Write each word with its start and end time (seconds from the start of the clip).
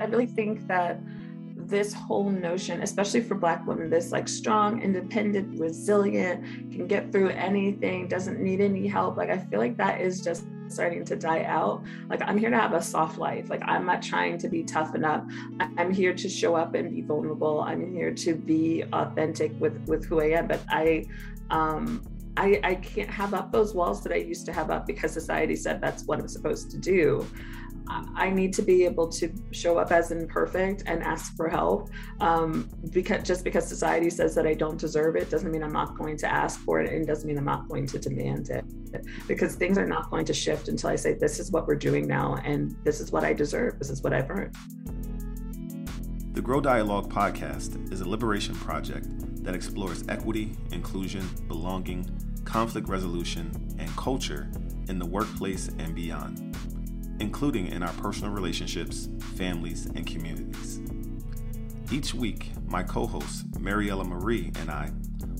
I 0.00 0.04
really 0.06 0.26
think 0.26 0.66
that 0.66 0.98
this 1.56 1.92
whole 1.92 2.30
notion, 2.30 2.82
especially 2.82 3.20
for 3.20 3.34
Black 3.34 3.66
women, 3.66 3.90
this 3.90 4.12
like 4.12 4.28
strong, 4.28 4.82
independent, 4.82 5.60
resilient, 5.60 6.42
can 6.72 6.86
get 6.86 7.12
through 7.12 7.28
anything, 7.28 8.08
doesn't 8.08 8.40
need 8.40 8.60
any 8.60 8.88
help. 8.88 9.16
Like, 9.16 9.30
I 9.30 9.38
feel 9.38 9.60
like 9.60 9.76
that 9.76 10.00
is 10.00 10.22
just 10.22 10.46
starting 10.68 11.04
to 11.04 11.16
die 11.16 11.44
out. 11.44 11.84
Like, 12.08 12.22
I'm 12.22 12.38
here 12.38 12.50
to 12.50 12.56
have 12.56 12.72
a 12.72 12.82
soft 12.82 13.18
life. 13.18 13.50
Like, 13.50 13.62
I'm 13.64 13.84
not 13.84 14.02
trying 14.02 14.38
to 14.38 14.48
be 14.48 14.64
tough 14.64 14.94
enough. 14.94 15.22
I'm 15.76 15.92
here 15.92 16.14
to 16.14 16.28
show 16.28 16.54
up 16.56 16.74
and 16.74 16.90
be 16.90 17.02
vulnerable. 17.02 17.60
I'm 17.60 17.92
here 17.92 18.12
to 18.14 18.34
be 18.34 18.84
authentic 18.92 19.52
with 19.60 19.86
with 19.86 20.06
who 20.06 20.20
I 20.20 20.30
am. 20.38 20.48
But 20.48 20.60
I, 20.70 21.04
um, 21.50 22.02
I, 22.36 22.60
I 22.64 22.74
can't 22.76 23.10
have 23.10 23.34
up 23.34 23.52
those 23.52 23.74
walls 23.74 24.02
that 24.04 24.12
I 24.12 24.16
used 24.16 24.46
to 24.46 24.52
have 24.52 24.70
up 24.70 24.86
because 24.86 25.12
society 25.12 25.56
said 25.56 25.80
that's 25.80 26.04
what 26.04 26.18
I'm 26.18 26.28
supposed 26.28 26.70
to 26.70 26.78
do. 26.78 27.26
I 27.88 28.30
need 28.30 28.52
to 28.54 28.62
be 28.62 28.84
able 28.84 29.08
to 29.08 29.32
show 29.50 29.78
up 29.78 29.90
as 29.90 30.10
imperfect 30.12 30.84
and 30.86 31.02
ask 31.02 31.36
for 31.36 31.48
help. 31.48 31.90
Um, 32.20 32.68
because 32.90 33.22
just 33.26 33.44
because 33.44 33.66
society 33.66 34.10
says 34.10 34.34
that 34.34 34.46
I 34.46 34.54
don't 34.54 34.78
deserve 34.78 35.16
it 35.16 35.30
doesn't 35.30 35.50
mean 35.50 35.62
I'm 35.62 35.72
not 35.72 35.96
going 35.98 36.16
to 36.18 36.26
ask 36.26 36.60
for 36.60 36.80
it, 36.80 36.92
and 36.92 37.06
doesn't 37.06 37.26
mean 37.26 37.38
I'm 37.38 37.44
not 37.44 37.68
going 37.68 37.86
to 37.86 37.98
demand 37.98 38.50
it. 38.50 38.64
Because 39.26 39.56
things 39.56 39.78
are 39.78 39.86
not 39.86 40.10
going 40.10 40.24
to 40.26 40.34
shift 40.34 40.68
until 40.68 40.90
I 40.90 40.96
say, 40.96 41.14
"This 41.14 41.40
is 41.40 41.50
what 41.50 41.66
we're 41.66 41.74
doing 41.74 42.06
now, 42.06 42.36
and 42.44 42.76
this 42.84 43.00
is 43.00 43.10
what 43.12 43.24
I 43.24 43.32
deserve. 43.32 43.78
This 43.78 43.90
is 43.90 44.02
what 44.02 44.12
I've 44.12 44.30
earned." 44.30 44.54
The 46.32 46.42
Grow 46.42 46.60
Dialogue 46.60 47.12
podcast 47.12 47.92
is 47.92 48.00
a 48.00 48.08
liberation 48.08 48.54
project 48.54 49.06
that 49.42 49.54
explores 49.54 50.04
equity, 50.08 50.56
inclusion, 50.70 51.28
belonging, 51.48 52.08
conflict 52.44 52.88
resolution, 52.88 53.50
and 53.78 53.88
culture 53.96 54.50
in 54.88 54.98
the 54.98 55.06
workplace 55.06 55.68
and 55.78 55.94
beyond 55.94 56.56
including 57.20 57.68
in 57.68 57.82
our 57.82 57.92
personal 57.94 58.32
relationships, 58.32 59.08
families, 59.36 59.86
and 59.86 60.06
communities. 60.06 60.80
Each 61.92 62.14
week, 62.14 62.50
my 62.66 62.82
co 62.82 63.06
host, 63.06 63.50
Maryella 63.52 64.06
Marie, 64.06 64.52
and 64.60 64.70
I 64.70 64.90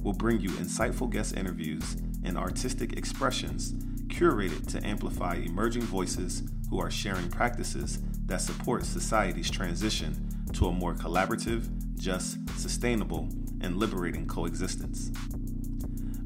will 0.03 0.13
bring 0.13 0.41
you 0.41 0.51
insightful 0.51 1.11
guest 1.11 1.37
interviews 1.37 1.97
and 2.25 2.37
artistic 2.37 2.95
expressions 2.95 3.73
curated 4.09 4.67
to 4.67 4.87
amplify 4.87 5.37
emerging 5.37 5.83
voices 5.83 6.43
who 6.69 6.81
are 6.81 6.91
sharing 6.91 7.29
practices 7.31 8.01
that 8.27 8.41
support 8.41 8.85
society's 8.85 9.51
transition 9.51 10.29
to 10.53 10.67
a 10.67 10.73
more 10.73 10.95
collaborative, 10.95 11.69
just, 11.97 12.39
sustainable, 12.59 13.29
and 13.61 13.77
liberating 13.77 14.27
coexistence. 14.27 15.11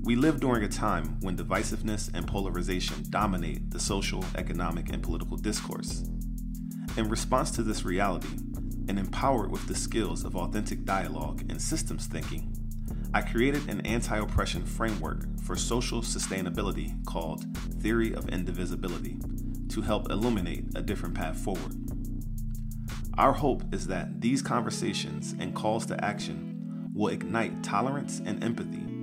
We 0.04 0.16
live 0.16 0.38
during 0.38 0.62
a 0.64 0.68
time 0.68 1.18
when 1.22 1.34
divisiveness 1.34 2.10
and 2.12 2.26
polarization 2.26 3.06
dominate 3.08 3.70
the 3.70 3.80
social, 3.80 4.22
economic, 4.36 4.92
and 4.92 5.02
political 5.02 5.38
discourse. 5.38 6.04
In 6.98 7.08
response 7.08 7.50
to 7.52 7.62
this 7.62 7.86
reality, 7.86 8.28
and 8.86 8.98
empowered 8.98 9.50
with 9.50 9.66
the 9.66 9.74
skills 9.74 10.22
of 10.22 10.36
authentic 10.36 10.84
dialogue 10.84 11.42
and 11.48 11.60
systems 11.60 12.04
thinking, 12.04 12.54
I 13.14 13.22
created 13.22 13.66
an 13.70 13.80
anti 13.86 14.18
oppression 14.18 14.66
framework 14.66 15.24
for 15.40 15.56
social 15.56 16.02
sustainability 16.02 17.02
called 17.06 17.46
Theory 17.80 18.14
of 18.14 18.28
Indivisibility 18.28 19.16
to 19.70 19.80
help 19.80 20.10
illuminate 20.10 20.66
a 20.74 20.82
different 20.82 21.14
path 21.14 21.38
forward. 21.38 21.76
Our 23.16 23.32
hope 23.32 23.62
is 23.72 23.86
that 23.86 24.20
these 24.20 24.42
conversations 24.42 25.34
and 25.38 25.54
calls 25.54 25.86
to 25.86 26.04
action 26.04 26.90
will 26.92 27.08
ignite 27.08 27.62
tolerance 27.62 28.20
and 28.26 28.44
empathy 28.44 28.93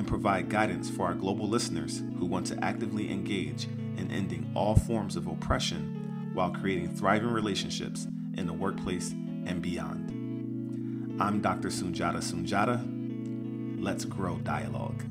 and 0.00 0.08
provide 0.08 0.48
guidance 0.48 0.88
for 0.88 1.04
our 1.04 1.12
global 1.12 1.46
listeners 1.46 2.02
who 2.18 2.24
want 2.24 2.46
to 2.46 2.64
actively 2.64 3.12
engage 3.12 3.64
in 3.98 4.10
ending 4.10 4.50
all 4.56 4.74
forms 4.74 5.14
of 5.14 5.26
oppression 5.26 6.30
while 6.32 6.50
creating 6.50 6.88
thriving 6.88 7.28
relationships 7.28 8.06
in 8.38 8.46
the 8.46 8.52
workplace 8.52 9.10
and 9.44 9.60
beyond. 9.60 11.20
I'm 11.20 11.42
Dr. 11.42 11.68
Sundiata 11.68 12.22
Soon-Jahta. 12.22 13.78
Let's 13.78 14.06
grow 14.06 14.38
dialogue. 14.38 15.04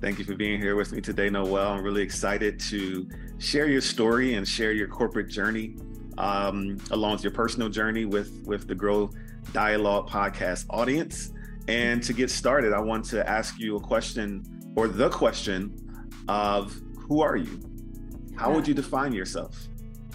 Thank 0.00 0.18
you 0.18 0.24
for 0.24 0.34
being 0.34 0.58
here 0.58 0.76
with 0.76 0.92
me 0.92 1.02
today, 1.02 1.28
Noelle. 1.28 1.72
I'm 1.72 1.84
really 1.84 2.00
excited 2.00 2.58
to 2.70 3.06
share 3.36 3.68
your 3.68 3.82
story 3.82 4.32
and 4.32 4.48
share 4.48 4.72
your 4.72 4.88
corporate 4.88 5.28
journey 5.28 5.76
um, 6.16 6.78
along 6.90 7.12
with 7.12 7.22
your 7.22 7.32
personal 7.32 7.68
journey 7.68 8.06
with, 8.06 8.46
with 8.46 8.66
the 8.66 8.74
Grow 8.74 9.10
Dialogue 9.52 10.08
podcast 10.08 10.64
audience. 10.70 11.32
And 11.70 12.02
to 12.02 12.12
get 12.12 12.32
started, 12.32 12.72
I 12.72 12.80
want 12.80 13.04
to 13.06 13.28
ask 13.30 13.56
you 13.60 13.76
a 13.76 13.80
question 13.80 14.42
or 14.74 14.88
the 14.88 15.08
question 15.08 15.72
of 16.26 16.76
who 16.96 17.20
are 17.20 17.36
you? 17.36 17.60
How 18.36 18.52
would 18.52 18.66
you 18.66 18.74
define 18.74 19.12
yourself? 19.12 19.68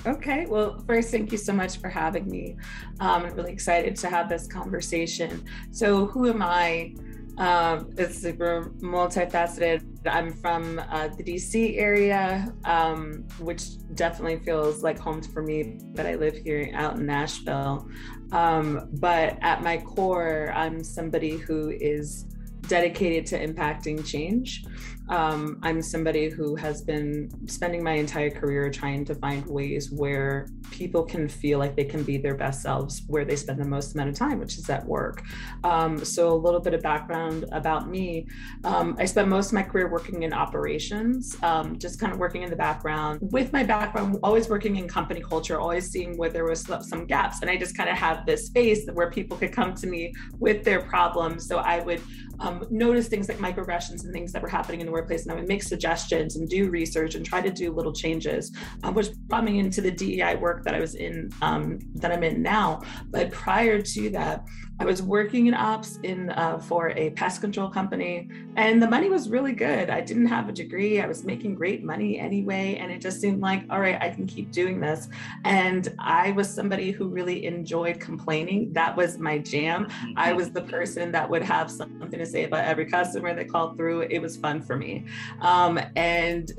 Okay, 0.05 0.47
well, 0.47 0.83
first, 0.85 1.11
thank 1.11 1.31
you 1.31 1.37
so 1.37 1.53
much 1.53 1.77
for 1.77 1.87
having 1.87 2.27
me. 2.27 2.57
Um, 2.99 3.23
I'm 3.23 3.33
really 3.35 3.53
excited 3.53 3.95
to 3.95 4.09
have 4.09 4.27
this 4.27 4.47
conversation. 4.47 5.45
So, 5.71 6.07
who 6.07 6.27
am 6.27 6.41
I? 6.41 6.93
Um, 7.37 7.89
it's 7.97 8.17
super 8.17 8.71
multifaceted. 8.79 9.83
I'm 10.05 10.31
from 10.33 10.79
uh, 10.79 11.09
the 11.09 11.23
DC 11.23 11.77
area, 11.77 12.53
um, 12.63 13.25
which 13.39 13.77
definitely 13.95 14.39
feels 14.39 14.83
like 14.83 14.97
home 14.97 15.21
for 15.21 15.41
me, 15.41 15.79
but 15.93 16.05
I 16.05 16.15
live 16.15 16.37
here 16.37 16.71
out 16.73 16.97
in 16.97 17.05
Nashville. 17.05 17.89
Um, 18.31 18.87
but 18.93 19.37
at 19.41 19.63
my 19.63 19.77
core, 19.77 20.51
I'm 20.55 20.83
somebody 20.83 21.37
who 21.37 21.71
is 21.71 22.25
dedicated 22.67 23.25
to 23.27 23.47
impacting 23.47 24.05
change. 24.05 24.65
Um, 25.09 25.59
I'm 25.61 25.81
somebody 25.81 26.29
who 26.29 26.55
has 26.55 26.81
been 26.81 27.29
spending 27.47 27.83
my 27.83 27.93
entire 27.93 28.29
career 28.29 28.69
trying 28.69 29.05
to 29.05 29.15
find 29.15 29.45
ways 29.45 29.91
where 29.91 30.47
people 30.71 31.03
can 31.03 31.27
feel 31.27 31.59
like 31.59 31.75
they 31.75 31.83
can 31.83 32.03
be 32.03 32.17
their 32.17 32.35
best 32.35 32.61
selves 32.61 33.03
where 33.07 33.23
they 33.23 33.35
spend 33.35 33.59
the 33.59 33.67
most 33.67 33.93
amount 33.93 34.09
of 34.09 34.15
time, 34.15 34.39
which 34.39 34.57
is 34.57 34.69
at 34.69 34.85
work. 34.85 35.23
Um, 35.63 36.03
so, 36.03 36.31
a 36.31 36.35
little 36.35 36.59
bit 36.59 36.73
of 36.73 36.81
background 36.81 37.45
about 37.51 37.89
me 37.89 38.27
um, 38.63 38.95
I 38.99 39.05
spent 39.05 39.27
most 39.27 39.47
of 39.47 39.53
my 39.53 39.63
career 39.63 39.89
working 39.89 40.23
in 40.23 40.33
operations, 40.33 41.35
um, 41.43 41.77
just 41.77 41.99
kind 41.99 42.11
of 42.11 42.19
working 42.19 42.43
in 42.43 42.49
the 42.49 42.55
background. 42.55 43.19
With 43.21 43.53
my 43.53 43.63
background, 43.63 44.17
always 44.23 44.49
working 44.49 44.77
in 44.77 44.87
company 44.87 45.21
culture, 45.21 45.59
always 45.59 45.89
seeing 45.89 46.17
where 46.17 46.29
there 46.29 46.45
was 46.45 46.65
some 46.81 47.05
gaps. 47.05 47.41
And 47.41 47.49
I 47.49 47.57
just 47.57 47.77
kind 47.77 47.89
of 47.89 47.97
have 47.97 48.25
this 48.25 48.47
space 48.47 48.87
where 48.93 49.09
people 49.11 49.37
could 49.37 49.51
come 49.51 49.75
to 49.75 49.87
me 49.87 50.13
with 50.39 50.63
their 50.63 50.81
problems. 50.81 51.47
So, 51.47 51.57
I 51.57 51.79
would 51.81 52.01
um, 52.39 52.65
notice 52.69 53.07
things 53.07 53.29
like 53.29 53.37
microaggressions 53.37 54.03
and 54.03 54.13
things 54.13 54.31
that 54.33 54.41
were 54.41 54.49
happening 54.49 54.81
in 54.81 54.87
the 54.87 54.91
workplace, 54.95 55.23
and 55.23 55.31
I 55.31 55.35
would 55.35 55.47
make 55.47 55.61
suggestions 55.61 56.35
and 56.37 56.49
do 56.49 56.69
research 56.69 57.15
and 57.15 57.25
try 57.25 57.41
to 57.41 57.51
do 57.51 57.71
little 57.71 57.93
changes, 57.93 58.51
um, 58.83 58.95
which 58.95 59.09
brought 59.27 59.43
me 59.43 59.59
into 59.59 59.81
the 59.81 59.91
DEI 59.91 60.35
work 60.35 60.63
that 60.63 60.73
I 60.73 60.79
was 60.79 60.95
in, 60.95 61.31
um, 61.41 61.79
that 61.95 62.11
I'm 62.11 62.23
in 62.23 62.41
now. 62.41 62.81
But 63.09 63.31
prior 63.31 63.81
to 63.81 64.09
that, 64.11 64.45
I 64.77 64.83
was 64.83 65.01
working 65.01 65.47
in 65.47 65.53
ops 65.53 65.99
in 66.03 66.31
uh, 66.31 66.59
for 66.59 66.89
a 66.89 67.09
pest 67.11 67.39
control 67.39 67.69
company, 67.69 68.27
and 68.57 68.81
the 68.81 68.89
money 68.89 69.09
was 69.09 69.29
really 69.29 69.53
good. 69.53 69.89
I 69.89 70.01
didn't 70.01 70.25
have 70.25 70.49
a 70.49 70.51
degree. 70.51 70.99
I 70.99 71.07
was 71.07 71.23
making 71.23 71.55
great 71.55 71.83
money 71.83 72.19
anyway, 72.19 72.75
and 72.75 72.91
it 72.91 72.99
just 72.99 73.21
seemed 73.21 73.41
like, 73.41 73.63
all 73.69 73.79
right, 73.79 73.97
I 74.01 74.09
can 74.09 74.27
keep 74.27 74.51
doing 74.51 74.81
this. 74.81 75.07
And 75.45 75.93
I 75.97 76.31
was 76.31 76.53
somebody 76.53 76.91
who 76.91 77.07
really 77.07 77.45
enjoyed 77.45 78.01
complaining. 78.01 78.73
That 78.73 78.97
was 78.97 79.17
my 79.17 79.37
jam. 79.37 79.87
I 80.17 80.33
was 80.33 80.51
the 80.51 80.63
person 80.63 81.09
that 81.13 81.29
would 81.29 81.43
have 81.43 81.71
something 81.71 82.19
to 82.19 82.25
say 82.25 82.43
about 82.43 82.65
every 82.65 82.85
customer 82.85 83.33
that 83.33 83.49
called 83.49 83.77
through. 83.77 84.01
It 84.01 84.19
was 84.19 84.35
fun 84.35 84.61
for 84.61 84.75
me. 84.75 85.05
Um, 85.39 85.79
and 85.95 86.51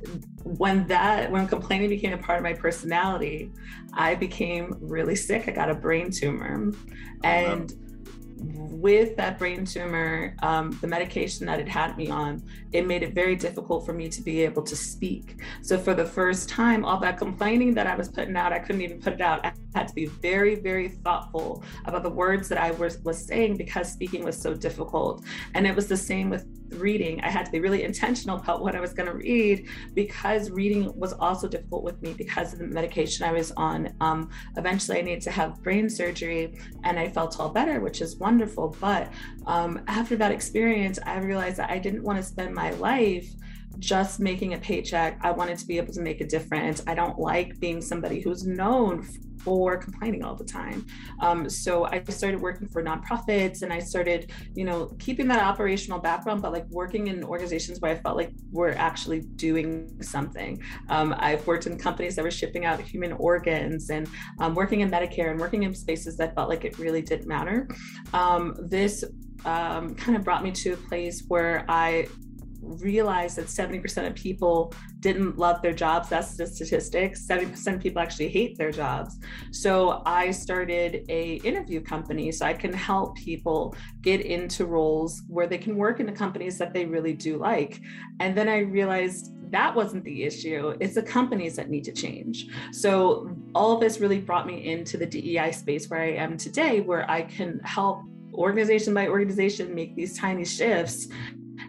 when 0.43 0.87
that 0.87 1.31
when 1.31 1.47
complaining 1.49 1.91
became 1.91 2.15
a 2.15 2.19
part 2.19 2.39
of 2.39 2.45
my 2.45 2.55
personality, 2.55 3.53
I 3.93 4.15
became 4.15 4.75
really 4.81 5.17
sick. 5.17 5.49
I 5.49 5.51
got 5.51 5.69
a 5.69 5.75
brain 5.75 6.11
tumor, 6.11 6.73
and 7.23 7.75
with 8.39 9.17
that 9.17 9.39
brain 9.39 9.65
tumor, 9.65 10.37
um, 10.43 10.77
the 10.81 10.87
medication 10.87 11.47
that 11.47 11.59
it 11.59 11.69
had 11.69 11.97
me 11.97 12.11
on, 12.11 12.43
it 12.73 12.87
made 12.87 13.03
it 13.03 13.15
very 13.15 13.35
difficult 13.35 13.87
for 13.87 13.93
me 13.93 14.09
to 14.09 14.23
be 14.23 14.43
able 14.43 14.63
to 14.63 14.77
speak. 14.77 15.41
So 15.63 15.79
for 15.79 15.95
the 15.95 16.05
first 16.05 16.49
time, 16.49 16.85
all 16.85 17.01
that 17.01 17.19
complaining 17.19 17.75
that 17.75 17.87
I 17.87 17.95
was 17.95 18.09
putting 18.09 18.37
out, 18.37 18.53
I 18.53 18.59
couldn't 18.59 18.83
even 18.83 19.01
put 19.01 19.15
it 19.15 19.21
out. 19.21 19.45
I 19.45 19.53
had 19.75 19.89
to 19.89 19.95
be 19.95 20.07
very, 20.07 20.57
very 20.57 20.89
thoughtful 20.89 21.65
about 21.87 22.03
the 22.03 22.11
words 22.11 22.49
that 22.49 22.59
I 22.59 22.73
was, 22.73 22.99
was 22.99 23.25
saying 23.25 23.57
because 23.57 23.91
speaking 23.91 24.25
was 24.25 24.41
so 24.41 24.53
difficult. 24.55 25.25
And 25.55 25.67
it 25.67 25.75
was 25.75 25.87
the 25.87 25.97
same 25.97 26.29
with 26.29 26.45
reading. 26.71 27.21
I 27.21 27.31
had 27.31 27.47
to 27.47 27.53
be 27.53 27.61
really 27.61 27.83
intentional 27.83 28.39
about 28.39 28.63
what 28.63 28.75
I 28.75 28.81
was 28.81 28.93
going 28.93 29.09
to 29.09 29.15
read 29.15 29.69
because 29.95 30.51
reading 30.51 30.93
was 30.99 31.13
also 31.15 31.49
difficult 31.49 31.83
with 31.85 32.01
me 32.03 32.15
because 32.15 32.53
of 32.53 32.59
the 32.59 32.67
medication 32.67 33.27
I 33.27 33.33
was 33.33 33.53
on. 33.53 33.93
Um, 34.01 34.31
eventually, 34.57 34.99
I 34.99 35.03
needed 35.03 35.23
to 35.23 35.31
have 35.31 35.63
brain 35.63 35.89
surgery 35.89 36.59
and 36.85 36.99
I 36.99 37.09
felt 37.09 37.39
all 37.41 37.49
better, 37.49 37.81
which 37.81 38.01
is 38.01 38.17
wonderful. 38.17 38.77
But 38.81 39.13
um, 39.47 39.83
after 39.87 40.17
that 40.17 40.33
experience, 40.33 40.99
I 41.05 41.19
realized 41.19 41.57
that 41.59 41.71
I 41.71 41.79
didn't 41.79 42.03
want 42.03 42.19
to 42.19 42.23
spend 42.23 42.55
my 42.55 42.71
life 42.71 43.27
just 43.79 44.21
making 44.21 44.55
a 44.55 44.59
paycheck. 44.59 45.19
I 45.23 45.31
wanted 45.31 45.59
to 45.59 45.67
be 45.67 45.77
able 45.79 45.93
to 45.95 46.01
make 46.01 46.21
a 46.21 46.27
difference. 46.27 46.83
I 46.87 46.95
don't 46.95 47.19
like 47.19 47.59
being 47.61 47.81
somebody 47.81 48.21
who's 48.21 48.47
known 48.47 49.07
for 49.47 49.77
complaining 49.77 50.25
all 50.25 50.35
the 50.35 50.45
time. 50.45 50.85
Um, 51.21 51.49
so 51.49 51.85
I 51.85 52.03
started 52.09 52.41
working 52.41 52.67
for 52.67 52.83
nonprofits 52.83 53.63
and 53.63 53.73
I 53.73 53.79
started, 53.79 54.33
you 54.55 54.65
know, 54.65 54.87
keeping 54.99 55.29
that 55.29 55.41
operational 55.41 56.01
background, 56.01 56.43
but 56.43 56.51
like 56.53 56.67
working 56.69 57.07
in 57.07 57.23
organizations 57.23 57.81
where 57.81 57.93
I 57.93 57.95
felt 57.95 58.17
like 58.17 58.33
we're 58.51 58.73
actually 58.73 59.21
doing 59.21 60.03
something. 60.03 60.61
Um, 60.89 61.15
I've 61.19 61.47
worked 61.47 61.69
in 61.69 61.79
companies 61.79 62.17
that 62.17 62.25
were 62.25 62.31
shipping 62.33 62.65
out 62.65 62.81
human 62.81 63.13
organs 63.13 63.91
and 63.91 64.09
um, 64.41 64.55
working 64.55 64.81
in 64.81 64.91
Medicare 64.91 65.31
and 65.31 65.39
working 65.39 65.63
in 65.63 65.73
spaces 65.75 66.17
that 66.17 66.35
felt 66.35 66.49
like 66.49 66.65
it 66.65 66.77
really 66.81 67.03
didn't 67.03 67.29
matter. 67.29 67.69
Um, 68.13 68.57
this 68.59 69.05
um, 69.45 69.95
kind 69.95 70.17
of 70.17 70.25
brought 70.25 70.43
me 70.43 70.51
to 70.51 70.73
a 70.73 70.77
place 70.77 71.23
where 71.29 71.65
I 71.69 72.09
realized 72.67 73.37
that 73.37 73.47
70% 73.47 74.07
of 74.07 74.15
people 74.15 74.75
didn't 75.01 75.39
love 75.39 75.63
their 75.63 75.73
jobs. 75.73 76.09
That's 76.09 76.37
the 76.37 76.47
statistics. 76.47 77.27
70% 77.27 77.75
of 77.75 77.81
people 77.81 78.03
actually 78.03 78.29
hate 78.29 78.59
their 78.59 78.71
jobs. 78.71 79.19
So 79.53 80.03
I 80.05 80.31
started 80.31 81.05
a 81.09 81.35
interview 81.37 81.81
company 81.81 82.33
so 82.33 82.47
I 82.47 82.55
can 82.55 82.73
help 82.73 83.17
people 83.17 83.75
get 84.03 84.21
into 84.21 84.67
roles 84.67 85.23
where 85.29 85.47
they 85.47 85.59
can 85.59 85.77
work 85.77 86.01
in 86.01 86.07
the 86.07 86.13
companies 86.13 86.59
that 86.59 86.75
they 86.75 86.85
really 86.85 87.13
do 87.13 87.37
like. 87.37 87.81
And 88.21 88.37
then 88.37 88.49
I 88.49 88.59
realized 88.59 89.33
that 89.53 89.75
wasn't 89.75 90.05
the 90.05 90.25
issue. 90.25 90.75
It's 90.81 90.95
the 90.95 91.03
companies 91.03 91.57
that 91.57 91.71
need 91.71 91.85
to 91.85 91.93
change. 91.93 92.49
So 92.73 93.31
all 93.55 93.73
of 93.73 93.81
this 93.81 94.01
really 94.01 94.21
brought 94.21 94.47
me 94.47 94.67
into 94.67 94.97
the 94.97 95.07
DEI 95.07 95.53
space 95.53 95.89
where 95.89 96.01
I 96.01 96.13
am 96.13 96.37
today, 96.37 96.81
where 96.81 97.09
I 97.11 97.23
can 97.23 97.61
help 97.61 98.03
organization 98.35 98.93
by 98.93 99.09
organization 99.09 99.75
make 99.75 99.97
these 99.97 100.19
tiny 100.19 100.45
shifts 100.45 101.09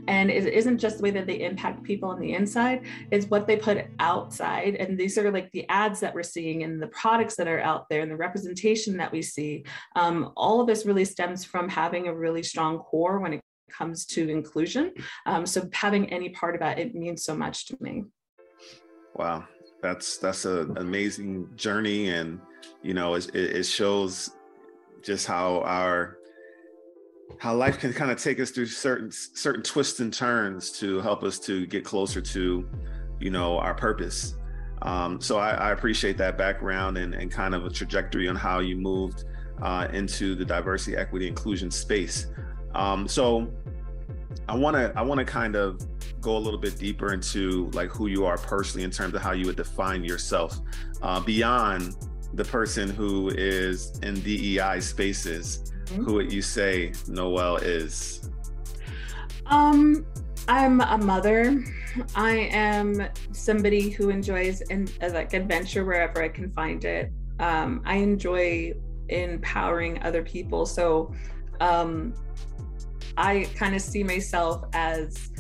and 0.07 0.30
it 0.30 0.45
isn't 0.45 0.77
just 0.77 0.98
the 0.98 1.04
way 1.04 1.12
that 1.12 1.27
they 1.27 1.42
impact 1.42 1.83
people 1.83 2.09
on 2.09 2.19
the 2.19 2.33
inside, 2.33 2.86
it's 3.12 3.27
what 3.27 3.48
they 3.48 3.57
put 3.57 3.86
outside. 4.00 4.75
And 4.75 4.98
these 4.98 5.18
are 5.18 5.31
like 5.31 5.51
the 5.51 5.68
ads 5.69 6.00
that 6.00 6.13
we're 6.13 6.24
seeing 6.24 6.63
and 6.63 6.81
the 6.81 6.88
products 6.88 7.36
that 7.36 7.48
are 7.48 7.59
out 7.59 7.88
there 7.89 8.01
and 8.01 8.12
the 8.12 8.15
representation 8.15 8.98
that 8.98 9.12
we 9.12 9.21
see. 9.21 9.65
Um, 9.95 10.31
all 10.36 10.62
of 10.62 10.68
this 10.68 10.86
really 10.86 11.06
stems 11.06 11.44
from 11.44 11.69
having 11.69 12.07
a 12.07 12.15
really 12.15 12.44
strong 12.44 12.80
core 12.80 13.19
when 13.19 13.33
it 13.33 13.42
comes 13.69 14.06
to 14.06 14.30
inclusion. 14.30 14.94
Um, 15.25 15.45
so 15.45 15.69
having 15.74 16.12
any 16.12 16.30
part 16.30 16.56
of 16.56 16.62
that, 16.62 16.80
it 16.80 16.95
means 16.95 17.24
so 17.24 17.36
much 17.36 17.65
to 17.68 17.77
me. 17.80 18.06
Wow. 19.15 19.45
That's 19.81 20.18
that's 20.18 20.45
an 20.45 20.75
amazing 20.77 21.50
journey, 21.56 22.10
and 22.10 22.42
you 22.81 22.95
know 22.95 23.13
it, 23.13 23.33
it 23.36 23.63
shows 23.63 24.31
just 25.03 25.27
how 25.27 25.62
our 25.62 26.17
how 27.39 27.53
life 27.56 27.79
can 27.79 27.94
kind 27.94 28.12
of 28.12 28.21
take 28.21 28.39
us 28.39 28.51
through 28.51 28.65
certain 28.65 29.12
certain 29.12 29.62
twists 29.62 30.00
and 30.00 30.13
turns 30.13 30.71
to 30.79 31.00
help 31.01 31.24
us 31.24 31.39
to 31.39 31.65
get 31.68 31.83
closer 31.83 32.21
to 32.21 32.68
you 33.19 33.29
know 33.29 33.57
our 33.57 33.74
purpose. 33.74 34.35
Um, 34.83 35.19
so 35.19 35.39
I, 35.39 35.51
I, 35.51 35.71
appreciate 35.71 36.18
that 36.19 36.38
background 36.38 37.00
and, 37.00 37.15
and 37.15 37.31
kind 37.31 37.56
of 37.56 37.65
a 37.65 37.69
trajectory 37.69 38.27
on 38.27 38.35
how 38.35 38.59
you 38.59 38.75
moved 38.75 39.25
uh, 39.59 39.88
into 39.91 40.35
the 40.35 40.45
diversity 40.45 40.95
equity 40.95 41.27
inclusion 41.27 41.71
space. 41.71 42.27
Um, 42.75 43.07
so 43.07 43.51
i 44.50 44.56
want 44.56 44.75
to 44.75 44.91
i 44.95 45.01
want 45.01 45.19
to 45.19 45.25
kind 45.25 45.56
of 45.56 45.81
go 46.21 46.38
a 46.38 46.39
little 46.39 46.59
bit 46.59 46.77
deeper 46.77 47.13
into 47.13 47.69
like 47.74 47.89
who 47.89 48.07
you 48.07 48.25
are 48.25 48.38
personally 48.38 48.83
in 48.83 48.91
terms 48.91 49.13
of 49.13 49.21
how 49.21 49.31
you 49.31 49.45
would 49.45 49.56
define 49.56 50.03
yourself 50.03 50.59
uh, 51.01 51.19
beyond 51.19 51.95
the 52.33 52.44
person 52.44 52.89
who 52.89 53.29
is 53.29 53.97
in 54.00 54.19
dei 54.21 54.79
spaces 54.79 55.74
mm-hmm. 55.88 56.04
who 56.04 56.13
would 56.13 56.31
you 56.31 56.42
say 56.42 56.94
Noelle 57.07 57.57
is? 57.57 58.30
Um, 59.45 60.06
I'm 60.48 60.81
a 60.81 60.98
mother. 60.98 61.63
I 62.16 62.50
am 62.51 63.07
somebody 63.31 63.89
who 63.89 64.10
enjoys 64.10 64.62
in, 64.62 64.88
uh, 65.01 65.10
like 65.13 65.34
adventure 65.34 65.84
wherever 65.84 66.22
I 66.24 66.30
can 66.30 66.51
find 66.51 66.84
it. 66.86 67.12
Um, 67.39 67.81
I 67.86 67.98
enjoy 67.98 68.74
empowering 69.10 70.01
other 70.04 70.24
people. 70.24 70.66
So 70.66 71.13
um, 71.60 72.13
I 73.18 73.48
kind 73.56 73.75
of 73.75 73.81
see 73.81 74.04
myself 74.04 74.66
as 74.74 75.31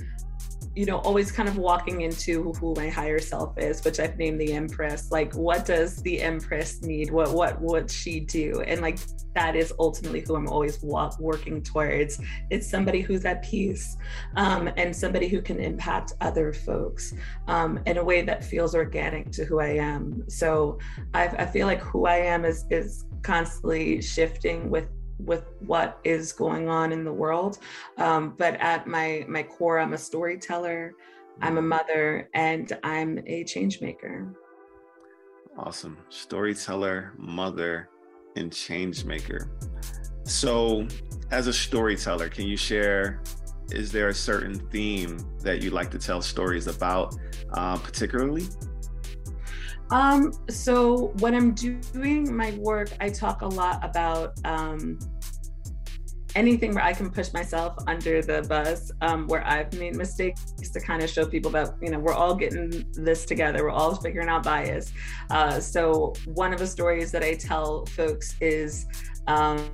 you 0.77 0.85
know, 0.85 0.99
always 0.99 1.31
kind 1.31 1.49
of 1.49 1.57
walking 1.57 2.01
into 2.01 2.53
who 2.53 2.75
my 2.75 2.87
higher 2.87 3.17
self 3.17 3.57
is, 3.57 3.83
which 3.83 3.99
I've 3.99 4.15
named 4.15 4.39
the 4.39 4.53
Empress. 4.53 5.09
Like, 5.11 5.33
what 5.33 5.65
does 5.65 6.03
the 6.03 6.21
Empress 6.21 6.83
need? 6.83 7.09
What 7.09 7.33
what 7.33 7.59
would 7.59 7.89
she 7.89 8.19
do? 8.19 8.61
And 8.61 8.79
like 8.79 8.99
that 9.33 9.55
is 9.55 9.73
ultimately 9.79 10.21
who 10.21 10.35
I'm 10.35 10.47
always 10.47 10.79
walk, 10.83 11.19
working 11.19 11.63
towards. 11.63 12.21
It's 12.51 12.69
somebody 12.69 13.01
who's 13.01 13.25
at 13.25 13.41
peace, 13.43 13.97
um, 14.35 14.69
and 14.77 14.95
somebody 14.95 15.27
who 15.27 15.41
can 15.41 15.59
impact 15.59 16.13
other 16.21 16.53
folks 16.53 17.11
um, 17.47 17.79
in 17.87 17.97
a 17.97 18.03
way 18.03 18.21
that 18.21 18.43
feels 18.43 18.75
organic 18.75 19.31
to 19.31 19.45
who 19.45 19.59
I 19.59 19.69
am. 19.69 20.29
So 20.29 20.77
I, 21.15 21.25
I 21.25 21.45
feel 21.47 21.65
like 21.65 21.81
who 21.81 22.05
I 22.05 22.17
am 22.17 22.45
is 22.45 22.65
is 22.69 23.05
constantly 23.23 23.99
shifting 23.99 24.69
with 24.69 24.87
with 25.19 25.45
what 25.59 25.99
is 26.03 26.31
going 26.31 26.69
on 26.69 26.91
in 26.91 27.03
the 27.03 27.13
world. 27.13 27.59
Um, 27.97 28.35
but 28.37 28.55
at 28.55 28.87
my 28.87 29.25
my 29.27 29.43
core, 29.43 29.79
I'm 29.79 29.93
a 29.93 29.97
storyteller, 29.97 30.93
I'm 31.41 31.57
a 31.57 31.61
mother, 31.61 32.29
and 32.33 32.77
I'm 32.83 33.19
a 33.25 33.43
change 33.43 33.81
maker. 33.81 34.33
Awesome. 35.57 35.97
Storyteller, 36.09 37.13
mother, 37.17 37.89
and 38.35 38.53
change 38.53 39.05
maker. 39.05 39.49
So, 40.23 40.87
as 41.31 41.47
a 41.47 41.53
storyteller, 41.53 42.29
can 42.29 42.45
you 42.45 42.57
share? 42.57 43.21
Is 43.71 43.91
there 43.91 44.09
a 44.09 44.13
certain 44.13 44.55
theme 44.69 45.17
that 45.39 45.61
you 45.61 45.71
like 45.71 45.89
to 45.91 45.97
tell 45.97 46.21
stories 46.21 46.67
about, 46.67 47.15
uh, 47.53 47.77
particularly? 47.77 48.45
Um, 49.91 50.33
so 50.49 51.13
when 51.19 51.33
I'm 51.33 51.53
doing 51.53 52.35
my 52.35 52.51
work, 52.59 52.89
I 52.99 53.09
talk 53.09 53.41
a 53.41 53.47
lot 53.47 53.83
about 53.83 54.33
um, 54.43 54.99
anything 56.35 56.75
where 56.75 56.83
I 56.83 56.93
can 56.93 57.09
push 57.09 57.33
myself 57.33 57.75
under 57.87 58.21
the 58.21 58.43
bus, 58.43 58.91
um, 59.01 59.27
where 59.27 59.45
I've 59.47 59.73
made 59.73 59.95
mistakes 59.95 60.53
to 60.61 60.79
kind 60.79 61.01
of 61.01 61.09
show 61.09 61.25
people 61.25 61.49
that, 61.51 61.75
you 61.81 61.89
know, 61.89 61.99
we're 61.99 62.13
all 62.13 62.35
getting 62.35 62.85
this 62.93 63.25
together. 63.25 63.63
We're 63.63 63.71
all 63.71 63.95
figuring 63.95 64.29
out 64.29 64.43
bias. 64.43 64.91
Uh, 65.29 65.59
so 65.59 66.13
one 66.25 66.53
of 66.53 66.59
the 66.59 66.67
stories 66.67 67.11
that 67.11 67.23
I 67.23 67.33
tell 67.33 67.85
folks 67.87 68.35
is 68.41 68.85
um, 69.27 69.69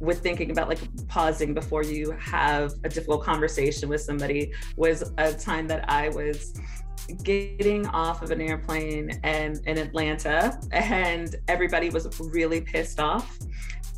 with 0.00 0.20
thinking 0.20 0.50
about 0.50 0.68
like 0.68 0.80
pausing 1.08 1.54
before 1.54 1.82
you 1.82 2.12
have 2.12 2.72
a 2.84 2.88
difficult 2.88 3.22
conversation 3.22 3.88
with 3.88 4.00
somebody 4.00 4.52
was 4.76 5.12
a 5.18 5.32
time 5.32 5.66
that 5.68 5.90
I 5.90 6.08
was 6.10 6.54
getting 7.22 7.86
off 7.88 8.22
of 8.22 8.30
an 8.30 8.40
airplane 8.40 9.20
and 9.22 9.60
in 9.66 9.78
Atlanta, 9.78 10.58
and 10.72 11.36
everybody 11.48 11.90
was 11.90 12.20
really 12.20 12.60
pissed 12.60 13.00
off. 13.00 13.38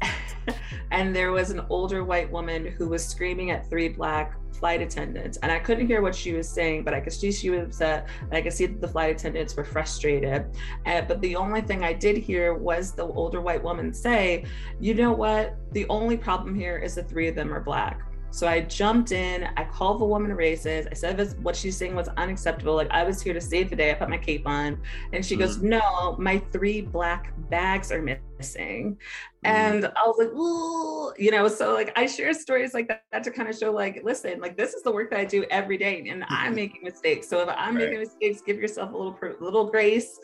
and 0.90 1.14
there 1.14 1.32
was 1.32 1.50
an 1.50 1.60
older 1.70 2.04
white 2.04 2.30
woman 2.30 2.66
who 2.66 2.88
was 2.88 3.06
screaming 3.06 3.50
at 3.50 3.68
three 3.68 3.88
black 3.88 4.36
flight 4.56 4.80
attendants. 4.80 5.36
And 5.38 5.52
i 5.52 5.58
couldn't 5.58 5.86
hear 5.86 6.00
what 6.00 6.14
she 6.14 6.32
was 6.32 6.48
saying 6.48 6.82
but 6.82 6.94
i 6.94 7.00
could 7.00 7.12
see 7.12 7.30
she 7.30 7.50
was 7.50 7.64
upset. 7.64 8.08
And 8.22 8.32
i 8.32 8.40
could 8.40 8.54
see 8.54 8.66
that 8.66 8.80
the 8.80 8.88
flight 8.88 9.14
attendants 9.14 9.54
were 9.54 9.64
frustrated. 9.64 10.46
And, 10.86 11.06
but 11.06 11.20
the 11.20 11.36
only 11.36 11.60
thing 11.60 11.84
i 11.84 11.92
did 11.92 12.16
hear 12.16 12.54
was 12.54 12.92
the 12.92 13.04
older 13.04 13.40
white 13.40 13.62
woman 13.62 13.92
say 13.92 14.44
you 14.80 14.94
know 14.94 15.12
what? 15.12 15.56
The 15.72 15.86
only 15.88 16.16
problem 16.16 16.54
here 16.54 16.78
is 16.78 16.94
the 16.94 17.02
three 17.02 17.28
of 17.28 17.34
them 17.34 17.52
are 17.52 17.60
black 17.60 18.00
so 18.30 18.46
I 18.46 18.60
jumped 18.60 19.12
in, 19.12 19.48
I 19.56 19.64
called 19.64 20.00
the 20.00 20.04
woman 20.04 20.30
racist. 20.30 20.88
I 20.90 20.94
said 20.94 21.16
this, 21.16 21.34
what 21.42 21.56
she's 21.56 21.76
saying 21.76 21.94
was 21.94 22.08
unacceptable. 22.16 22.74
Like 22.74 22.90
I 22.90 23.02
was 23.02 23.22
here 23.22 23.32
to 23.32 23.40
save 23.40 23.70
the 23.70 23.76
day. 23.76 23.90
I 23.90 23.94
put 23.94 24.10
my 24.10 24.18
cape 24.18 24.46
on. 24.46 24.78
And 25.12 25.24
she 25.24 25.34
mm-hmm. 25.34 25.42
goes, 25.42 25.62
No, 25.62 26.16
my 26.18 26.38
three 26.52 26.82
black 26.82 27.32
bags 27.48 27.90
are 27.90 28.02
missing. 28.02 28.98
Mm-hmm. 29.44 29.46
And 29.46 29.84
I 29.86 30.06
was 30.06 30.16
like, 30.18 30.34
Ooh, 30.34 31.12
you 31.18 31.30
know, 31.30 31.48
so 31.48 31.74
like 31.74 31.92
I 31.96 32.06
share 32.06 32.34
stories 32.34 32.74
like 32.74 32.88
that, 32.88 33.04
that, 33.12 33.24
to 33.24 33.30
kind 33.30 33.48
of 33.48 33.56
show 33.56 33.72
like, 33.72 34.02
listen, 34.04 34.40
like 34.40 34.56
this 34.56 34.74
is 34.74 34.82
the 34.82 34.92
work 34.92 35.10
that 35.10 35.20
I 35.20 35.24
do 35.24 35.44
every 35.50 35.78
day 35.78 36.06
and 36.08 36.24
I'm 36.28 36.54
making 36.62 36.82
mistakes. 36.82 37.28
So 37.28 37.40
if 37.40 37.48
I'm 37.48 37.74
right. 37.76 37.84
making 37.84 38.00
mistakes, 38.00 38.42
give 38.42 38.58
yourself 38.58 38.92
a 38.92 38.96
little 38.96 39.18
little 39.40 39.70
grace 39.70 40.18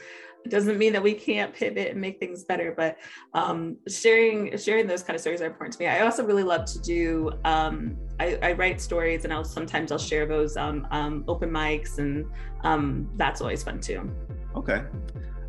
doesn't 0.48 0.78
mean 0.78 0.92
that 0.92 1.02
we 1.02 1.14
can't 1.14 1.54
pivot 1.54 1.90
and 1.92 2.00
make 2.00 2.18
things 2.18 2.44
better 2.44 2.72
but 2.76 2.98
um, 3.34 3.76
sharing 3.88 4.56
sharing 4.56 4.86
those 4.86 5.02
kind 5.02 5.14
of 5.14 5.20
stories 5.20 5.40
are 5.40 5.46
important 5.46 5.74
to 5.74 5.80
me. 5.80 5.86
I 5.86 6.00
also 6.00 6.24
really 6.24 6.42
love 6.42 6.64
to 6.66 6.80
do 6.80 7.30
um, 7.44 7.96
I, 8.20 8.38
I, 8.42 8.52
write 8.52 8.80
stories 8.80 9.24
and 9.24 9.32
i'll 9.32 9.44
sometimes 9.44 9.90
i'll 9.92 9.98
share 9.98 10.26
those 10.26 10.56
um, 10.56 10.86
um 10.90 11.24
open 11.28 11.50
mics 11.50 11.98
and 11.98 12.26
um, 12.64 13.08
that's 13.16 13.40
always 13.40 13.62
fun 13.62 13.80
too. 13.80 14.10
Okay. 14.56 14.82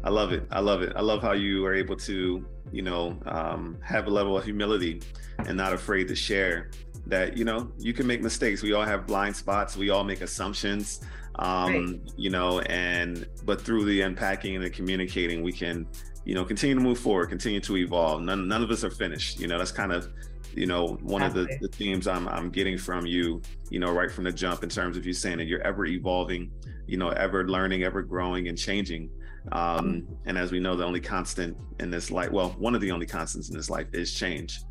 I 0.03 0.09
love 0.09 0.33
it. 0.33 0.45
I 0.51 0.59
love 0.59 0.81
it. 0.81 0.93
I 0.95 1.01
love 1.01 1.21
how 1.21 1.31
you 1.31 1.65
are 1.65 1.73
able 1.73 1.95
to 1.97 2.45
you 2.71 2.81
know 2.81 3.17
um, 3.25 3.77
have 3.83 4.07
a 4.07 4.09
level 4.09 4.37
of 4.37 4.43
humility 4.43 5.01
and 5.39 5.57
not 5.57 5.73
afraid 5.73 6.07
to 6.07 6.15
share 6.15 6.71
that 7.05 7.37
you 7.37 7.45
know 7.45 7.71
you 7.77 7.93
can 7.93 8.07
make 8.07 8.21
mistakes. 8.21 8.61
We 8.61 8.73
all 8.73 8.85
have 8.85 9.05
blind 9.07 9.35
spots. 9.35 9.75
We 9.77 9.89
all 9.89 10.03
make 10.03 10.21
assumptions 10.21 11.01
um, 11.35 11.73
right. 11.73 11.99
you 12.17 12.29
know, 12.29 12.59
and 12.61 13.27
but 13.45 13.61
through 13.61 13.85
the 13.85 14.01
unpacking 14.01 14.55
and 14.55 14.63
the 14.63 14.69
communicating, 14.69 15.43
we 15.43 15.51
can 15.51 15.87
you 16.25 16.35
know, 16.35 16.45
continue 16.45 16.75
to 16.75 16.81
move 16.81 16.97
forward, 16.97 17.27
continue 17.27 17.59
to 17.59 17.77
evolve. 17.77 18.21
None, 18.21 18.47
none 18.47 18.63
of 18.63 18.71
us 18.71 18.83
are 18.83 18.89
finished. 18.89 19.39
You 19.39 19.47
know, 19.47 19.57
that's 19.57 19.71
kind 19.71 19.91
of, 19.91 20.09
you 20.55 20.65
know, 20.65 20.97
one 21.01 21.21
of 21.21 21.33
the, 21.33 21.47
the 21.59 21.67
themes 21.67 22.07
I'm, 22.07 22.27
I'm 22.29 22.49
getting 22.49 22.77
from 22.77 23.05
you, 23.05 23.41
you 23.69 23.79
know, 23.79 23.91
right 23.91 24.11
from 24.11 24.23
the 24.23 24.31
jump 24.31 24.63
in 24.63 24.69
terms 24.69 24.95
of 24.95 25.05
you 25.05 25.13
saying 25.13 25.37
that 25.39 25.47
you're 25.47 25.61
ever 25.61 25.85
evolving, 25.85 26.51
you 26.87 26.97
know, 26.97 27.09
ever 27.09 27.47
learning, 27.47 27.83
ever 27.83 28.01
growing 28.01 28.47
and 28.47 28.57
changing. 28.57 29.09
Um, 29.51 30.07
and 30.25 30.37
as 30.37 30.51
we 30.51 30.59
know, 30.61 30.75
the 30.77 30.85
only 30.85 31.01
constant 31.01 31.57
in 31.79 31.89
this 31.89 32.09
life, 32.09 32.31
well, 32.31 32.51
one 32.51 32.75
of 32.75 32.81
the 32.81 32.91
only 32.91 33.05
constants 33.05 33.49
in 33.49 33.57
this 33.57 33.69
life 33.69 33.87
is 33.91 34.13
change. 34.13 34.61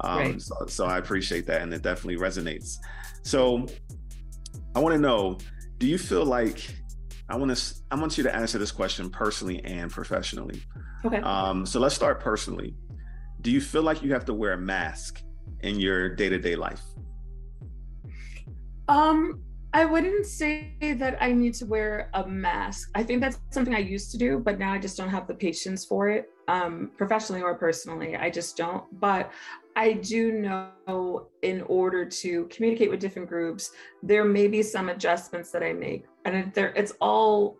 Um, 0.00 0.18
right. 0.18 0.40
so, 0.40 0.54
so 0.66 0.86
I 0.86 0.98
appreciate 0.98 1.46
that. 1.46 1.60
And 1.60 1.74
it 1.74 1.82
definitely 1.82 2.16
resonates. 2.16 2.78
So 3.22 3.66
I 4.74 4.80
want 4.80 4.94
to 4.94 5.00
know, 5.00 5.36
do 5.78 5.86
you 5.86 5.98
feel 5.98 6.24
like 6.24 6.66
I 7.28 7.36
want 7.36 7.56
to 7.56 7.74
I 7.90 7.96
want 7.96 8.18
you 8.18 8.24
to 8.24 8.34
answer 8.34 8.58
this 8.58 8.70
question 8.70 9.08
personally 9.10 9.64
and 9.64 9.90
professionally. 9.90 10.60
Okay. 11.04 11.18
Um, 11.18 11.64
so 11.64 11.80
let's 11.80 11.94
start 11.94 12.20
personally. 12.20 12.74
Do 13.40 13.50
you 13.50 13.60
feel 13.60 13.82
like 13.82 14.02
you 14.02 14.12
have 14.12 14.24
to 14.26 14.34
wear 14.34 14.52
a 14.52 14.58
mask 14.58 15.22
in 15.60 15.80
your 15.80 16.14
day-to-day 16.14 16.56
life? 16.56 16.82
Um, 18.88 19.42
I 19.72 19.84
wouldn't 19.84 20.26
say 20.26 20.74
that 20.80 21.18
I 21.20 21.32
need 21.32 21.54
to 21.54 21.66
wear 21.66 22.10
a 22.14 22.26
mask. 22.26 22.90
I 22.94 23.02
think 23.02 23.20
that's 23.20 23.40
something 23.50 23.74
I 23.74 23.78
used 23.78 24.12
to 24.12 24.18
do, 24.18 24.38
but 24.38 24.58
now 24.58 24.72
I 24.72 24.78
just 24.78 24.96
don't 24.96 25.08
have 25.08 25.26
the 25.26 25.34
patience 25.34 25.84
for 25.84 26.08
it, 26.08 26.30
um, 26.48 26.90
professionally 26.96 27.42
or 27.42 27.54
personally. 27.54 28.16
I 28.16 28.30
just 28.30 28.56
don't. 28.56 28.84
But 29.00 29.32
I 29.76 29.94
do 29.94 30.32
know 30.32 31.28
in 31.42 31.62
order 31.62 32.04
to 32.04 32.44
communicate 32.46 32.90
with 32.90 33.00
different 33.00 33.28
groups, 33.28 33.72
there 34.02 34.24
may 34.24 34.46
be 34.46 34.62
some 34.62 34.88
adjustments 34.88 35.50
that 35.50 35.62
I 35.62 35.72
make, 35.72 36.04
and 36.24 36.52
it's 36.56 36.92
all 37.00 37.56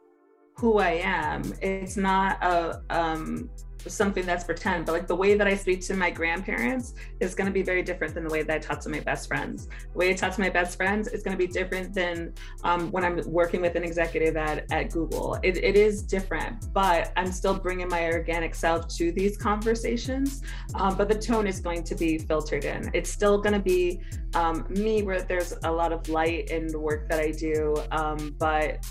who 0.56 0.78
I 0.78 1.00
am. 1.02 1.42
It's 1.60 1.96
not 1.96 2.42
a 2.42 2.80
um, 2.90 3.50
something 3.90 4.24
that's 4.24 4.44
for 4.44 4.54
pretend, 4.54 4.86
but 4.86 4.92
like 4.92 5.06
the 5.06 5.16
way 5.16 5.36
that 5.36 5.46
I 5.46 5.56
speak 5.56 5.80
to 5.86 5.94
my 5.94 6.10
grandparents 6.10 6.94
is 7.20 7.34
going 7.34 7.46
to 7.46 7.52
be 7.52 7.62
very 7.62 7.82
different 7.82 8.14
than 8.14 8.24
the 8.24 8.30
way 8.30 8.42
that 8.42 8.54
I 8.54 8.58
talk 8.58 8.80
to 8.80 8.88
my 8.88 9.00
best 9.00 9.26
friends. 9.26 9.68
The 9.92 9.98
way 9.98 10.10
I 10.10 10.14
talk 10.14 10.32
to 10.34 10.40
my 10.40 10.50
best 10.50 10.76
friends 10.76 11.08
is 11.08 11.22
going 11.22 11.36
to 11.36 11.38
be 11.38 11.50
different 11.50 11.92
than 11.92 12.34
um, 12.62 12.90
when 12.92 13.04
I'm 13.04 13.20
working 13.26 13.60
with 13.60 13.74
an 13.74 13.82
executive 13.82 14.36
at, 14.36 14.70
at 14.70 14.92
Google. 14.92 15.38
It, 15.42 15.56
it 15.56 15.76
is 15.76 16.02
different, 16.02 16.72
but 16.72 17.12
I'm 17.16 17.32
still 17.32 17.54
bringing 17.54 17.88
my 17.88 18.04
organic 18.12 18.54
self 18.54 18.88
to 18.96 19.10
these 19.12 19.36
conversations. 19.36 20.42
Um, 20.74 20.96
but 20.96 21.08
the 21.08 21.18
tone 21.18 21.46
is 21.46 21.60
going 21.60 21.82
to 21.84 21.94
be 21.94 22.18
filtered 22.18 22.64
in. 22.64 22.90
It's 22.94 23.10
still 23.10 23.38
going 23.38 23.54
to 23.54 23.60
be 23.60 24.00
um, 24.34 24.66
me 24.68 25.02
where 25.02 25.22
there's 25.22 25.54
a 25.64 25.70
lot 25.70 25.92
of 25.92 26.08
light 26.08 26.50
in 26.50 26.66
the 26.66 26.78
work 26.78 27.08
that 27.08 27.20
I 27.20 27.30
do, 27.30 27.76
um, 27.92 28.34
but 28.38 28.84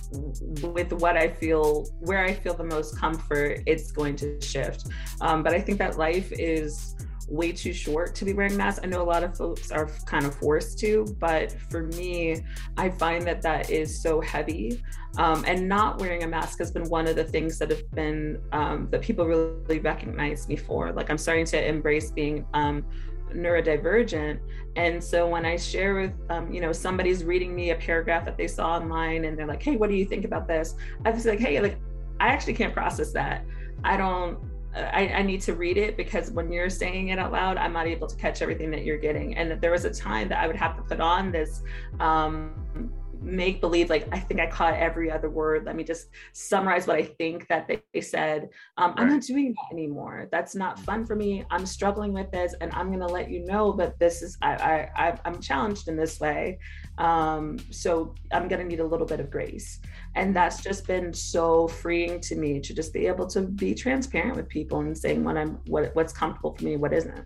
with 0.62 0.93
what 0.93 1.17
I 1.17 1.27
feel, 1.27 1.85
where 2.00 2.23
I 2.23 2.33
feel 2.33 2.53
the 2.53 2.63
most 2.63 2.97
comfort, 2.97 3.62
it's 3.65 3.91
going 3.91 4.15
to 4.17 4.39
shift. 4.41 4.82
Um, 5.21 5.43
but 5.43 5.53
I 5.53 5.61
think 5.61 5.77
that 5.79 5.97
life 5.97 6.31
is 6.31 6.95
way 7.29 7.51
too 7.51 7.73
short 7.73 8.15
to 8.15 8.25
be 8.25 8.33
wearing 8.33 8.55
masks. 8.57 8.81
I 8.83 8.87
know 8.87 9.01
a 9.01 9.03
lot 9.03 9.23
of 9.23 9.35
folks 9.35 9.71
are 9.71 9.87
kind 10.05 10.25
of 10.25 10.35
forced 10.35 10.79
to, 10.79 11.15
but 11.19 11.55
for 11.69 11.83
me, 11.83 12.41
I 12.77 12.89
find 12.89 13.25
that 13.27 13.41
that 13.43 13.69
is 13.69 14.01
so 14.01 14.21
heavy. 14.21 14.83
Um, 15.17 15.43
and 15.47 15.69
not 15.69 15.99
wearing 15.99 16.23
a 16.23 16.27
mask 16.27 16.57
has 16.59 16.71
been 16.71 16.89
one 16.89 17.07
of 17.07 17.15
the 17.15 17.23
things 17.23 17.59
that 17.59 17.69
have 17.69 17.89
been 17.91 18.41
um, 18.51 18.87
that 18.91 19.01
people 19.01 19.25
really 19.25 19.79
recognize 19.79 20.47
me 20.47 20.55
for. 20.55 20.91
Like 20.91 21.09
I'm 21.09 21.19
starting 21.19 21.45
to 21.45 21.67
embrace 21.67 22.11
being 22.11 22.45
um, 22.53 22.83
neurodivergent 23.31 24.39
and 24.75 25.03
so 25.03 25.27
when 25.27 25.43
i 25.43 25.55
share 25.55 25.95
with 25.95 26.13
um, 26.29 26.51
you 26.51 26.61
know 26.61 26.71
somebody's 26.71 27.23
reading 27.23 27.55
me 27.55 27.71
a 27.71 27.75
paragraph 27.75 28.25
that 28.25 28.37
they 28.37 28.47
saw 28.47 28.75
online 28.75 29.25
and 29.25 29.37
they're 29.37 29.47
like 29.47 29.63
hey 29.63 29.75
what 29.75 29.89
do 29.89 29.95
you 29.95 30.05
think 30.05 30.23
about 30.23 30.47
this 30.47 30.75
i 31.05 31.09
was 31.09 31.25
like 31.25 31.39
hey 31.39 31.59
like 31.59 31.79
i 32.19 32.27
actually 32.27 32.53
can't 32.53 32.73
process 32.73 33.11
that 33.11 33.43
i 33.83 33.97
don't 33.97 34.37
I, 34.75 35.08
I, 35.15 35.22
need 35.22 35.42
to 35.42 35.53
read 35.53 35.77
it 35.77 35.98
because 35.98 36.32
when 36.32 36.51
you're 36.51 36.70
saying 36.70 37.10
it 37.10 37.20
out 37.20 37.32
loud, 37.32 37.58
I'm 37.58 37.74
not 37.74 37.86
able 37.86 38.08
to 38.08 38.15
catch 38.15 38.42
everything 38.42 38.72
that 38.72 38.84
you're 38.84 38.98
getting. 38.98 39.38
And 39.38 39.62
there 39.62 39.72
was 39.72 39.86
a 39.86 39.94
time 39.94 40.30
that 40.30 40.39
I 40.39 40.48
would 40.48 40.56
have 40.56 40.75
to 40.77 40.84
put 40.84 41.00
on 41.00 41.32
this 41.32 41.62
um, 42.00 42.92
make 43.24 43.62
believe 43.62 43.89
like 43.89 44.08
i 44.12 44.20
think 44.20 44.39
i 44.39 44.48
caught 44.48 44.74
every 44.74 45.10
other 45.10 45.30
word. 45.30 45.65
Let 45.65 45.75
me 45.75 45.84
just 45.84 46.10
summarize 46.34 46.88
what 46.88 46.98
i 46.98 47.03
think 47.03 47.48
that 47.48 47.68
they, 47.68 48.01
said. 48.01 48.50
Um, 48.77 48.92
right. 48.92 49.00
i'm 49.00 49.10
not 49.10 49.22
doing 49.22 49.53
that 49.53 49.74
anymore. 49.74 50.27
That's 50.32 50.56
not 50.56 50.80
fun 50.80 51.06
for 51.06 51.15
me. 51.15 51.46
I'm 51.50 51.65
struggling 51.65 52.13
with 52.13 52.32
this 52.32 52.53
and 52.60 52.72
i'm 52.74 52.88
going 52.88 53.00
to 53.00 53.08
let 53.08 53.30
you 53.30 53.46
know 53.46 53.72
that 53.74 53.98
this 54.00 54.22
is 54.22 54.38
i 54.42 54.89
i 54.96 55.18
i'm 55.25 55.39
challenged 55.39 55.88
in 55.88 55.96
this 55.96 56.20
way. 56.20 56.60
Um, 56.98 57.58
so 57.72 58.13
i'm 58.32 58.48
going 58.48 58.62
to 58.62 58.68
need 58.68 58.80
a 58.80 58.86
little 58.86 59.08
bit 59.08 59.20
of 59.20 59.32
grace 59.32 59.80
and 60.15 60.36
that's 60.36 60.62
just 60.62 60.86
been 60.86 61.13
so 61.13 61.67
freeing 61.67 62.20
to 62.22 62.36
me 62.36 62.60
to 62.60 62.74
just 62.74 62.93
be 62.93 63.08
able 63.08 63.25
to 63.27 63.41
be 63.41 63.74
transparent 63.74 64.36
with 64.36 64.48
people 64.48 64.79
and 64.79 64.98
saying 64.98 65.24
what 65.24 65.38
i'm 65.38 65.60
what 65.67 65.96
what's 65.96 66.13
comfortable 66.13 66.55
for 66.55 66.63
me 66.63 66.77
what 66.77 66.93
isn't. 66.93 67.25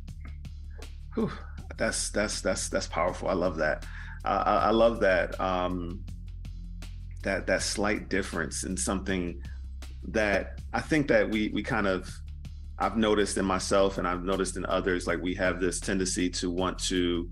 Whew. 1.17 1.32
that's 1.77 2.10
that's 2.10 2.41
that's 2.41 2.70
that's 2.70 2.88
powerful. 2.88 3.27
I 3.27 3.34
love 3.34 3.58
that. 3.58 3.86
I, 4.24 4.36
I 4.36 4.70
love 4.70 5.00
that 5.00 5.39
um, 5.39 6.03
that 7.24 7.48
that 7.48 7.63
slight 7.63 8.10
difference 8.10 8.63
in 8.63 8.77
something 8.77 9.41
that 10.10 10.60
I 10.74 10.82
think 10.82 11.08
that 11.08 11.29
we 11.29 11.50
we 11.50 11.63
kind 11.63 11.88
of 11.88 12.08
I've 12.77 12.98
noticed 12.98 13.38
in 13.38 13.46
myself 13.46 13.98
and 13.98 14.08
I've 14.08 14.24
noticed 14.24 14.58
in 14.58 14.65
others 14.67 15.08
like 15.08 15.22
we 15.22 15.34
have 15.36 15.60
this 15.60 15.79
tendency 15.79 16.29
to 16.29 16.51
want 16.51 16.77
to 16.86 17.29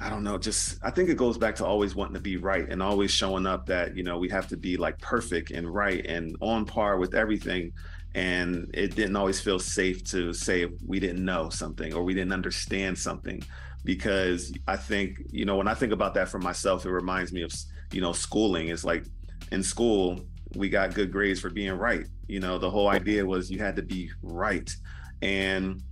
I 0.00 0.10
don't 0.10 0.22
know, 0.22 0.36
just 0.36 0.78
I 0.82 0.90
think 0.90 1.08
it 1.08 1.16
goes 1.16 1.38
back 1.38 1.56
to 1.56 1.64
always 1.64 1.94
wanting 1.94 2.14
to 2.14 2.20
be 2.20 2.36
right 2.36 2.68
and 2.68 2.82
always 2.82 3.10
showing 3.10 3.46
up 3.46 3.66
that, 3.66 3.96
you 3.96 4.02
know, 4.02 4.18
we 4.18 4.28
have 4.28 4.46
to 4.48 4.56
be 4.56 4.76
like 4.76 4.98
perfect 5.00 5.50
and 5.50 5.72
right 5.72 6.04
and 6.04 6.36
on 6.40 6.66
par 6.66 6.98
with 6.98 7.14
everything. 7.14 7.72
And 8.14 8.70
it 8.74 8.94
didn't 8.94 9.16
always 9.16 9.40
feel 9.40 9.58
safe 9.58 10.04
to 10.04 10.32
say 10.32 10.66
we 10.86 11.00
didn't 11.00 11.24
know 11.24 11.48
something 11.48 11.94
or 11.94 12.02
we 12.02 12.14
didn't 12.14 12.32
understand 12.32 12.98
something 12.98 13.42
because 13.84 14.52
I 14.66 14.76
think, 14.76 15.22
you 15.30 15.44
know, 15.44 15.56
when 15.56 15.68
I 15.68 15.74
think 15.74 15.92
about 15.92 16.14
that 16.14 16.28
for 16.28 16.38
myself, 16.38 16.84
it 16.84 16.90
reminds 16.90 17.32
me 17.32 17.42
of, 17.42 17.52
you 17.92 18.00
know, 18.00 18.12
schooling. 18.12 18.68
It's 18.68 18.84
like 18.84 19.04
in 19.52 19.62
school, 19.62 20.20
we 20.54 20.68
got 20.68 20.94
good 20.94 21.12
grades 21.12 21.40
for 21.40 21.50
being 21.50 21.72
right. 21.72 22.06
You 22.26 22.40
know, 22.40 22.58
the 22.58 22.70
whole 22.70 22.88
idea 22.88 23.24
was 23.24 23.50
you 23.50 23.58
had 23.58 23.76
to 23.76 23.82
be 23.82 24.10
right. 24.22 24.74
And 25.22 25.82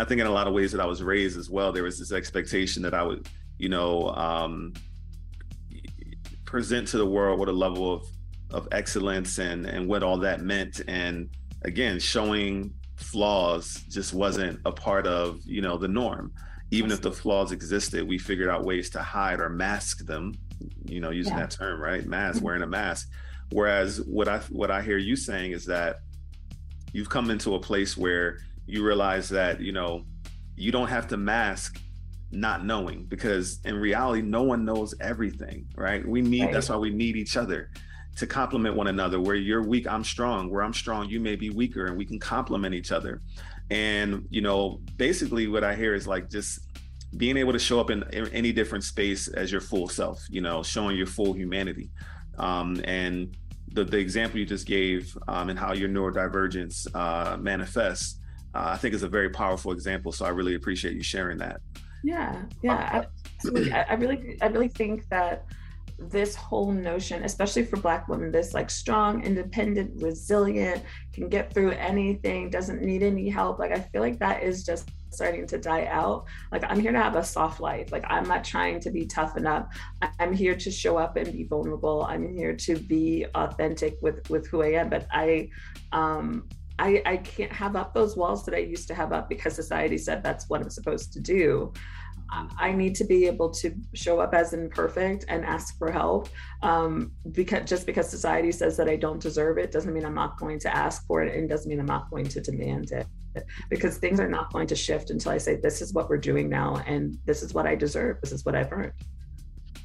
I 0.00 0.04
think 0.04 0.20
in 0.20 0.26
a 0.26 0.32
lot 0.32 0.46
of 0.46 0.54
ways 0.54 0.72
that 0.72 0.80
I 0.80 0.86
was 0.86 1.02
raised 1.02 1.38
as 1.38 1.50
well, 1.50 1.72
there 1.72 1.82
was 1.82 1.98
this 1.98 2.12
expectation 2.12 2.82
that 2.82 2.94
I 2.94 3.02
would, 3.02 3.28
you 3.58 3.68
know, 3.68 4.08
um, 4.10 4.72
present 6.44 6.88
to 6.88 6.98
the 6.98 7.06
world 7.06 7.38
what 7.38 7.48
a 7.48 7.52
level 7.52 7.92
of 7.94 8.06
of 8.50 8.66
excellence 8.72 9.38
and 9.38 9.66
and 9.66 9.88
what 9.88 10.02
all 10.02 10.18
that 10.18 10.40
meant. 10.40 10.80
And 10.88 11.28
again, 11.62 12.00
showing 12.00 12.74
flaws 12.96 13.84
just 13.88 14.12
wasn't 14.12 14.58
a 14.64 14.72
part 14.72 15.06
of 15.06 15.40
you 15.44 15.62
know 15.62 15.76
the 15.76 15.88
norm 15.88 16.32
even 16.70 16.90
if 16.92 17.00
the 17.00 17.10
flaws 17.10 17.52
existed, 17.52 18.06
we 18.06 18.18
figured 18.18 18.48
out 18.48 18.64
ways 18.64 18.90
to 18.90 19.02
hide 19.02 19.40
or 19.40 19.48
mask 19.48 20.06
them, 20.06 20.34
you 20.84 21.00
know, 21.00 21.10
using 21.10 21.32
yeah. 21.32 21.40
that 21.40 21.50
term, 21.50 21.80
right? 21.80 22.06
Mask, 22.06 22.36
mm-hmm. 22.36 22.44
wearing 22.44 22.62
a 22.62 22.66
mask. 22.66 23.08
Whereas 23.50 24.00
what 24.02 24.28
I 24.28 24.38
what 24.50 24.70
I 24.70 24.80
hear 24.80 24.96
you 24.96 25.16
saying 25.16 25.52
is 25.52 25.66
that 25.66 26.00
you've 26.92 27.08
come 27.08 27.30
into 27.30 27.56
a 27.56 27.60
place 27.60 27.96
where 27.96 28.38
you 28.66 28.84
realize 28.84 29.28
that, 29.30 29.60
you 29.60 29.72
know, 29.72 30.04
you 30.56 30.72
don't 30.72 30.88
have 30.88 31.08
to 31.08 31.16
mask 31.16 31.80
not 32.30 32.64
knowing 32.64 33.04
because 33.06 33.60
in 33.64 33.74
reality 33.76 34.22
no 34.22 34.42
one 34.42 34.64
knows 34.64 34.94
everything, 35.00 35.66
right? 35.74 36.06
We 36.06 36.20
need 36.22 36.44
right. 36.44 36.52
that's 36.52 36.68
why 36.68 36.76
we 36.76 36.90
need 36.90 37.16
each 37.16 37.36
other 37.36 37.70
to 38.16 38.26
complement 38.26 38.76
one 38.76 38.86
another. 38.86 39.20
Where 39.20 39.34
you're 39.34 39.62
weak, 39.62 39.88
I'm 39.88 40.04
strong. 40.04 40.50
Where 40.50 40.62
I'm 40.62 40.74
strong, 40.74 41.08
you 41.08 41.18
may 41.18 41.34
be 41.34 41.50
weaker 41.50 41.86
and 41.86 41.96
we 41.96 42.04
can 42.04 42.18
complement 42.18 42.74
each 42.74 42.92
other 42.92 43.20
and 43.70 44.26
you 44.30 44.40
know 44.40 44.80
basically 44.96 45.46
what 45.46 45.64
i 45.64 45.74
hear 45.74 45.94
is 45.94 46.06
like 46.06 46.28
just 46.28 46.60
being 47.16 47.36
able 47.36 47.52
to 47.52 47.58
show 47.58 47.80
up 47.80 47.90
in, 47.90 48.04
in 48.12 48.28
any 48.28 48.52
different 48.52 48.84
space 48.84 49.28
as 49.28 49.50
your 49.50 49.60
full 49.60 49.88
self 49.88 50.24
you 50.28 50.40
know 50.40 50.62
showing 50.62 50.96
your 50.96 51.06
full 51.06 51.32
humanity 51.32 51.90
um, 52.38 52.80
and 52.84 53.36
the, 53.72 53.84
the 53.84 53.98
example 53.98 54.38
you 54.38 54.46
just 54.46 54.66
gave 54.66 55.16
um, 55.28 55.50
and 55.50 55.58
how 55.58 55.72
your 55.72 55.88
neurodivergence 55.88 56.86
uh, 56.94 57.36
manifests 57.36 58.19
uh, 58.54 58.70
i 58.72 58.76
think 58.76 58.94
is 58.94 59.02
a 59.02 59.08
very 59.08 59.30
powerful 59.30 59.72
example 59.72 60.12
so 60.12 60.24
i 60.24 60.28
really 60.28 60.54
appreciate 60.54 60.94
you 60.94 61.02
sharing 61.02 61.38
that 61.38 61.60
yeah 62.02 62.42
yeah 62.62 63.04
absolutely. 63.36 63.72
I, 63.72 63.82
I 63.82 63.94
really 63.94 64.38
i 64.40 64.46
really 64.46 64.68
think 64.68 65.08
that 65.10 65.44
this 66.00 66.34
whole 66.34 66.72
notion, 66.72 67.24
especially 67.24 67.64
for 67.64 67.76
Black 67.76 68.08
women, 68.08 68.32
this 68.32 68.54
like 68.54 68.70
strong, 68.70 69.22
independent, 69.22 70.02
resilient, 70.02 70.82
can 71.12 71.28
get 71.28 71.52
through 71.52 71.72
anything, 71.72 72.48
doesn't 72.48 72.82
need 72.82 73.02
any 73.02 73.28
help. 73.28 73.58
Like, 73.58 73.72
I 73.72 73.80
feel 73.80 74.00
like 74.00 74.18
that 74.20 74.42
is 74.42 74.64
just 74.64 74.88
starting 75.10 75.46
to 75.46 75.58
die 75.58 75.86
out. 75.86 76.24
Like, 76.50 76.64
I'm 76.66 76.80
here 76.80 76.92
to 76.92 76.98
have 76.98 77.16
a 77.16 77.24
soft 77.24 77.60
life. 77.60 77.92
Like, 77.92 78.04
I'm 78.08 78.26
not 78.26 78.44
trying 78.44 78.80
to 78.80 78.90
be 78.90 79.06
tough 79.06 79.36
enough. 79.36 79.66
I'm 80.18 80.32
here 80.32 80.56
to 80.56 80.70
show 80.70 80.96
up 80.96 81.16
and 81.16 81.30
be 81.32 81.44
vulnerable. 81.44 82.06
I'm 82.08 82.34
here 82.34 82.56
to 82.56 82.76
be 82.76 83.26
authentic 83.34 83.98
with 84.00 84.28
with 84.30 84.46
who 84.48 84.62
I 84.62 84.72
am. 84.72 84.88
But 84.88 85.06
I, 85.10 85.50
um, 85.92 86.48
I, 86.80 87.02
I 87.04 87.16
can't 87.18 87.52
have 87.52 87.76
up 87.76 87.92
those 87.92 88.16
walls 88.16 88.44
that 88.46 88.54
I 88.54 88.58
used 88.58 88.88
to 88.88 88.94
have 88.94 89.12
up 89.12 89.28
because 89.28 89.54
society 89.54 89.98
said 89.98 90.22
that's 90.22 90.48
what 90.48 90.62
I'm 90.62 90.70
supposed 90.70 91.12
to 91.12 91.20
do. 91.20 91.72
I 92.32 92.72
need 92.72 92.94
to 92.94 93.04
be 93.04 93.26
able 93.26 93.50
to 93.50 93.74
show 93.92 94.20
up 94.20 94.34
as 94.34 94.52
imperfect 94.52 95.24
and 95.28 95.44
ask 95.44 95.76
for 95.76 95.90
help. 95.90 96.28
Um, 96.62 97.12
because 97.32 97.68
just 97.68 97.86
because 97.86 98.08
society 98.08 98.52
says 98.52 98.76
that 98.76 98.88
I 98.88 98.96
don't 98.96 99.20
deserve 99.20 99.58
it 99.58 99.72
doesn't 99.72 99.92
mean 99.92 100.06
I'm 100.06 100.14
not 100.14 100.38
going 100.38 100.58
to 100.60 100.74
ask 100.74 101.04
for 101.06 101.22
it 101.22 101.36
and 101.36 101.48
doesn't 101.48 101.68
mean 101.68 101.80
I'm 101.80 101.86
not 101.86 102.08
going 102.08 102.28
to 102.28 102.40
demand 102.40 102.92
it. 102.92 103.06
Because 103.68 103.98
things 103.98 104.18
are 104.20 104.28
not 104.28 104.52
going 104.52 104.68
to 104.68 104.76
shift 104.76 105.10
until 105.10 105.32
I 105.32 105.38
say, 105.38 105.56
this 105.56 105.82
is 105.82 105.92
what 105.92 106.08
we're 106.08 106.18
doing 106.18 106.48
now, 106.48 106.82
and 106.86 107.18
this 107.26 107.42
is 107.42 107.52
what 107.52 107.66
I 107.66 107.74
deserve. 107.74 108.20
This 108.22 108.32
is 108.32 108.44
what 108.44 108.54
I've 108.54 108.72
earned. 108.72 108.92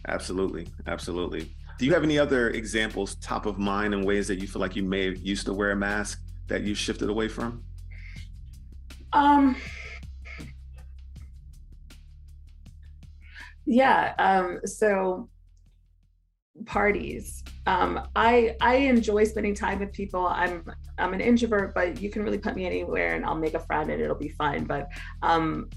Absolutely. 0.08 0.68
Absolutely. 0.88 1.56
Do 1.78 1.86
you 1.86 1.94
have 1.94 2.04
any 2.04 2.18
other 2.18 2.52
examples 2.52 3.16
top 3.16 3.46
of 3.46 3.60
mind 3.60 3.94
in 3.94 4.04
ways 4.04 4.28
that 4.30 4.40
you 4.40 4.48
feel 4.48 4.62
like 4.62 4.76
you 4.76 4.84
may 4.84 5.06
have 5.06 5.18
used 5.18 5.46
to 5.48 5.54
wear 5.54 5.72
a 5.72 5.76
mask 5.76 6.22
that 6.48 6.64
you 6.64 6.76
shifted 6.76 7.10
away 7.10 7.28
from? 7.28 7.64
Um, 9.14 9.56
yeah. 13.66 14.14
Um, 14.20 14.60
so 14.66 15.30
parties. 16.66 17.44
Um, 17.66 18.08
I 18.16 18.56
I 18.62 18.76
enjoy 18.76 19.26
spending 19.26 19.54
time 19.54 19.80
with 19.80 19.92
people. 19.92 20.28
I'm 20.28 20.64
I'm 20.98 21.14
an 21.14 21.22
introvert, 21.22 21.74
but 21.74 22.02
you 22.02 22.10
can 22.10 22.24
really 22.24 22.38
put 22.38 22.56
me 22.56 22.66
anywhere 22.66 23.16
and 23.16 23.26
I'll 23.26 23.36
make 23.36 23.54
a 23.54 23.60
friend 23.60 23.90
and 23.90 24.02
it'll 24.02 24.16
be 24.16 24.30
fine. 24.30 24.64
But 24.64 24.88
um, 25.22 25.70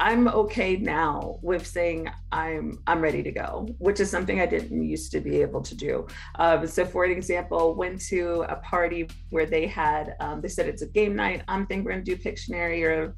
I'm 0.00 0.28
okay 0.28 0.76
now 0.76 1.38
with 1.42 1.66
saying 1.66 2.08
I'm 2.30 2.78
I'm 2.86 3.00
ready 3.00 3.22
to 3.24 3.32
go, 3.32 3.66
which 3.78 3.98
is 3.98 4.08
something 4.08 4.40
I 4.40 4.46
didn't 4.46 4.84
used 4.84 5.10
to 5.12 5.20
be 5.20 5.42
able 5.42 5.60
to 5.62 5.74
do. 5.74 6.06
Um, 6.36 6.68
so, 6.68 6.84
for 6.84 7.04
an 7.04 7.10
example, 7.10 7.74
went 7.74 8.00
to 8.06 8.42
a 8.48 8.56
party 8.56 9.08
where 9.30 9.46
they 9.46 9.66
had 9.66 10.14
um, 10.20 10.40
they 10.40 10.48
said 10.48 10.68
it's 10.68 10.82
a 10.82 10.86
game 10.86 11.16
night. 11.16 11.42
I'm 11.48 11.66
thinking 11.66 11.84
we're 11.84 11.92
gonna 11.92 12.04
do 12.04 12.16
Pictionary 12.16 12.84
or 12.84 13.16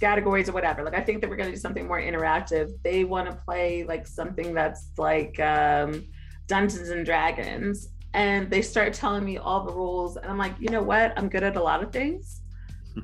categories 0.00 0.48
or 0.48 0.52
whatever. 0.52 0.82
Like 0.82 0.94
I 0.94 1.02
think 1.02 1.20
that 1.20 1.28
we're 1.28 1.36
gonna 1.36 1.50
do 1.50 1.56
something 1.56 1.86
more 1.86 2.00
interactive. 2.00 2.70
They 2.82 3.04
want 3.04 3.28
to 3.28 3.36
play 3.36 3.84
like 3.84 4.06
something 4.06 4.54
that's 4.54 4.90
like 4.96 5.38
um, 5.38 6.02
Dungeons 6.46 6.88
and 6.88 7.04
Dragons, 7.04 7.88
and 8.14 8.50
they 8.50 8.62
start 8.62 8.94
telling 8.94 9.22
me 9.22 9.36
all 9.36 9.64
the 9.64 9.72
rules, 9.72 10.16
and 10.16 10.30
I'm 10.30 10.38
like, 10.38 10.54
you 10.58 10.70
know 10.70 10.82
what? 10.82 11.12
I'm 11.18 11.28
good 11.28 11.42
at 11.42 11.56
a 11.56 11.62
lot 11.62 11.82
of 11.82 11.92
things. 11.92 12.40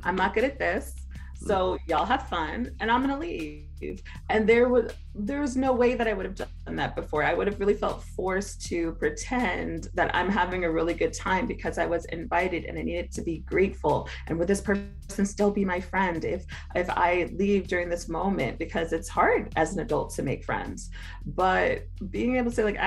I'm 0.03 0.17
not 0.17 0.35
good 0.35 0.45
at 0.45 0.59
this 0.59 0.95
so 1.39 1.79
y'all 1.87 2.05
have 2.05 2.29
fun 2.29 2.73
and 2.81 2.91
I'm 2.91 3.01
gonna 3.01 3.19
leave. 3.19 4.03
And 4.29 4.49
there 4.49 4.69
was 4.69 4.93
there 5.15 5.41
was 5.41 5.57
no 5.57 5.73
way 5.73 5.95
that 5.95 6.09
I 6.09 6.13
would 6.13 6.27
have 6.27 6.35
done 6.35 6.77
that 6.77 6.97
before. 6.97 7.23
I 7.23 7.33
would 7.35 7.47
have 7.47 7.61
really 7.61 7.75
felt 7.75 8.03
forced 8.03 8.65
to 8.67 8.93
pretend 8.95 9.89
that 9.95 10.15
I'm 10.15 10.29
having 10.29 10.65
a 10.65 10.71
really 10.71 10.95
good 10.95 11.13
time 11.13 11.47
because 11.47 11.79
I 11.79 11.87
was 11.87 12.05
invited 12.07 12.65
and 12.65 12.79
I 12.79 12.83
needed 12.83 13.13
to 13.13 13.23
be 13.23 13.39
grateful. 13.39 14.09
And 14.27 14.39
would 14.39 14.49
this 14.49 14.61
person 14.61 15.25
still 15.25 15.51
be 15.51 15.65
my 15.65 15.81
friend 15.81 16.25
if 16.25 16.45
if 16.75 16.91
I 16.91 17.31
leave 17.33 17.69
during 17.69 17.89
this 17.89 18.09
moment? 18.09 18.59
Because 18.59 18.93
it's 18.93 19.09
hard 19.09 19.53
as 19.55 19.75
an 19.75 19.81
adult 19.81 20.15
to 20.15 20.23
make 20.23 20.45
friends. 20.45 20.91
But 21.25 21.85
being 22.11 22.37
able 22.37 22.51
to 22.51 22.57
say 22.57 22.65
like 22.65 22.79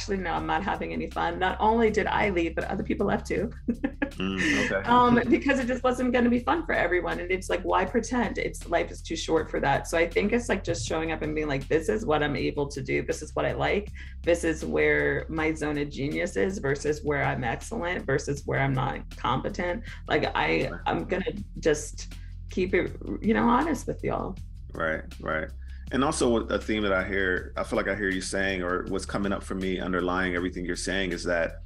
actually 0.00 0.16
no 0.16 0.32
i'm 0.32 0.46
not 0.46 0.62
having 0.62 0.94
any 0.94 1.10
fun. 1.10 1.38
Not 1.38 1.58
only 1.60 1.90
did 1.90 2.06
i 2.06 2.30
leave 2.30 2.54
but 2.54 2.64
other 2.64 2.82
people 2.82 3.06
left 3.06 3.26
too. 3.26 3.50
Mm, 3.68 4.70
okay. 4.70 4.88
um, 4.88 5.20
because 5.28 5.58
it 5.58 5.66
just 5.66 5.84
wasn't 5.84 6.12
going 6.12 6.24
to 6.24 6.30
be 6.30 6.38
fun 6.38 6.64
for 6.64 6.72
everyone 6.72 7.20
and 7.20 7.30
it's 7.30 7.50
like 7.50 7.60
why 7.62 7.84
pretend? 7.84 8.38
It's 8.38 8.66
life 8.66 8.90
is 8.90 9.02
too 9.02 9.14
short 9.14 9.50
for 9.50 9.60
that. 9.60 9.88
So 9.88 9.98
i 9.98 10.08
think 10.08 10.32
it's 10.32 10.48
like 10.48 10.64
just 10.64 10.88
showing 10.88 11.12
up 11.12 11.20
and 11.20 11.34
being 11.34 11.48
like 11.48 11.68
this 11.68 11.90
is 11.90 12.06
what 12.06 12.22
i'm 12.22 12.34
able 12.34 12.66
to 12.68 12.80
do. 12.80 13.02
This 13.02 13.20
is 13.20 13.34
what 13.36 13.44
i 13.44 13.52
like. 13.52 13.92
This 14.22 14.42
is 14.42 14.64
where 14.64 15.26
my 15.28 15.52
zone 15.52 15.76
of 15.76 15.90
genius 15.90 16.36
is 16.36 16.56
versus 16.58 17.04
where 17.04 17.22
i'm 17.22 17.44
excellent 17.44 18.06
versus 18.06 18.42
where 18.46 18.60
i'm 18.60 18.72
not 18.72 18.98
competent. 19.16 19.84
Like 20.08 20.32
i 20.34 20.70
i'm 20.86 21.04
gonna 21.04 21.32
just 21.58 22.14
keep 22.48 22.74
it 22.74 22.96
you 23.20 23.34
know 23.34 23.46
honest 23.46 23.86
with 23.86 24.02
y'all. 24.02 24.34
Right 24.72 25.02
right 25.20 25.50
and 25.92 26.04
also 26.04 26.36
a 26.36 26.58
theme 26.58 26.82
that 26.82 26.92
I 26.92 27.06
hear, 27.06 27.52
I 27.56 27.64
feel 27.64 27.76
like 27.76 27.88
I 27.88 27.94
hear 27.94 28.10
you 28.10 28.20
saying, 28.20 28.62
or 28.62 28.84
what's 28.88 29.06
coming 29.06 29.32
up 29.32 29.42
for 29.42 29.54
me 29.54 29.80
underlying 29.80 30.36
everything 30.36 30.64
you're 30.64 30.76
saying 30.76 31.12
is 31.12 31.24
that, 31.24 31.62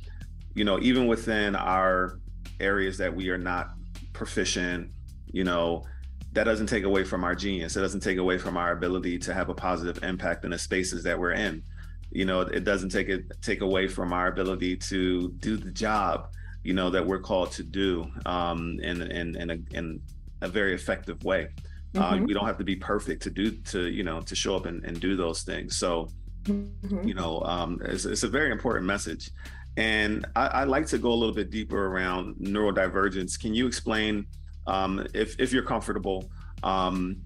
you 0.55 0.65
know, 0.65 0.79
even 0.81 1.07
within 1.07 1.55
our 1.55 2.19
areas 2.61 2.97
that 2.99 3.15
we 3.15 3.29
are 3.29 3.39
not 3.39 3.73
proficient, 4.13 4.91
you 5.27 5.45
know, 5.45 5.85
that 6.33 6.45
doesn't 6.45 6.67
take 6.67 6.85
away 6.85 7.05
from 7.05 7.23
our 7.23 7.35
genius. 7.35 7.77
It 7.77 7.81
doesn't 7.81 8.01
take 8.01 8.19
away 8.19 8.39
from 8.39 8.57
our 8.57 8.73
ability 8.73 9.19
to 9.21 9.35
have 9.35 9.51
a 9.51 9.55
positive 9.55 10.03
impact 10.03 10.45
in 10.45 10.51
the 10.51 10.59
spaces 10.59 11.03
that 11.05 11.19
we're 11.19 11.33
in. 11.33 11.63
You 12.11 12.25
know, 12.25 12.41
it 12.41 12.65
doesn't 12.65 12.91
take 12.91 13.09
it 13.09 13.25
take 13.43 13.61
away 13.61 13.89
from 13.89 14.13
our 14.13 14.29
ability 14.29 14.77
to 14.77 15.31
do 15.39 15.57
the 15.57 15.71
job, 15.71 16.29
you 16.63 16.73
know, 16.73 16.91
that 16.91 17.05
we're 17.05 17.21
called 17.21 17.53
to 17.53 17.63
do 17.63 18.07
um, 18.27 18.79
in 18.83 19.03
in 19.03 19.37
in 19.37 19.51
a, 19.51 19.59
in 19.77 20.01
a 20.41 20.49
very 20.49 20.75
effective 20.75 21.23
way. 21.25 21.49
Uh, 21.95 22.13
mm-hmm. 22.13 22.23
Uh, 22.23 22.27
we 22.27 22.35
don't 22.35 22.47
have 22.47 22.59
to 22.59 22.65
be 22.65 22.77
perfect 22.77 23.23
to 23.23 23.31
do 23.31 23.51
to 23.51 23.89
you 23.89 24.03
know 24.03 24.21
to 24.21 24.35
show 24.35 24.57
up 24.57 24.67
and, 24.67 24.85
and 24.85 25.01
do 25.01 25.17
those 25.17 25.43
things. 25.43 25.77
So 25.77 26.09
mm-hmm. 26.43 27.07
you 27.07 27.15
know 27.15 27.41
um, 27.43 27.81
it's, 27.85 28.05
it's, 28.05 28.23
a 28.23 28.29
very 28.29 28.51
important 28.51 28.87
message. 28.87 29.31
And 29.77 30.25
I, 30.37 30.47
I, 30.47 30.65
like 30.65 30.87
to 30.87 30.99
go 30.99 31.11
a 31.11 31.15
little 31.15 31.35
bit 31.35 31.51
deeper 31.51 31.87
around 31.87 32.37
neurodivergence. 32.37 33.41
Can 33.41 33.55
you 33.55 33.67
explain, 33.67 34.27
um, 34.69 35.05
if 35.15 35.39
if 35.41 35.53
you're 35.53 35.65
comfortable, 35.65 36.31
because 36.57 36.89
um, 36.89 37.23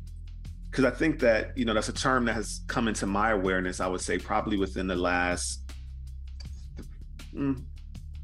I 0.77 0.91
think 0.91 1.21
that 1.21 1.57
you 1.57 1.65
know 1.65 1.75
that's 1.75 1.89
a 1.89 1.93
term 1.95 2.25
that 2.27 2.35
has 2.35 2.61
come 2.67 2.89
into 2.89 3.07
my 3.07 3.31
awareness. 3.31 3.81
I 3.81 3.87
would 3.87 4.01
say 4.01 4.19
probably 4.19 4.57
within 4.57 4.87
the 4.87 4.97
last 4.97 5.63
mm, 7.35 7.63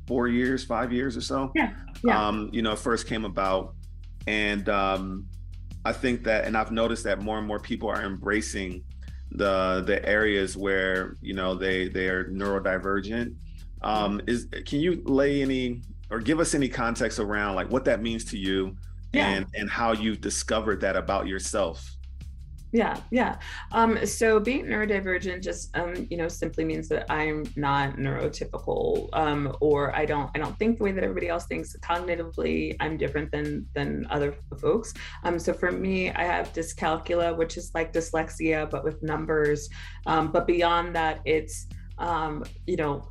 four 0.06 0.28
years, 0.28 0.64
five 0.64 0.92
years 0.92 1.16
or 1.16 1.20
so. 1.20 1.52
Yeah. 1.54 1.72
yeah. 2.04 2.28
Um, 2.28 2.50
you 2.52 2.62
know, 2.62 2.76
first 2.76 3.06
came 3.06 3.24
about, 3.24 3.74
and 4.26 4.68
um, 4.68 5.26
I 5.84 5.92
think 5.92 6.24
that, 6.24 6.44
and 6.44 6.56
I've 6.56 6.72
noticed 6.72 7.04
that 7.04 7.20
more 7.20 7.38
and 7.38 7.46
more 7.46 7.60
people 7.60 7.88
are 7.88 8.02
embracing 8.02 8.84
the 9.30 9.82
the 9.84 10.06
areas 10.08 10.56
where 10.56 11.16
you 11.20 11.34
know 11.34 11.54
they 11.54 11.88
they 11.88 12.08
are 12.08 12.24
neurodivergent. 12.24 13.34
Um, 13.82 14.20
is 14.26 14.46
can 14.64 14.80
you 14.80 15.02
lay 15.04 15.42
any 15.42 15.82
or 16.10 16.20
give 16.20 16.40
us 16.40 16.54
any 16.54 16.68
context 16.68 17.18
around 17.18 17.54
like 17.54 17.70
what 17.70 17.84
that 17.84 18.00
means 18.00 18.24
to 18.26 18.38
you 18.38 18.76
yeah. 19.12 19.28
and 19.28 19.46
and 19.54 19.68
how 19.68 19.92
you've 19.92 20.20
discovered 20.20 20.80
that 20.80 20.96
about 20.96 21.26
yourself? 21.26 21.93
Yeah, 22.74 22.98
yeah. 23.12 23.38
Um, 23.70 24.04
so 24.04 24.40
being 24.40 24.64
neurodivergent 24.64 25.44
just 25.44 25.74
um, 25.76 26.08
you 26.10 26.16
know 26.16 26.26
simply 26.26 26.64
means 26.64 26.88
that 26.88 27.06
I'm 27.08 27.44
not 27.54 27.98
neurotypical, 27.98 29.10
um, 29.12 29.56
or 29.60 29.94
I 29.94 30.04
don't 30.04 30.28
I 30.34 30.40
don't 30.40 30.58
think 30.58 30.78
the 30.78 30.84
way 30.84 30.90
that 30.90 31.04
everybody 31.04 31.28
else 31.28 31.46
thinks. 31.46 31.76
Cognitively, 31.76 32.74
I'm 32.80 32.96
different 32.96 33.30
than 33.30 33.68
than 33.76 34.08
other 34.10 34.34
folks. 34.60 34.92
Um, 35.22 35.38
so 35.38 35.52
for 35.52 35.70
me, 35.70 36.10
I 36.10 36.24
have 36.24 36.52
dyscalculia, 36.52 37.36
which 37.36 37.56
is 37.56 37.70
like 37.74 37.92
dyslexia 37.92 38.68
but 38.68 38.82
with 38.82 39.00
numbers. 39.04 39.68
Um, 40.06 40.32
but 40.32 40.44
beyond 40.44 40.96
that, 40.96 41.20
it's 41.24 41.68
um, 41.98 42.44
you 42.66 42.76
know, 42.76 43.08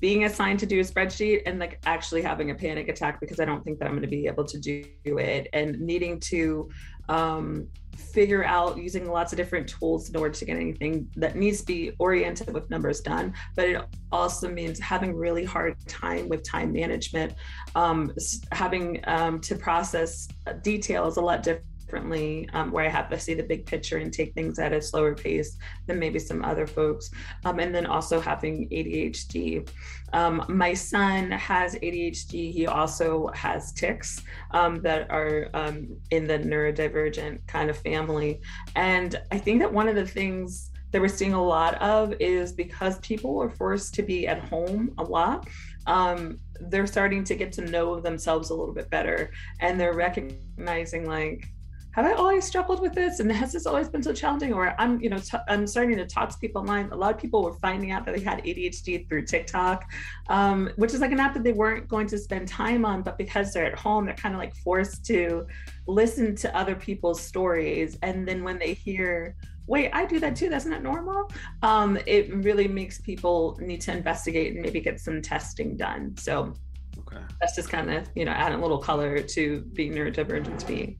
being 0.00 0.24
assigned 0.24 0.58
to 0.60 0.66
do 0.66 0.80
a 0.80 0.82
spreadsheet 0.82 1.42
and 1.44 1.58
like 1.58 1.80
actually 1.84 2.22
having 2.22 2.50
a 2.50 2.54
panic 2.54 2.88
attack 2.88 3.20
because 3.20 3.40
I 3.40 3.44
don't 3.44 3.62
think 3.62 3.78
that 3.78 3.84
I'm 3.84 3.92
going 3.92 4.02
to 4.02 4.08
be 4.08 4.26
able 4.26 4.44
to 4.44 4.58
do 4.58 4.86
it 5.04 5.48
and 5.52 5.78
needing 5.80 6.18
to 6.20 6.70
um, 7.12 7.68
figure 7.96 8.44
out 8.44 8.78
using 8.78 9.06
lots 9.10 9.32
of 9.32 9.36
different 9.36 9.68
tools 9.68 10.08
in 10.08 10.16
order 10.16 10.34
to 10.34 10.44
get 10.44 10.56
anything 10.56 11.08
that 11.16 11.36
needs 11.36 11.60
to 11.60 11.66
be 11.66 11.92
oriented 11.98 12.52
with 12.52 12.68
numbers 12.70 13.00
done. 13.00 13.34
But 13.54 13.68
it 13.68 13.82
also 14.10 14.50
means 14.50 14.78
having 14.78 15.14
really 15.14 15.44
hard 15.44 15.76
time 15.86 16.28
with 16.28 16.42
time 16.42 16.72
management, 16.72 17.34
um, 17.74 18.12
having 18.50 19.00
um, 19.06 19.40
to 19.40 19.56
process 19.56 20.28
details 20.62 21.16
a 21.16 21.20
lot 21.20 21.42
different 21.42 21.66
differently, 21.92 22.48
um, 22.54 22.72
where 22.72 22.86
I 22.86 22.88
have 22.88 23.10
to 23.10 23.18
see 23.18 23.34
the 23.34 23.42
big 23.42 23.66
picture 23.66 23.98
and 23.98 24.10
take 24.10 24.32
things 24.32 24.58
at 24.58 24.72
a 24.72 24.80
slower 24.80 25.14
pace 25.14 25.58
than 25.86 25.98
maybe 25.98 26.18
some 26.18 26.42
other 26.42 26.66
folks. 26.66 27.10
Um, 27.44 27.60
and 27.60 27.74
then 27.74 27.84
also 27.84 28.18
having 28.18 28.66
ADHD. 28.70 29.68
Um, 30.14 30.44
my 30.48 30.72
son 30.72 31.30
has 31.32 31.74
ADHD. 31.74 32.50
He 32.50 32.66
also 32.66 33.28
has 33.34 33.72
tics 33.72 34.22
um, 34.52 34.80
that 34.82 35.10
are 35.10 35.50
um, 35.52 35.88
in 36.10 36.26
the 36.26 36.38
neurodivergent 36.38 37.46
kind 37.46 37.68
of 37.68 37.76
family. 37.76 38.40
And 38.74 39.20
I 39.30 39.36
think 39.36 39.60
that 39.60 39.70
one 39.72 39.88
of 39.88 39.94
the 39.94 40.06
things 40.06 40.70
that 40.92 41.00
we're 41.00 41.08
seeing 41.08 41.34
a 41.34 41.42
lot 41.42 41.74
of 41.82 42.14
is 42.20 42.52
because 42.52 42.98
people 43.00 43.42
are 43.42 43.50
forced 43.50 43.94
to 43.94 44.02
be 44.02 44.26
at 44.26 44.40
home 44.48 44.94
a 44.98 45.02
lot 45.02 45.48
um, 45.86 46.38
they're 46.68 46.86
starting 46.86 47.24
to 47.24 47.34
get 47.34 47.50
to 47.52 47.62
know 47.62 47.98
themselves 47.98 48.50
a 48.50 48.54
little 48.54 48.74
bit 48.74 48.90
better 48.90 49.32
and 49.60 49.80
they're 49.80 49.94
recognizing 49.94 51.08
like 51.08 51.48
have 51.92 52.06
I 52.06 52.12
always 52.12 52.44
struggled 52.44 52.80
with 52.80 52.94
this? 52.94 53.20
And 53.20 53.30
has 53.30 53.52
this 53.52 53.66
always 53.66 53.88
been 53.88 54.02
so 54.02 54.14
challenging? 54.14 54.54
Or 54.54 54.74
I'm, 54.80 55.00
you 55.00 55.10
know, 55.10 55.18
t- 55.18 55.36
I'm 55.46 55.66
starting 55.66 55.96
to 55.98 56.06
talk 56.06 56.30
to 56.30 56.38
people 56.38 56.62
online. 56.62 56.88
A 56.90 56.96
lot 56.96 57.14
of 57.14 57.20
people 57.20 57.42
were 57.42 57.52
finding 57.54 57.90
out 57.90 58.06
that 58.06 58.14
they 58.14 58.22
had 58.22 58.42
ADHD 58.44 59.06
through 59.08 59.26
TikTok, 59.26 59.84
um, 60.28 60.70
which 60.76 60.94
is 60.94 61.00
like 61.00 61.12
an 61.12 61.20
app 61.20 61.34
that 61.34 61.44
they 61.44 61.52
weren't 61.52 61.88
going 61.88 62.06
to 62.06 62.16
spend 62.16 62.48
time 62.48 62.86
on, 62.86 63.02
but 63.02 63.18
because 63.18 63.52
they're 63.52 63.66
at 63.66 63.78
home, 63.78 64.06
they're 64.06 64.14
kind 64.14 64.34
of 64.34 64.40
like 64.40 64.54
forced 64.56 65.04
to 65.06 65.46
listen 65.86 66.34
to 66.36 66.56
other 66.56 66.74
people's 66.74 67.20
stories. 67.20 67.98
And 68.02 68.26
then 68.26 68.42
when 68.42 68.58
they 68.58 68.72
hear, 68.72 69.36
wait, 69.66 69.90
I 69.92 70.06
do 70.06 70.18
that 70.20 70.34
too, 70.34 70.48
that's 70.48 70.64
not 70.64 70.82
normal, 70.82 71.30
um, 71.60 71.98
it 72.06 72.34
really 72.34 72.68
makes 72.68 73.02
people 73.02 73.58
need 73.60 73.82
to 73.82 73.92
investigate 73.92 74.54
and 74.54 74.62
maybe 74.62 74.80
get 74.80 74.98
some 74.98 75.20
testing 75.20 75.76
done. 75.76 76.16
So 76.16 76.54
okay. 77.00 77.20
that's 77.38 77.54
just 77.54 77.68
kind 77.68 77.90
of, 77.90 78.08
you 78.14 78.24
know, 78.24 78.32
adding 78.32 78.58
a 78.58 78.62
little 78.62 78.78
color 78.78 79.20
to 79.20 79.60
being 79.74 79.92
neurodivergent 79.92 80.58
to 80.58 80.72
me. 80.72 80.98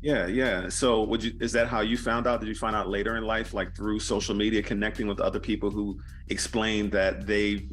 Yeah, 0.00 0.26
yeah. 0.26 0.68
So 0.68 1.02
would 1.04 1.22
you 1.22 1.32
is 1.40 1.52
that 1.52 1.68
how 1.68 1.80
you 1.80 1.96
found 1.96 2.26
out? 2.26 2.40
Did 2.40 2.48
you 2.48 2.54
find 2.54 2.74
out 2.74 2.88
later 2.88 3.16
in 3.16 3.24
life, 3.24 3.52
like 3.52 3.76
through 3.76 4.00
social 4.00 4.34
media, 4.34 4.62
connecting 4.62 5.06
with 5.06 5.20
other 5.20 5.38
people 5.40 5.70
who 5.70 6.00
explained 6.28 6.92
that 6.92 7.26
they 7.26 7.68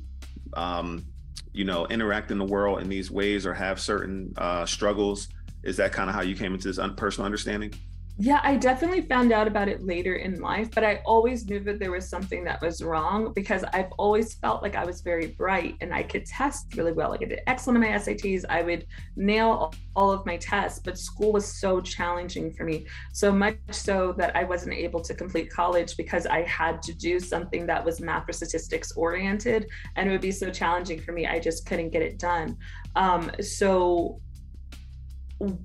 um, 0.54 1.06
you 1.54 1.66
know, 1.66 1.86
interact 1.88 2.32
in 2.32 2.38
the 2.38 2.46
world 2.46 2.82
in 2.82 2.90
these 2.90 3.10
ways 3.10 3.46
or 3.46 3.54
have 3.54 3.80
certain 3.80 4.34
uh 4.38 4.66
struggles? 4.66 5.30
Is 5.64 5.78
that 5.78 5.92
kind 5.92 6.10
of 6.10 6.16
how 6.16 6.22
you 6.22 6.36
came 6.36 6.54
into 6.54 6.68
this 6.68 6.80
un- 6.80 6.96
personal 6.96 7.26
understanding? 7.26 7.74
Yeah, 8.20 8.40
I 8.42 8.56
definitely 8.56 9.02
found 9.02 9.32
out 9.32 9.48
about 9.48 9.68
it 9.68 9.86
later 9.86 10.16
in 10.16 10.42
life, 10.42 10.72
but 10.74 10.84
I 10.84 11.04
always 11.06 11.46
knew 11.46 11.60
that 11.60 11.78
there 11.78 11.92
was 11.92 12.10
something 12.10 12.44
that 12.46 12.60
was 12.64 12.82
wrong 12.82 13.32
because 13.32 13.64
I've 13.74 13.92
always 14.00 14.34
felt 14.34 14.64
like 14.64 14.76
I 14.76 14.84
was 14.86 15.02
very 15.02 15.28
bright 15.28 15.76
and 15.82 15.94
I 15.94 16.02
could 16.02 16.26
test 16.26 16.76
really 16.76 16.94
well. 16.94 17.12
Like 17.12 17.22
I 17.22 17.26
did 17.26 17.42
excellent 17.46 17.84
in 17.84 17.92
my 17.92 17.96
SATs, 17.96 18.44
I 18.50 18.64
would 18.64 18.88
nail 19.16 19.72
all 19.96 20.10
of 20.10 20.26
my 20.26 20.36
tests, 20.38 20.80
but 20.84 20.98
school 20.98 21.32
was 21.32 21.46
so 21.46 21.80
challenging 21.80 22.52
for 22.52 22.64
me. 22.64 22.88
So 23.14 23.32
much 23.32 23.58
so 23.70 24.16
that 24.18 24.36
I 24.36 24.46
wasn't 24.46 24.74
able 24.74 25.02
to 25.02 25.14
complete 25.14 25.52
college 25.52 25.96
because 25.96 26.26
I 26.26 26.42
had 26.42 26.82
to 26.84 26.96
do 26.96 27.20
something 27.20 27.68
that 27.68 27.86
was 27.86 28.02
math 28.02 28.28
or 28.28 28.34
statistics 28.34 28.94
oriented 28.94 29.68
and 29.96 30.10
it 30.10 30.12
would 30.12 30.22
be 30.22 30.32
so 30.32 30.50
challenging 30.50 31.00
for 31.00 31.12
me. 31.12 31.28
I 31.28 31.38
just 31.38 31.68
couldn't 31.68 31.92
get 31.92 32.02
it 32.02 32.18
done. 32.18 32.58
Um, 32.96 33.30
so 33.42 34.20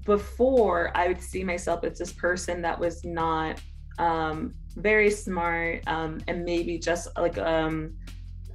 before 0.04 0.90
I 0.94 1.08
would 1.08 1.20
see 1.22 1.44
myself 1.44 1.84
as 1.84 1.98
this 1.98 2.12
person 2.12 2.62
that 2.62 2.78
was 2.78 3.04
not 3.04 3.60
um, 3.98 4.54
very 4.76 5.10
smart 5.10 5.82
um, 5.86 6.20
and 6.28 6.44
maybe 6.44 6.78
just 6.78 7.08
like 7.16 7.38
um, 7.38 7.94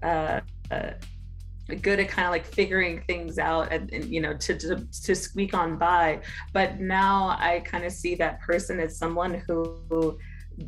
uh, 0.03 0.41
uh, 0.71 0.91
good 1.81 1.99
at 1.99 2.07
kind 2.07 2.27
of 2.27 2.31
like 2.31 2.45
figuring 2.45 3.03
things 3.07 3.39
out 3.39 3.71
and, 3.71 3.91
and 3.91 4.05
you 4.05 4.21
know 4.21 4.35
to, 4.37 4.57
to, 4.57 4.87
to 5.03 5.15
squeak 5.15 5.53
on 5.53 5.77
by. 5.77 6.21
But 6.53 6.79
now 6.79 7.35
i 7.39 7.61
kind 7.65 7.83
of 7.83 7.91
see 7.91 8.15
that 8.15 8.39
person 8.41 8.79
as 8.79 8.97
someone 8.97 9.33
who, 9.47 9.81
who 9.89 10.17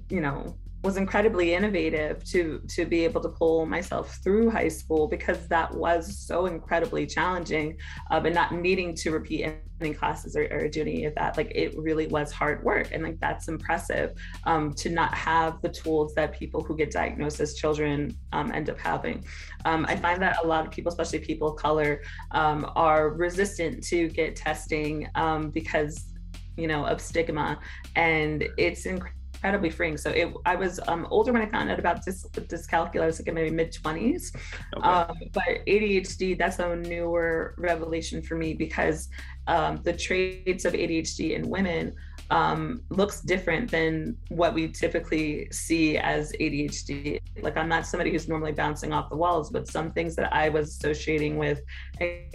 you 0.09 0.21
know 0.21 0.55
was 0.83 0.95
incredibly 0.95 1.53
innovative 1.53 2.23
to 2.23 2.61
to 2.67 2.85
be 2.85 3.03
able 3.03 3.21
to 3.21 3.29
pull 3.29 3.65
myself 3.65 4.17
through 4.23 4.49
high 4.49 4.67
school 4.67 5.07
because 5.07 5.47
that 5.47 5.73
was 5.73 6.17
so 6.17 6.45
incredibly 6.45 7.05
challenging 7.05 7.77
uh, 8.11 8.19
not 8.19 8.53
needing 8.53 8.95
to 8.95 9.11
repeat 9.11 9.45
any 9.81 9.93
classes 9.93 10.35
or, 10.35 10.47
or 10.51 10.67
do 10.67 10.81
any 10.81 11.05
of 11.05 11.15
that. 11.15 11.37
Like 11.37 11.51
it 11.55 11.77
really 11.77 12.07
was 12.07 12.31
hard 12.31 12.63
work 12.63 12.89
and 12.91 13.03
like 13.03 13.19
that's 13.19 13.47
impressive 13.47 14.13
um, 14.45 14.73
to 14.75 14.89
not 14.89 15.13
have 15.13 15.61
the 15.61 15.69
tools 15.69 16.13
that 16.15 16.31
people 16.33 16.61
who 16.61 16.75
get 16.75 16.91
diagnosed 16.91 17.39
as 17.39 17.55
children 17.55 18.15
um, 18.31 18.51
end 18.51 18.69
up 18.69 18.79
having. 18.79 19.25
Um, 19.65 19.85
i 19.89 19.95
find 19.95 20.21
that 20.21 20.37
a 20.43 20.47
lot 20.47 20.65
of 20.65 20.71
people 20.71 20.89
especially 20.89 21.19
people 21.19 21.49
of 21.49 21.57
color 21.57 22.01
um, 22.31 22.71
are 22.75 23.09
resistant 23.09 23.83
to 23.85 24.07
get 24.07 24.35
testing 24.35 25.07
um, 25.15 25.49
because 25.49 26.13
you 26.55 26.67
know 26.67 26.85
of 26.85 27.01
stigma 27.01 27.59
and 27.95 28.47
it's 28.57 28.85
incredible 28.85 29.18
incredibly 29.39 29.69
freeing. 29.69 29.97
So 29.97 30.09
it, 30.09 30.33
I 30.45 30.55
was 30.55 30.79
um, 30.87 31.07
older 31.09 31.31
when 31.31 31.41
I 31.41 31.45
found 31.45 31.71
out 31.71 31.79
about 31.79 32.05
dys, 32.05 32.29
dyscalculia. 32.31 33.03
I 33.03 33.05
was 33.05 33.19
like 33.19 33.27
in 33.27 33.35
maybe 33.35 33.51
mid 33.51 33.71
20s. 33.71 34.35
Okay. 34.75 34.87
Um, 34.87 35.17
but 35.31 35.65
ADHD, 35.65 36.37
that's 36.37 36.59
a 36.59 36.75
newer 36.75 37.55
revelation 37.57 38.21
for 38.21 38.35
me 38.35 38.53
because 38.53 39.09
um, 39.47 39.81
the 39.83 39.93
traits 39.93 40.65
of 40.65 40.73
ADHD 40.73 41.31
in 41.31 41.49
women 41.49 41.95
um, 42.31 42.81
looks 42.89 43.21
different 43.21 43.71
than 43.71 44.15
what 44.27 44.53
we 44.53 44.67
typically 44.67 45.47
see 45.51 45.97
as 45.97 46.31
ADHD. 46.33 47.19
Like 47.41 47.57
I'm 47.57 47.69
not 47.69 47.87
somebody 47.87 48.11
who's 48.11 48.27
normally 48.27 48.51
bouncing 48.51 48.93
off 48.93 49.09
the 49.09 49.15
walls, 49.15 49.49
but 49.49 49.67
some 49.67 49.91
things 49.91 50.15
that 50.17 50.31
I 50.33 50.49
was 50.49 50.69
associating 50.69 51.37
with 51.37 51.61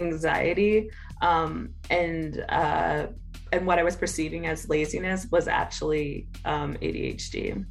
anxiety 0.01 0.89
um, 1.21 1.69
and 1.89 2.43
uh, 2.49 3.07
and 3.51 3.65
what 3.65 3.79
I 3.79 3.83
was 3.83 3.95
perceiving 3.95 4.47
as 4.47 4.69
laziness 4.69 5.27
was 5.31 5.47
actually 5.47 6.27
um, 6.45 6.75
ADHD. 6.75 7.65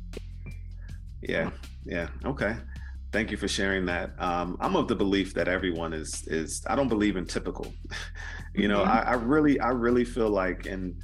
Yeah, 1.23 1.51
yeah, 1.85 2.09
okay. 2.25 2.57
Thank 3.13 3.31
you 3.31 3.37
for 3.37 3.49
sharing 3.49 3.87
that. 3.87 4.11
Um, 4.19 4.57
I'm 4.61 4.77
of 4.77 4.89
the 4.89 4.97
belief 4.97 5.35
that 5.35 5.49
everyone 5.49 5.93
is 5.93 6.27
is. 6.27 6.65
I 6.69 6.75
don't 6.75 6.89
believe 6.89 7.17
in 7.17 7.27
typical. 7.27 7.73
you 8.55 8.69
know, 8.69 8.81
mm-hmm. 8.81 9.09
I, 9.09 9.13
I 9.13 9.15
really, 9.15 9.61
I 9.61 9.69
really 9.69 10.05
feel 10.05 10.31
like, 10.31 10.67
and 10.67 11.01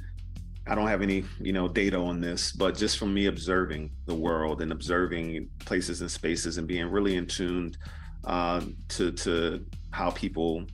I 0.67 0.75
don't 0.75 0.87
have 0.87 1.01
any, 1.01 1.23
you 1.39 1.53
know, 1.53 1.67
data 1.67 1.97
on 1.97 2.21
this, 2.21 2.51
but 2.51 2.77
just 2.77 2.97
from 2.97 3.13
me 3.13 3.27
observing 3.27 3.91
the 4.05 4.13
world 4.13 4.61
and 4.61 4.71
observing 4.71 5.49
places 5.59 6.01
and 6.01 6.11
spaces 6.11 6.57
and 6.57 6.67
being 6.67 6.87
really 6.87 7.15
in 7.15 7.25
tuned 7.25 7.77
uh, 8.25 8.61
to 8.89 9.11
to 9.11 9.65
how 9.91 10.11
people 10.11 10.65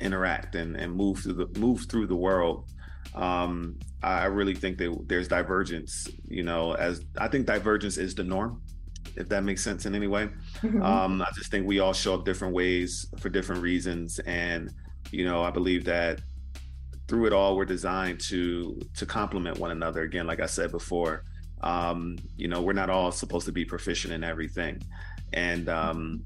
interact 0.00 0.54
and, 0.54 0.76
and 0.76 0.92
move 0.92 1.18
through 1.18 1.32
the 1.32 1.58
move 1.58 1.86
through 1.88 2.06
the 2.06 2.16
world 2.16 2.68
um, 3.16 3.78
I 4.02 4.26
really 4.26 4.54
think 4.54 4.78
that 4.78 4.96
there's 5.06 5.28
divergence. 5.28 6.08
You 6.28 6.42
know, 6.42 6.72
as 6.74 7.00
I 7.18 7.28
think 7.28 7.46
divergence 7.46 7.96
is 7.96 8.14
the 8.14 8.24
norm, 8.24 8.60
if 9.16 9.28
that 9.30 9.42
makes 9.42 9.62
sense 9.64 9.86
in 9.86 9.94
any 9.94 10.06
way. 10.06 10.28
Mm-hmm. 10.62 10.82
Um, 10.82 11.22
I 11.22 11.28
just 11.34 11.50
think 11.50 11.66
we 11.66 11.80
all 11.80 11.92
show 11.92 12.14
up 12.14 12.24
different 12.24 12.54
ways 12.54 13.06
for 13.18 13.28
different 13.28 13.62
reasons, 13.62 14.18
and 14.20 14.70
you 15.10 15.24
know, 15.24 15.42
I 15.42 15.50
believe 15.50 15.84
that 15.84 16.20
through 17.08 17.26
it 17.26 17.32
all, 17.32 17.56
we're 17.56 17.64
designed 17.64 18.20
to 18.20 18.78
to 18.96 19.06
complement 19.06 19.58
one 19.58 19.70
another. 19.70 20.02
Again, 20.02 20.26
like 20.26 20.40
I 20.40 20.46
said 20.46 20.70
before, 20.70 21.24
um, 21.62 22.16
you 22.36 22.48
know, 22.48 22.60
we're 22.60 22.74
not 22.74 22.90
all 22.90 23.10
supposed 23.12 23.46
to 23.46 23.52
be 23.52 23.64
proficient 23.64 24.12
in 24.12 24.22
everything, 24.24 24.82
and 25.32 25.68
um, 25.68 26.22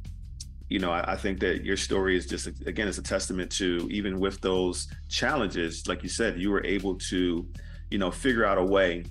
you 0.70 0.78
know, 0.78 0.92
I, 0.92 1.12
I, 1.12 1.16
think 1.16 1.40
that 1.40 1.64
your 1.64 1.76
story 1.76 2.16
is 2.16 2.26
just 2.26 2.46
again, 2.64 2.86
it's 2.86 2.96
a 2.96 3.02
testament 3.02 3.50
to 3.52 3.88
even 3.90 4.20
with 4.20 4.40
those 4.40 4.86
challenges, 5.08 5.88
like 5.88 6.04
you 6.04 6.08
said, 6.08 6.40
you 6.40 6.48
were 6.50 6.64
able 6.64 6.94
to, 7.10 7.46
you 7.90 7.98
know, 7.98 8.10
figure 8.12 8.44
out 8.44 8.56
a 8.56 8.64
way 8.64 9.04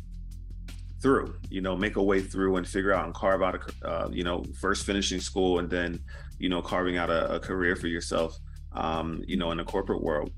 through, 1.02 1.36
you 1.50 1.60
know, 1.60 1.76
make 1.76 1.98
a 1.98 2.04
way 2.04 2.22
through 2.22 2.56
and 2.56 2.68
figure 2.68 2.94
out 2.94 3.06
and 3.06 3.14
carve 3.14 3.44
out 3.44 3.56
a, 3.56 3.88
uh, 3.88 4.10
you 4.10 4.24
know, 4.24 4.42
first 4.58 4.86
finishing 4.86 5.20
school 5.20 5.60
and 5.60 5.70
then, 5.70 6.00
you 6.40 6.48
know, 6.48 6.62
carving 6.62 6.96
out 6.96 7.10
a, 7.10 7.36
a 7.36 7.40
career 7.42 7.76
for 7.76 7.88
yourself, 7.88 8.38
um, 8.72 9.22
you 9.28 9.36
know, 9.36 9.52
in 9.52 9.58
the 9.58 9.66
corporate 9.66 10.02
world. 10.02 10.32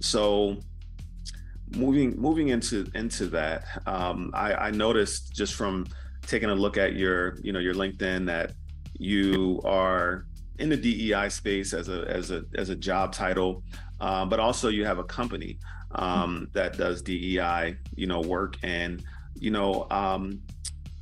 So 0.00 0.56
moving 1.76 2.18
moving 2.18 2.48
into 2.48 2.86
into 2.94 3.26
that, 3.26 3.64
um, 3.86 4.30
I, 4.32 4.54
I 4.54 4.70
noticed 4.70 5.34
just 5.34 5.56
from 5.56 5.86
taking 6.22 6.48
a 6.48 6.54
look 6.54 6.78
at 6.78 6.94
your, 6.94 7.38
you 7.42 7.52
know, 7.52 7.58
your 7.58 7.74
LinkedIn 7.74 8.24
that 8.26 8.52
you 8.98 9.60
are 9.66 10.24
in 10.58 10.68
the 10.68 10.76
DEI 10.76 11.28
space 11.28 11.72
as 11.72 11.88
a 11.88 12.04
as 12.08 12.30
a 12.30 12.44
as 12.56 12.68
a 12.68 12.76
job 12.76 13.12
title, 13.12 13.62
um, 14.00 14.28
but 14.28 14.40
also 14.40 14.68
you 14.68 14.84
have 14.84 14.98
a 14.98 15.04
company 15.04 15.58
um, 15.92 16.48
that 16.52 16.76
does 16.76 17.02
DEI, 17.02 17.76
you 17.94 18.06
know, 18.06 18.20
work. 18.20 18.56
And 18.62 19.02
you 19.34 19.50
know, 19.50 19.86
um, 19.90 20.40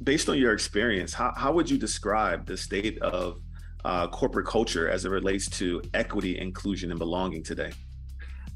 based 0.03 0.29
on 0.29 0.39
your 0.39 0.53
experience, 0.53 1.13
how 1.13 1.33
how 1.37 1.53
would 1.53 1.69
you 1.69 1.79
describe 1.79 2.47
the 2.47 2.57
state 2.57 2.99
of 3.03 3.41
uh, 3.85 4.09
corporate 4.09 4.47
culture 4.47 4.89
as 4.89 5.05
it 5.05 5.11
relates 5.11 5.49
to 5.59 5.83
equity, 5.95 6.39
inclusion, 6.39 6.91
and 6.91 6.99
belonging 6.99 7.43
today? 7.43 7.73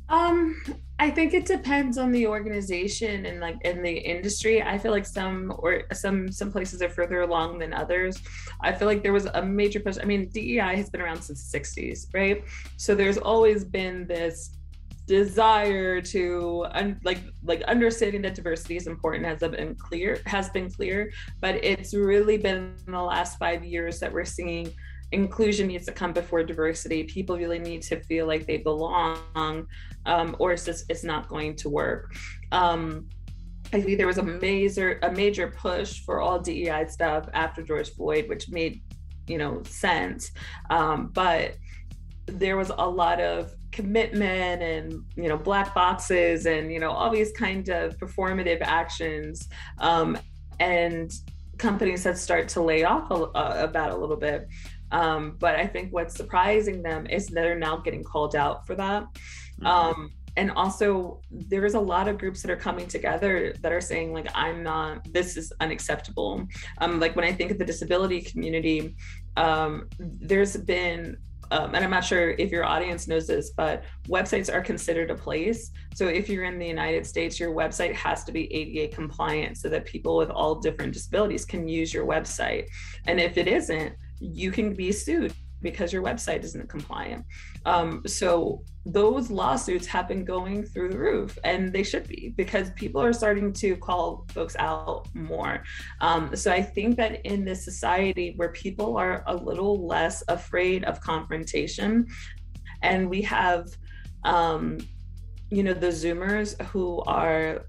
Um, 0.09 0.63
I 0.99 1.11
think 1.11 1.35
it 1.35 1.45
depends 1.45 1.99
on 1.99 2.11
the 2.11 2.27
organization 2.27 3.27
and 3.27 3.41
like 3.41 3.59
in 3.65 3.83
the 3.83 3.93
industry. 3.93 4.63
I 4.63 4.79
feel 4.79 4.93
like 4.93 5.05
some 5.05 5.53
or 5.59 5.83
some 5.93 6.31
some 6.33 6.51
places 6.51 6.81
are 6.81 6.89
further 6.89 7.21
along 7.21 7.59
than 7.59 7.75
others. 7.75 8.17
I 8.63 8.73
feel 8.73 8.89
like 8.89 9.03
there 9.03 9.13
was 9.13 9.27
a 9.27 9.43
major 9.43 9.81
push. 9.81 9.99
I 10.01 10.05
mean, 10.05 10.29
DEI 10.31 10.77
has 10.77 10.89
been 10.89 11.03
around 11.03 11.21
since 11.23 11.51
the 11.51 11.59
60s, 11.59 12.07
right? 12.15 12.43
So 12.79 12.95
there's 12.95 13.19
always 13.19 13.65
been 13.65 14.07
this 14.07 14.57
desire 15.07 16.01
to 16.01 16.67
un, 16.73 16.99
like 17.05 17.21
like 17.45 17.63
understanding 17.63 18.23
that 18.23 18.35
diversity 18.35 18.77
is 18.77 18.89
important 18.89 19.25
has 19.25 19.39
been 19.39 19.75
clear 19.77 20.21
has 20.27 20.51
been 20.51 20.69
clear 20.69 21.13
but 21.41 21.55
it's 21.65 21.95
really 21.95 22.37
been 22.37 22.75
in 22.87 22.93
the 22.93 23.01
last 23.01 23.39
five 23.39 23.65
years 23.65 24.01
that 24.01 24.13
we're 24.13 24.25
seeing 24.25 24.69
inclusion 25.13 25.69
needs 25.69 25.87
to 25.87 25.93
come 25.93 26.13
before 26.13 26.43
diversity. 26.43 27.05
People 27.05 27.37
really 27.37 27.59
need 27.59 27.83
to 27.83 28.01
feel 28.05 28.27
like 28.27 28.47
they 28.47 28.59
belong, 28.59 29.67
um, 30.05 30.37
or 30.39 30.53
it's 30.53 30.65
just 30.65 30.91
it's 30.91 31.05
not 31.05 31.29
going 31.29 31.57
to 31.57 31.69
work. 31.69 32.15
Um, 32.53 33.09
I 33.73 33.81
think 33.81 33.99
there 33.99 34.07
was 34.07 34.19
a 34.19 34.23
major 34.23 34.99
a 35.03 35.11
major 35.11 35.49
push 35.49 36.05
for 36.05 36.21
all 36.21 36.39
DEI 36.39 36.87
stuff 36.89 37.29
after 37.35 37.63
George 37.63 37.91
Floyd, 37.91 38.29
which 38.29 38.49
made 38.49 38.83
you 39.27 39.39
know 39.39 39.63
sense, 39.65 40.31
um, 40.71 41.09
but 41.13 41.57
there 42.27 42.57
was 42.57 42.73
a 42.77 42.89
lot 42.89 43.21
of 43.21 43.53
commitment 43.71 44.63
and 44.63 45.05
you 45.17 45.29
know 45.29 45.37
black 45.37 45.75
boxes 45.75 46.47
and 46.47 46.73
you 46.73 46.81
know 46.81 46.91
all 46.91 47.11
these 47.11 47.31
kind 47.33 47.69
of 47.69 47.97
performative 47.99 48.59
actions 48.63 49.49
um, 49.79 50.19
and 50.61 51.13
companies 51.59 52.05
had 52.05 52.17
start 52.17 52.49
to 52.49 52.63
lay 52.63 52.85
off 52.85 53.11
a, 53.11 53.15
uh, 53.15 53.57
about 53.63 53.91
a 53.91 53.97
little 53.97 54.17
bit 54.17 54.49
um, 54.91 55.37
but 55.39 55.57
I 55.57 55.67
think 55.67 55.93
what's 55.93 56.15
surprising 56.15 56.83
them 56.83 57.07
is 57.07 57.27
they're 57.27 57.59
now 57.59 57.77
getting 57.77 58.05
called 58.05 58.37
out 58.37 58.67
for 58.67 58.75
that. 58.77 59.05
Mm-hmm. 59.61 59.67
Um, 59.67 60.11
and 60.39 60.51
also, 60.51 61.23
there's 61.31 61.75
a 61.75 61.81
lot 61.81 62.09
of 62.09 62.19
groups 62.19 62.43
that 62.43 62.51
are 62.51 62.57
coming 62.57 62.87
together 62.87 63.55
that 63.63 63.73
are 63.73 63.81
saying, 63.81 64.13
like, 64.13 64.29
I'm 64.35 64.63
not, 64.63 65.11
this 65.11 65.37
is 65.39 65.51
unacceptable. 65.61 66.47
Um, 66.79 67.01
like, 67.01 67.17
when 67.17 67.25
I 67.25 67.33
think 67.33 67.51
of 67.51 67.59
the 67.59 67.65
disability 67.65 68.21
community, 68.21 68.97
um, 69.39 69.89
there's 69.99 70.57
been 70.57 71.17
um, 71.51 71.75
and 71.75 71.85
I'm 71.85 71.91
not 71.91 72.05
sure 72.05 72.31
if 72.31 72.51
your 72.51 72.65
audience 72.65 73.07
knows 73.07 73.27
this, 73.27 73.51
but 73.51 73.85
websites 74.09 74.53
are 74.53 74.61
considered 74.61 75.11
a 75.11 75.15
place. 75.15 75.71
So 75.95 76.09
if 76.09 76.29
you're 76.29 76.45
in 76.45 76.59
the 76.59 76.67
United 76.67 77.07
States, 77.07 77.39
your 77.39 77.55
website 77.55 77.95
has 77.95 78.25
to 78.25 78.33
be 78.33 78.53
ADA 78.53 78.95
compliant 78.95 79.59
so 79.59 79.69
that 79.69 79.85
people 79.85 80.17
with 80.17 80.31
all 80.31 80.57
different 80.57 80.93
disabilities 80.93 81.45
can 81.45 81.69
use 81.69 81.95
your 81.95 82.07
website. 82.07 82.67
And 83.07 83.21
if 83.21 83.37
it 83.39 83.47
isn't, 83.47 83.95
you 84.21 84.51
can 84.51 84.75
be 84.75 84.93
sued 84.93 85.33
because 85.63 85.93
your 85.93 86.03
website 86.03 86.45
isn't 86.45 86.69
compliant. 86.69 87.25
Um, 87.65 88.03
so 88.07 88.63
those 88.85 89.31
lawsuits 89.31 89.87
have 89.87 90.07
been 90.07 90.25
going 90.25 90.65
through 90.65 90.91
the 90.91 90.99
roof, 90.99 91.39
and 91.45 91.73
they 91.73 91.83
should 91.83 92.07
be 92.07 92.35
because 92.37 92.71
people 92.73 93.03
are 93.03 93.13
starting 93.13 93.53
to 93.55 93.77
call 93.77 94.27
folks 94.33 94.55
out 94.59 95.09
more. 95.15 95.65
Um, 96.01 96.37
so 96.37 96.53
I 96.53 96.63
think 96.63 96.97
that 96.97 97.25
in 97.27 97.45
this 97.45 97.65
society 97.65 98.35
where 98.37 98.51
people 98.51 98.97
are 98.97 99.25
a 99.27 99.35
little 99.35 99.87
less 99.87 100.23
afraid 100.29 100.85
of 100.85 101.01
confrontation, 101.01 102.07
and 102.83 103.09
we 103.09 103.23
have, 103.23 103.67
um, 104.25 104.79
you 105.51 105.63
know, 105.63 105.75
the 105.75 105.89
Zoomers 105.89 106.61
who 106.67 107.03
are 107.07 107.67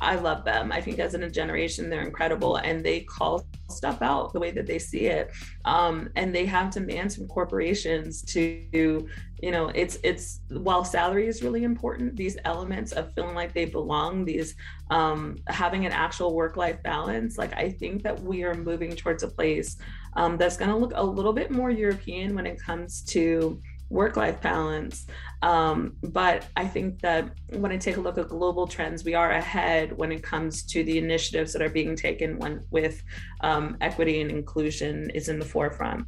I 0.00 0.14
love 0.14 0.44
them. 0.44 0.70
I 0.70 0.80
think 0.80 0.98
as 1.00 1.14
in 1.14 1.24
a 1.24 1.30
generation, 1.30 1.90
they're 1.90 2.06
incredible 2.06 2.56
and 2.56 2.84
they 2.84 3.00
call 3.00 3.44
stuff 3.68 4.00
out 4.00 4.32
the 4.32 4.38
way 4.38 4.52
that 4.52 4.66
they 4.66 4.78
see 4.78 5.06
it. 5.06 5.32
Um, 5.64 6.10
and 6.14 6.34
they 6.34 6.46
have 6.46 6.70
demands 6.70 7.16
from 7.16 7.26
corporations 7.26 8.22
to, 8.22 8.64
you 8.72 9.50
know, 9.50 9.68
it's 9.74 9.98
it's 10.04 10.40
while 10.50 10.84
salary 10.84 11.26
is 11.26 11.42
really 11.42 11.64
important, 11.64 12.16
these 12.16 12.36
elements 12.44 12.92
of 12.92 13.12
feeling 13.14 13.34
like 13.34 13.52
they 13.52 13.64
belong, 13.64 14.24
these 14.24 14.54
um, 14.90 15.36
having 15.48 15.84
an 15.84 15.92
actual 15.92 16.34
work-life 16.34 16.80
balance, 16.82 17.36
like 17.36 17.54
I 17.56 17.70
think 17.70 18.02
that 18.04 18.20
we 18.22 18.44
are 18.44 18.54
moving 18.54 18.94
towards 18.94 19.24
a 19.24 19.28
place 19.28 19.76
um, 20.14 20.36
that's 20.36 20.56
going 20.56 20.70
to 20.70 20.76
look 20.76 20.92
a 20.94 21.02
little 21.02 21.32
bit 21.32 21.50
more 21.50 21.70
European 21.70 22.34
when 22.34 22.46
it 22.46 22.60
comes 22.60 23.02
to 23.02 23.60
work 23.90 24.16
life 24.16 24.40
balance. 24.40 25.06
Um, 25.42 25.96
but 26.02 26.46
I 26.56 26.66
think 26.66 27.00
that 27.00 27.30
when 27.50 27.72
I 27.72 27.76
take 27.76 27.96
a 27.96 28.00
look 28.00 28.18
at 28.18 28.28
global 28.28 28.66
trends, 28.66 29.04
we 29.04 29.14
are 29.14 29.32
ahead 29.32 29.96
when 29.96 30.12
it 30.12 30.22
comes 30.22 30.62
to 30.64 30.84
the 30.84 30.98
initiatives 30.98 31.52
that 31.52 31.62
are 31.62 31.70
being 31.70 31.96
taken 31.96 32.38
when 32.38 32.64
with 32.70 33.02
um, 33.40 33.76
equity 33.80 34.20
and 34.20 34.30
inclusion 34.30 35.10
is 35.10 35.28
in 35.28 35.38
the 35.38 35.44
forefront. 35.44 36.06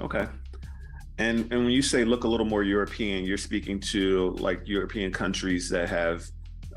Okay. 0.00 0.26
And 1.18 1.40
and 1.52 1.64
when 1.64 1.70
you 1.70 1.82
say 1.82 2.04
look 2.04 2.24
a 2.24 2.28
little 2.28 2.46
more 2.46 2.64
European, 2.64 3.24
you're 3.24 3.38
speaking 3.38 3.78
to 3.80 4.30
like 4.40 4.66
European 4.66 5.12
countries 5.12 5.70
that 5.70 5.88
have 5.88 6.24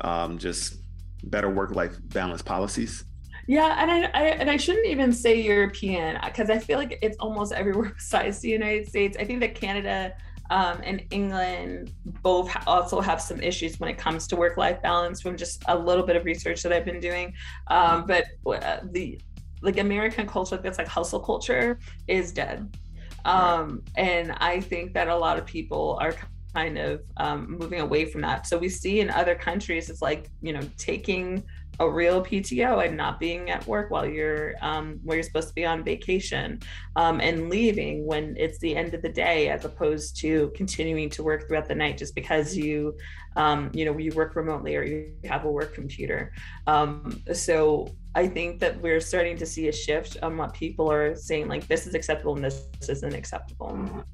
um, 0.02 0.38
just 0.38 0.76
better 1.24 1.50
work 1.50 1.74
life 1.74 1.96
balance 2.04 2.42
policies. 2.42 3.04
Yeah, 3.48 3.76
and 3.78 3.90
I, 3.90 4.10
I, 4.12 4.22
and 4.26 4.50
I 4.50 4.58
shouldn't 4.58 4.86
even 4.86 5.10
say 5.10 5.40
European 5.40 6.18
because 6.22 6.50
I 6.50 6.58
feel 6.58 6.78
like 6.78 6.98
it's 7.00 7.16
almost 7.16 7.50
everywhere 7.54 7.92
besides 7.96 8.40
the 8.40 8.50
United 8.50 8.86
States. 8.86 9.16
I 9.18 9.24
think 9.24 9.40
that 9.40 9.54
Canada 9.54 10.12
um, 10.50 10.82
and 10.84 11.02
England 11.10 11.92
both 12.22 12.54
also 12.66 13.00
have 13.00 13.22
some 13.22 13.40
issues 13.40 13.80
when 13.80 13.88
it 13.88 13.96
comes 13.96 14.26
to 14.28 14.36
work-life 14.36 14.82
balance 14.82 15.22
from 15.22 15.34
just 15.34 15.64
a 15.66 15.78
little 15.78 16.04
bit 16.04 16.14
of 16.14 16.26
research 16.26 16.62
that 16.62 16.74
I've 16.74 16.84
been 16.84 17.00
doing. 17.00 17.32
Um, 17.68 18.04
but 18.04 18.26
uh, 18.46 18.80
the 18.92 19.18
like 19.62 19.78
American 19.78 20.26
culture 20.26 20.58
that's 20.58 20.76
like 20.76 20.86
hustle 20.86 21.18
culture 21.18 21.78
is 22.06 22.32
dead. 22.32 22.76
Um, 23.24 23.82
and 23.96 24.32
I 24.40 24.60
think 24.60 24.92
that 24.92 25.08
a 25.08 25.16
lot 25.16 25.38
of 25.38 25.46
people 25.46 25.96
are 26.02 26.14
kind 26.54 26.76
of 26.76 27.00
um, 27.16 27.56
moving 27.58 27.80
away 27.80 28.04
from 28.04 28.20
that. 28.22 28.46
So 28.46 28.58
we 28.58 28.68
see 28.68 29.00
in 29.00 29.08
other 29.08 29.34
countries, 29.34 29.88
it's 29.88 30.02
like, 30.02 30.30
you 30.42 30.52
know, 30.52 30.62
taking 30.76 31.44
a 31.80 31.88
real 31.88 32.24
PTO 32.24 32.84
and 32.84 32.96
not 32.96 33.20
being 33.20 33.50
at 33.50 33.66
work 33.66 33.90
while 33.90 34.06
you're 34.06 34.54
um, 34.62 34.98
where 35.04 35.16
you're 35.16 35.24
supposed 35.24 35.48
to 35.48 35.54
be 35.54 35.64
on 35.64 35.84
vacation 35.84 36.60
um, 36.96 37.20
and 37.20 37.48
leaving 37.48 38.06
when 38.06 38.36
it's 38.36 38.58
the 38.58 38.74
end 38.74 38.94
of 38.94 39.02
the 39.02 39.08
day 39.08 39.48
as 39.48 39.64
opposed 39.64 40.16
to 40.18 40.50
continuing 40.56 41.08
to 41.10 41.22
work 41.22 41.46
throughout 41.46 41.68
the 41.68 41.74
night 41.74 41.96
just 41.96 42.14
because 42.14 42.56
you 42.56 42.96
um, 43.36 43.70
you 43.72 43.84
know 43.84 43.96
you 43.96 44.12
work 44.12 44.34
remotely 44.34 44.74
or 44.76 44.82
you 44.82 45.12
have 45.24 45.44
a 45.44 45.50
work 45.50 45.74
computer 45.74 46.32
um, 46.66 47.22
so 47.32 47.88
I 48.14 48.26
think 48.26 48.58
that 48.60 48.80
we're 48.80 49.00
starting 49.00 49.36
to 49.36 49.46
see 49.46 49.68
a 49.68 49.72
shift 49.72 50.16
on 50.22 50.36
what 50.36 50.52
people 50.52 50.90
are 50.90 51.14
saying 51.14 51.46
like 51.46 51.68
this 51.68 51.86
is 51.86 51.94
acceptable 51.94 52.34
and 52.34 52.44
this 52.44 52.66
isn't 52.88 53.14
acceptable. 53.14 54.04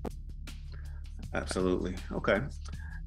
Absolutely. 1.32 1.96
Okay. 2.12 2.40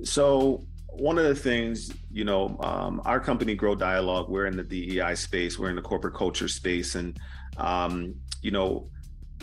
So 0.03 0.65
one 0.99 1.17
of 1.17 1.25
the 1.25 1.35
things, 1.35 1.91
you 2.11 2.23
know, 2.23 2.57
um, 2.61 3.01
our 3.05 3.19
company 3.19 3.55
Grow 3.55 3.75
Dialogue, 3.75 4.29
we're 4.29 4.47
in 4.47 4.57
the 4.57 4.63
DEI 4.63 5.15
space, 5.15 5.59
we're 5.59 5.69
in 5.69 5.75
the 5.75 5.81
corporate 5.81 6.15
culture 6.15 6.47
space, 6.47 6.95
and 6.95 7.17
um, 7.57 8.15
you 8.41 8.51
know, 8.51 8.89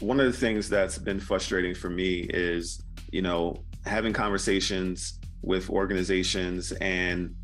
one 0.00 0.20
of 0.20 0.26
the 0.26 0.38
things 0.38 0.68
that's 0.68 0.98
been 0.98 1.20
frustrating 1.20 1.74
for 1.74 1.90
me 1.90 2.26
is, 2.30 2.82
you 3.12 3.22
know, 3.22 3.64
having 3.86 4.12
conversations 4.12 5.20
with 5.42 5.70
organizations 5.70 6.72
and 6.72 7.34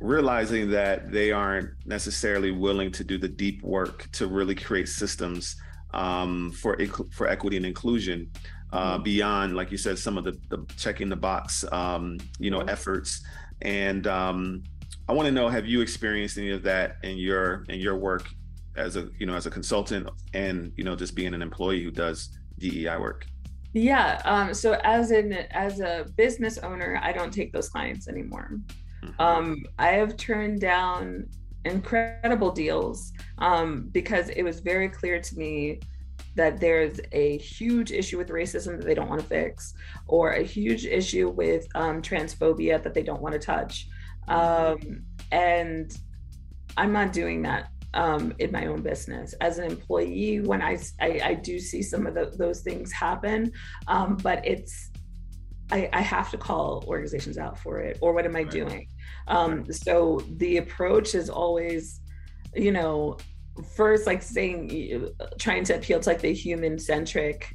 realizing 0.00 0.70
that 0.70 1.10
they 1.10 1.32
aren't 1.32 1.70
necessarily 1.86 2.50
willing 2.50 2.90
to 2.92 3.04
do 3.04 3.18
the 3.18 3.28
deep 3.28 3.62
work 3.62 4.08
to 4.12 4.26
really 4.26 4.54
create 4.54 4.88
systems 4.88 5.56
um, 5.94 6.52
for 6.52 6.78
for 7.10 7.28
equity 7.28 7.56
and 7.56 7.66
inclusion 7.66 8.30
uh, 8.72 8.98
beyond, 8.98 9.54
like 9.54 9.70
you 9.70 9.76
said, 9.76 9.98
some 9.98 10.16
of 10.16 10.24
the, 10.24 10.32
the 10.48 10.64
checking 10.76 11.08
the 11.08 11.16
box, 11.16 11.64
um, 11.72 12.18
you 12.38 12.50
know, 12.50 12.60
efforts. 12.60 13.22
And 13.60 14.06
um, 14.06 14.62
I 15.08 15.12
want 15.12 15.26
to 15.26 15.32
know, 15.32 15.48
have 15.48 15.66
you 15.66 15.80
experienced 15.80 16.38
any 16.38 16.50
of 16.50 16.62
that 16.62 16.96
in 17.02 17.18
your 17.18 17.64
in 17.68 17.80
your 17.80 17.96
work 17.96 18.28
as 18.76 18.96
a 18.96 19.10
you 19.18 19.26
know 19.26 19.34
as 19.34 19.44
a 19.44 19.50
consultant 19.50 20.08
and 20.32 20.72
you 20.76 20.84
know 20.84 20.96
just 20.96 21.14
being 21.14 21.34
an 21.34 21.42
employee 21.42 21.82
who 21.82 21.90
does 21.90 22.38
DEI 22.58 22.96
work? 22.96 23.26
Yeah. 23.74 24.20
Um, 24.24 24.54
so 24.54 24.78
as 24.84 25.10
an 25.10 25.32
as 25.50 25.80
a 25.80 26.06
business 26.16 26.58
owner, 26.58 26.98
I 27.02 27.12
don't 27.12 27.32
take 27.32 27.52
those 27.52 27.68
clients 27.68 28.08
anymore. 28.08 28.58
Mm-hmm. 29.04 29.20
Um, 29.20 29.64
I 29.78 29.88
have 29.88 30.16
turned 30.16 30.60
down 30.60 31.28
incredible 31.64 32.50
deals 32.50 33.12
um, 33.38 33.88
because 33.92 34.28
it 34.30 34.42
was 34.42 34.60
very 34.60 34.88
clear 34.88 35.20
to 35.20 35.38
me 35.38 35.80
that 36.34 36.60
there's 36.60 37.00
a 37.12 37.38
huge 37.38 37.92
issue 37.92 38.18
with 38.18 38.28
racism 38.28 38.78
that 38.78 38.86
they 38.86 38.94
don't 38.94 39.08
want 39.08 39.20
to 39.20 39.26
fix, 39.26 39.74
or 40.06 40.32
a 40.32 40.42
huge 40.42 40.86
issue 40.86 41.28
with 41.28 41.66
um, 41.74 42.00
transphobia 42.02 42.82
that 42.82 42.94
they 42.94 43.02
don't 43.02 43.20
want 43.20 43.34
to 43.34 43.38
touch. 43.38 43.88
Um, 44.28 45.04
and 45.30 45.96
I'm 46.76 46.92
not 46.92 47.12
doing 47.12 47.42
that 47.42 47.68
um, 47.94 48.34
in 48.38 48.50
my 48.52 48.66
own 48.66 48.82
business. 48.82 49.34
As 49.40 49.58
an 49.58 49.70
employee, 49.70 50.40
when 50.40 50.62
I, 50.62 50.78
I, 51.00 51.20
I 51.24 51.34
do 51.34 51.58
see 51.58 51.82
some 51.82 52.06
of 52.06 52.14
the, 52.14 52.32
those 52.36 52.60
things 52.60 52.92
happen, 52.92 53.52
um, 53.86 54.16
but 54.22 54.46
it's, 54.46 54.90
I, 55.70 55.88
I, 55.92 56.00
have 56.00 56.30
to 56.30 56.38
call 56.38 56.84
organizations 56.86 57.38
out 57.38 57.58
for 57.58 57.80
it, 57.80 57.98
or 58.00 58.12
what 58.12 58.24
am 58.24 58.36
I 58.36 58.40
right. 58.40 58.50
doing? 58.50 58.88
Um, 59.28 59.70
so 59.72 60.20
the 60.36 60.58
approach 60.58 61.14
is 61.14 61.30
always, 61.30 62.00
you 62.54 62.72
know, 62.72 63.16
first 63.74 64.06
like 64.06 64.22
saying 64.22 65.10
trying 65.38 65.64
to 65.64 65.74
appeal 65.74 66.00
to 66.00 66.08
like 66.08 66.20
the 66.20 66.32
human 66.32 66.78
centric 66.78 67.54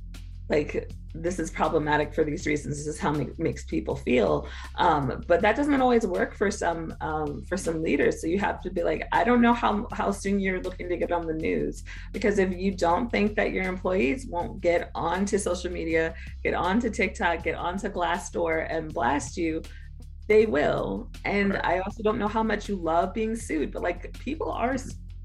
like 0.49 0.91
this 1.13 1.39
is 1.39 1.49
problematic 1.49 2.13
for 2.13 2.23
these 2.23 2.45
reasons 2.45 2.77
this 2.77 2.87
is 2.87 2.99
how 2.99 3.13
it 3.15 3.37
makes 3.39 3.65
people 3.65 3.95
feel. 3.95 4.47
Um, 4.75 5.23
but 5.27 5.41
that 5.41 5.55
doesn't 5.55 5.81
always 5.81 6.05
work 6.05 6.35
for 6.35 6.51
some 6.51 6.95
um, 7.01 7.43
for 7.45 7.57
some 7.57 7.81
leaders. 7.81 8.21
So 8.21 8.27
you 8.27 8.39
have 8.39 8.61
to 8.61 8.69
be 8.69 8.83
like 8.83 9.03
i 9.11 9.23
don't 9.23 9.41
know 9.41 9.53
how 9.53 9.87
how 9.91 10.11
soon 10.11 10.39
you're 10.39 10.61
looking 10.61 10.89
to 10.89 10.97
get 10.97 11.11
on 11.11 11.25
the 11.25 11.33
news 11.33 11.83
because 12.13 12.39
if 12.39 12.55
you 12.55 12.71
don't 12.71 13.09
think 13.09 13.35
that 13.35 13.51
your 13.51 13.63
employees 13.65 14.27
won't 14.27 14.61
get 14.61 14.91
onto 14.95 15.37
social 15.37 15.71
media 15.71 16.13
get 16.43 16.53
onto 16.53 16.89
tiktok 16.89 17.43
get 17.43 17.55
onto 17.55 17.89
glassdoor 17.89 18.67
and 18.69 18.93
blast 18.93 19.37
you 19.37 19.61
they 20.27 20.45
will. 20.45 21.09
And 21.25 21.53
right. 21.53 21.65
i 21.65 21.79
also 21.79 22.03
don't 22.03 22.19
know 22.19 22.27
how 22.27 22.43
much 22.43 22.69
you 22.69 22.75
love 22.75 23.13
being 23.13 23.35
sued 23.35 23.71
but 23.71 23.81
like 23.81 24.17
people 24.19 24.51
are 24.51 24.77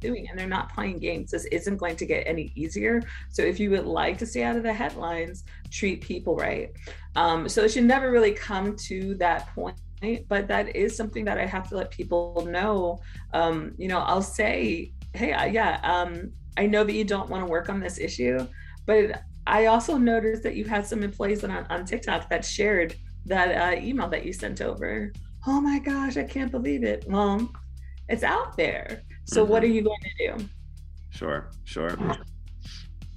doing 0.02 0.28
and 0.28 0.38
they're 0.38 0.46
not 0.46 0.74
playing 0.74 0.98
games. 0.98 1.30
This 1.30 1.46
isn't 1.46 1.78
going 1.78 1.96
to 1.96 2.06
get 2.06 2.26
any 2.26 2.52
easier. 2.54 3.00
So 3.30 3.42
if 3.42 3.58
you 3.58 3.70
would 3.70 3.86
like 3.86 4.18
to 4.18 4.26
stay 4.26 4.42
out 4.42 4.56
of 4.56 4.62
the 4.62 4.72
headlines, 4.72 5.44
treat 5.70 6.02
people 6.02 6.36
right. 6.36 6.70
Um, 7.16 7.48
so 7.48 7.62
it 7.64 7.70
should 7.70 7.84
never 7.84 8.10
really 8.10 8.32
come 8.32 8.76
to 8.88 9.14
that 9.14 9.46
point. 9.54 9.78
But 10.28 10.48
that 10.48 10.74
is 10.74 10.96
something 10.96 11.24
that 11.26 11.38
I 11.38 11.46
have 11.46 11.68
to 11.68 11.76
let 11.76 11.90
people 11.90 12.46
know. 12.50 13.00
Um, 13.32 13.74
you 13.78 13.88
know, 13.88 14.00
I'll 14.00 14.20
say, 14.20 14.92
hey, 15.14 15.32
uh, 15.32 15.44
yeah, 15.44 15.78
um, 15.84 16.32
I 16.56 16.66
know 16.66 16.84
that 16.84 16.92
you 16.92 17.04
don't 17.04 17.30
want 17.30 17.46
to 17.46 17.50
work 17.50 17.68
on 17.68 17.80
this 17.80 17.98
issue, 17.98 18.46
but 18.84 19.22
I 19.46 19.66
also 19.66 19.96
noticed 19.96 20.42
that 20.42 20.56
you 20.56 20.64
had 20.64 20.86
some 20.86 21.02
employees 21.02 21.44
on, 21.44 21.50
on 21.50 21.84
TikTok 21.84 22.28
that 22.30 22.44
shared 22.44 22.96
that 23.26 23.48
uh, 23.50 23.80
email 23.80 24.08
that 24.08 24.24
you 24.24 24.32
sent 24.32 24.60
over. 24.60 25.12
Oh 25.46 25.60
my 25.60 25.78
gosh, 25.78 26.16
I 26.16 26.24
can't 26.24 26.50
believe 26.50 26.84
it. 26.84 27.04
Well, 27.08 27.50
it's 28.08 28.22
out 28.22 28.56
there. 28.56 29.02
So 29.24 29.42
mm-hmm. 29.42 29.52
what 29.52 29.62
are 29.62 29.68
you 29.68 29.82
going 29.82 30.00
to 30.00 30.36
do? 30.36 30.48
Sure, 31.10 31.50
sure. 31.64 31.96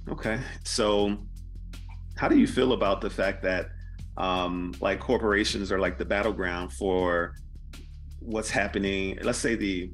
Okay. 0.08 0.40
So 0.64 1.16
how 2.16 2.28
do 2.28 2.38
you 2.38 2.46
feel 2.46 2.72
about 2.72 3.00
the 3.00 3.10
fact 3.10 3.42
that 3.42 3.70
um, 4.16 4.74
like 4.80 5.00
corporations 5.00 5.70
are 5.72 5.78
like 5.78 5.98
the 5.98 6.04
battleground 6.04 6.72
for 6.72 7.34
what's 8.20 8.50
happening? 8.50 9.18
Let's 9.22 9.38
say 9.38 9.56
the 9.56 9.90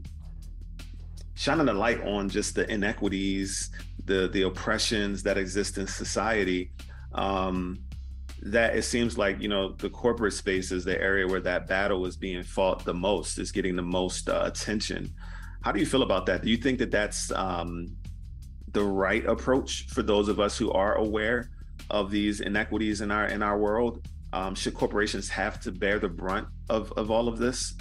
shining 1.35 1.68
a 1.68 1.72
light 1.72 2.03
on 2.03 2.29
just 2.29 2.55
the 2.55 2.70
inequities, 2.70 3.70
the 4.05 4.29
the 4.29 4.42
oppressions 4.42 5.22
that 5.22 5.38
exist 5.38 5.79
in 5.79 5.87
society. 5.87 6.72
Um, 7.14 7.85
that 8.44 8.75
it 8.75 8.83
seems 8.83 9.16
like 9.16 9.40
you 9.40 9.48
know 9.48 9.72
the 9.72 9.88
corporate 9.88 10.33
space 10.33 10.72
is 10.72 10.85
the 10.85 11.01
area 11.01 11.27
where 11.27 11.40
that 11.40 11.68
battle 11.68 12.05
is 12.07 12.16
being 12.16 12.42
fought 12.42 12.85
the 12.85 12.94
most 12.94 13.38
is 13.38 13.53
getting 13.53 13.77
the 13.77 13.83
most 13.83 14.29
uh, 14.29 14.42
attention 14.44 15.14
how 15.62 15.72
do 15.72 15.81
you 15.81 15.87
feel 15.87 16.03
about 16.03 16.27
that 16.27 16.42
do 16.42 16.51
you 16.51 16.57
think 16.57 16.79
that 16.79 16.90
that's 16.90 17.31
um, 17.33 17.88
the 18.72 18.83
right 18.83 19.25
approach 19.27 19.87
for 19.88 20.03
those 20.03 20.29
of 20.29 20.40
us 20.40 20.57
who 20.57 20.70
are 20.72 20.94
aware 20.96 21.51
of 21.90 22.11
these 22.11 22.40
inequities 22.40 23.01
in 23.01 23.11
our 23.11 23.27
in 23.27 23.42
our 23.42 23.59
world 23.59 24.07
um, 24.33 24.55
should 24.55 24.75
corporations 24.75 25.29
have 25.29 25.61
to 25.61 25.72
bear 25.72 25.98
the 25.98 26.09
brunt 26.09 26.46
of 26.70 26.92
of 26.92 27.11
all 27.11 27.29
of 27.29 27.38
this 27.38 27.75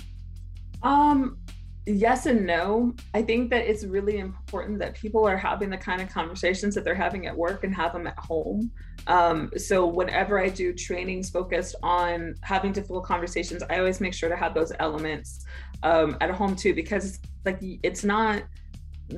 um 0.84 1.38
yes 1.86 2.26
and 2.26 2.46
no. 2.46 2.94
I 3.14 3.22
think 3.22 3.50
that 3.52 3.66
it's 3.70 3.84
really 3.84 4.20
important 4.20 4.80
that 4.80 4.96
people 4.96 5.28
are 5.28 5.38
having 5.38 5.70
the 5.70 5.78
kind 5.78 6.02
of 6.02 6.10
conversations 6.10 6.76
that 6.76 6.84
they're 6.84 6.96
having 6.96 7.28
at 7.28 7.36
work 7.36 7.64
and 7.64 7.74
have 7.76 7.94
them 7.94 8.08
at 8.08 8.18
home. 8.18 8.72
Um, 9.08 9.52
so 9.58 9.86
whenever 9.88 10.40
I 10.40 10.50
do 10.50 10.74
trainings 10.74 11.30
focused 11.30 11.76
on 11.82 12.36
having 12.42 12.72
difficult 12.72 13.06
conversations, 13.06 13.64
I 13.70 13.80
always 13.80 14.00
make 14.00 14.14
sure 14.14 14.30
to 14.30 14.36
have 14.36 14.54
those 14.54 14.72
elements 14.80 15.44
um, 15.84 16.18
at 16.22 16.30
home 16.30 16.56
too, 16.56 16.76
because 16.76 17.20
like 17.46 17.60
it's 17.62 18.04
not 18.04 18.44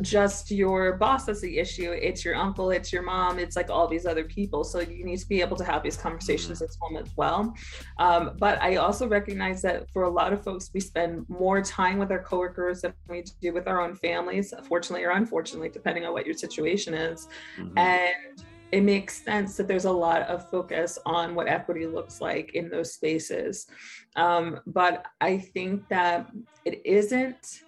just 0.01 0.51
your 0.51 0.93
boss 0.97 1.25
that's 1.25 1.41
the 1.41 1.59
issue 1.59 1.91
it's 1.91 2.25
your 2.25 2.35
uncle 2.35 2.71
it's 2.71 2.91
your 2.91 3.01
mom 3.01 3.39
it's 3.39 3.55
like 3.55 3.69
all 3.69 3.87
these 3.87 4.05
other 4.05 4.23
people 4.23 4.63
so 4.63 4.79
you 4.79 5.03
need 5.05 5.17
to 5.17 5.27
be 5.27 5.41
able 5.41 5.55
to 5.55 5.63
have 5.63 5.83
these 5.83 5.97
conversations 5.97 6.59
mm-hmm. 6.59 6.65
at 6.65 6.77
home 6.79 6.97
as 6.97 7.15
well 7.15 7.53
um, 7.99 8.31
but 8.39 8.61
i 8.61 8.75
also 8.77 9.07
recognize 9.07 9.61
that 9.61 9.89
for 9.91 10.03
a 10.03 10.09
lot 10.09 10.33
of 10.33 10.43
folks 10.43 10.71
we 10.73 10.79
spend 10.79 11.27
more 11.29 11.61
time 11.61 11.97
with 11.97 12.11
our 12.11 12.23
coworkers 12.23 12.81
than 12.81 12.93
we 13.07 13.23
do 13.41 13.53
with 13.53 13.67
our 13.67 13.81
own 13.81 13.95
families 13.95 14.53
fortunately 14.63 15.05
or 15.05 15.11
unfortunately 15.11 15.69
depending 15.69 16.05
on 16.05 16.13
what 16.13 16.25
your 16.25 16.35
situation 16.35 16.93
is 16.93 17.27
mm-hmm. 17.57 17.77
and 17.77 18.43
it 18.71 18.81
makes 18.81 19.21
sense 19.21 19.55
that 19.55 19.67
there's 19.67 19.85
a 19.85 19.91
lot 19.91 20.23
of 20.23 20.49
focus 20.49 20.97
on 21.05 21.35
what 21.35 21.47
equity 21.47 21.85
looks 21.85 22.19
like 22.19 22.55
in 22.55 22.69
those 22.69 22.93
spaces 22.93 23.67
um, 24.15 24.59
but 24.67 25.05
i 25.21 25.37
think 25.37 25.87
that 25.89 26.31
it 26.65 26.81
isn't 26.85 27.63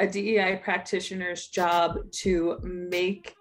a 0.00 0.06
DEI 0.06 0.60
practitioner's 0.62 1.48
job 1.48 1.98
to 2.12 2.58
make 2.62 3.34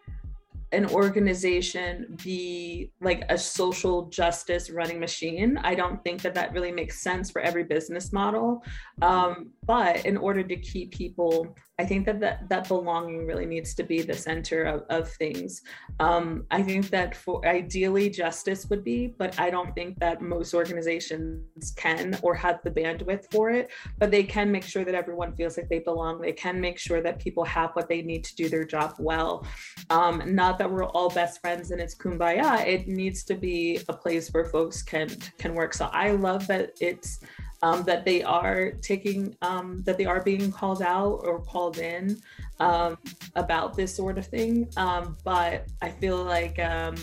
an 0.73 0.85
organization 0.87 2.17
be 2.23 2.91
like 2.99 3.23
a 3.29 3.37
social 3.37 4.07
justice 4.07 4.69
running 4.69 4.99
machine. 4.99 5.57
I 5.63 5.75
don't 5.75 6.03
think 6.03 6.21
that 6.23 6.35
that 6.35 6.51
really 6.51 6.71
makes 6.71 7.01
sense 7.01 7.31
for 7.31 7.41
every 7.41 7.63
business 7.63 8.11
model. 8.11 8.63
Um, 9.01 9.51
but 9.67 10.05
in 10.05 10.17
order 10.17 10.43
to 10.43 10.55
keep 10.55 10.91
people 10.91 11.55
I 11.79 11.85
think 11.85 12.07
that 12.07 12.19
that, 12.21 12.49
that 12.49 12.67
belonging 12.67 13.27
really 13.27 13.45
needs 13.45 13.75
to 13.75 13.83
be 13.83 14.01
the 14.01 14.15
center 14.15 14.63
of, 14.63 14.83
of 14.89 15.11
things. 15.11 15.61
Um, 15.99 16.45
I 16.49 16.63
think 16.63 16.89
that 16.89 17.15
for 17.15 17.45
ideally 17.45 18.09
justice 18.09 18.67
would 18.71 18.83
be, 18.83 19.13
but 19.15 19.39
I 19.39 19.51
don't 19.51 19.75
think 19.75 19.99
that 19.99 20.19
most 20.19 20.55
organizations 20.55 21.71
can 21.77 22.17
or 22.23 22.33
have 22.33 22.61
the 22.63 22.71
bandwidth 22.71 23.29
for 23.31 23.51
it. 23.51 23.69
But 23.99 24.09
they 24.09 24.23
can 24.23 24.51
make 24.51 24.63
sure 24.63 24.83
that 24.85 24.95
everyone 24.95 25.35
feels 25.35 25.55
like 25.55 25.69
they 25.69 25.79
belong. 25.79 26.19
They 26.19 26.33
can 26.33 26.59
make 26.59 26.79
sure 26.79 27.01
that 27.01 27.19
people 27.19 27.45
have 27.45 27.69
what 27.73 27.87
they 27.87 28.01
need 28.01 28.23
to 28.23 28.35
do 28.35 28.49
their 28.49 28.65
job 28.65 28.95
well. 28.97 29.45
Um, 29.91 30.23
not 30.33 30.57
that 30.57 30.71
we're 30.71 30.85
all 30.85 31.11
best 31.11 31.41
friends 31.41 31.69
and 31.69 31.79
it's 31.79 31.93
kumbaya. 31.93 32.65
It 32.65 32.87
needs 32.87 33.23
to 33.25 33.35
be 33.35 33.81
a 33.87 33.93
place 33.93 34.29
where 34.29 34.45
folks 34.45 34.81
can 34.81 35.09
can 35.37 35.53
work. 35.53 35.75
So 35.75 35.89
I 35.93 36.11
love 36.11 36.47
that 36.47 36.71
it's 36.81 37.19
um, 37.63 37.83
that 37.83 38.05
they 38.05 38.23
are 38.23 38.71
taking, 38.81 39.35
um, 39.41 39.81
that 39.83 39.97
they 39.97 40.05
are 40.05 40.21
being 40.21 40.51
called 40.51 40.81
out 40.81 41.21
or 41.23 41.39
called 41.39 41.79
in 41.79 42.17
um, 42.59 42.97
about 43.35 43.75
this 43.75 43.95
sort 43.95 44.17
of 44.17 44.25
thing. 44.25 44.69
Um, 44.77 45.17
but 45.23 45.67
I 45.81 45.89
feel 45.89 46.23
like 46.23 46.59
um, 46.59 46.95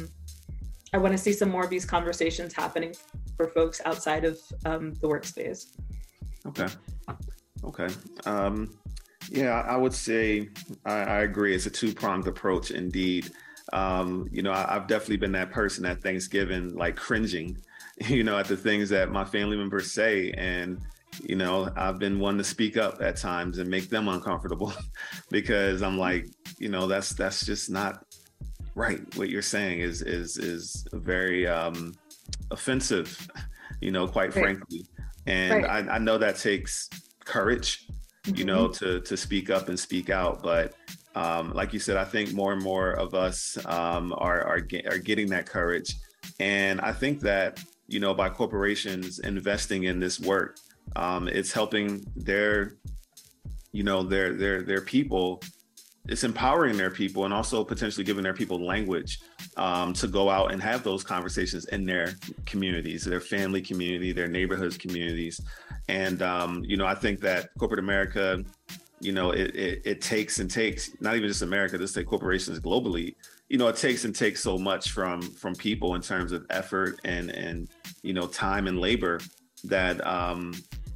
I 0.93 0.99
want 0.99 1.13
to 1.13 1.19
see 1.19 1.33
some 1.33 1.51
more 1.51 1.65
of 1.65 1.71
these 1.71 1.85
conversations 1.85 2.53
happening 2.53 2.95
for 3.37 3.49
folks 3.49 3.81
outside 3.85 4.25
of 4.25 4.39
um, 4.65 4.95
the 4.95 5.09
workspace. 5.09 5.67
Okay. 6.47 6.69
Okay. 7.65 7.89
yeah, 9.31 9.63
I 9.67 9.77
would 9.77 9.95
say 9.95 10.51
I, 10.85 10.93
I 10.93 11.21
agree. 11.23 11.55
It's 11.55 11.67
a 11.67 11.71
two 11.71 11.95
pronged 11.95 12.29
approach 12.29 12.71
indeed. 12.71 13.31
you 14.31 14.43
know, 14.43 14.53
I, 14.53 14.77
I've 14.77 14.87
definitely 14.87 15.17
been 15.17 15.33
that 15.33 15.51
person 15.51 15.85
at 15.87 16.03
Thanksgiving, 16.03 16.75
like 16.75 16.95
cringing 16.95 17.57
you 18.09 18.25
know, 18.25 18.39
at 18.39 18.47
the 18.47 18.57
things 18.57 18.89
that 18.91 19.11
my 19.11 19.25
family 19.25 19.57
members 19.57 19.93
say. 19.93 20.33
And, 20.33 20.81
you 21.23 21.37
know, 21.37 21.71
I've 21.77 21.99
been 21.99 22.19
one 22.19 22.39
to 22.39 22.45
speak 22.45 22.77
up 22.77 23.01
at 23.01 23.17
times 23.17 23.59
and 23.59 23.71
make 23.71 23.89
them 23.89 24.09
uncomfortable 24.09 24.73
because 25.31 25.83
I'm 25.83 25.99
like, 25.99 26.29
you 26.59 26.69
know, 26.69 26.87
that's 26.87 27.11
that's 27.11 27.45
just 27.45 27.71
not 27.71 28.05
right. 28.75 29.01
What 29.17 29.29
you're 29.29 29.43
saying 29.43 29.81
is 29.81 30.03
is 30.03 30.37
is 30.39 30.87
very 30.93 31.47
um 31.47 31.95
offensive, 32.51 33.29
you 33.81 33.93
know, 33.93 34.07
quite 34.07 34.35
right. 34.35 34.43
frankly. 34.43 34.87
And 35.27 35.65
right. 35.65 35.89
I, 35.89 35.95
I 35.95 35.99
know 35.99 36.19
that 36.19 36.37
takes 36.37 36.91
courage, 37.25 37.87
mm-hmm. 38.25 38.37
you 38.37 38.45
know, 38.45 38.69
to 38.69 39.01
to 39.01 39.17
speak 39.17 39.51
up 39.51 39.69
and 39.69 39.79
speak 39.79 40.11
out. 40.11 40.43
But 40.43 40.75
um, 41.15 41.53
like 41.55 41.73
you 41.73 41.79
said, 41.79 41.97
I 41.97 42.05
think 42.05 42.33
more 42.33 42.53
and 42.53 42.63
more 42.63 42.91
of 42.91 43.15
us 43.15 43.57
um, 43.67 44.13
are 44.19 44.43
are, 44.43 44.61
get, 44.61 44.87
are 44.93 44.99
getting 44.99 45.29
that 45.29 45.47
courage, 45.47 45.95
and 46.41 46.81
I 46.81 46.93
think 46.93 47.21
that 47.21 47.61
you 47.89 48.01
know, 48.01 48.15
by 48.15 48.29
corporations 48.29 49.19
investing 49.21 49.85
in 49.85 50.01
this 50.01 50.21
work. 50.21 50.59
Um, 50.97 51.29
it's 51.29 51.53
helping 51.53 52.05
their, 52.17 52.77
you 53.73 53.83
know, 53.83 54.03
their 54.03 54.35
their 54.35 54.63
their 54.63 54.81
people. 54.81 55.43
It's 56.07 56.25
empowering 56.25 56.77
their 56.77 56.91
people 56.91 57.25
and 57.25 57.33
also 57.33 57.65
potentially 57.65 58.05
giving 58.05 58.23
their 58.23 58.35
people 58.35 58.63
language 58.63 59.21
um, 59.57 59.95
to 59.95 60.07
go 60.07 60.29
out 60.29 60.53
and 60.53 60.63
have 60.63 60.83
those 60.83 61.03
conversations 61.03 61.65
in 61.67 61.87
their 61.87 62.15
communities, 62.45 63.05
their 63.05 63.21
family 63.21 63.63
community, 63.63 64.13
their 64.13 64.29
neighborhoods 64.29 64.77
communities. 64.77 65.41
And 65.89 66.21
um, 66.21 66.63
you 66.65 66.77
know, 66.77 66.87
I 66.87 66.95
think 66.95 67.21
that 67.21 67.49
corporate 67.59 67.81
America, 67.81 68.45
you 69.01 69.13
know, 69.13 69.31
it, 69.31 69.55
it, 69.57 69.83
it 69.85 70.01
takes 70.03 70.41
and 70.41 70.51
takes 70.51 70.91
not 71.01 71.17
even 71.17 71.29
just 71.29 71.43
America, 71.43 71.79
let's 71.79 71.93
say 71.93 72.05
corporations 72.05 72.61
globally 72.61 73.15
you 73.49 73.59
know 73.59 73.69
it 73.69 73.77
takes 73.77 74.05
and 74.05 74.15
takes 74.15 74.43
so 74.43 74.59
much 74.59 74.91
from 74.91 75.21
from 75.23 75.55
people 75.55 75.95
in 75.95 76.01
terms 76.01 76.33
of 76.33 76.47
effort 76.51 77.01
and 77.05 77.31
and 77.31 77.69
you 78.03 78.13
know 78.13 78.27
time 78.27 78.67
and 78.67 78.81
labor 78.81 79.21
that 79.65 80.05
um 80.07 80.53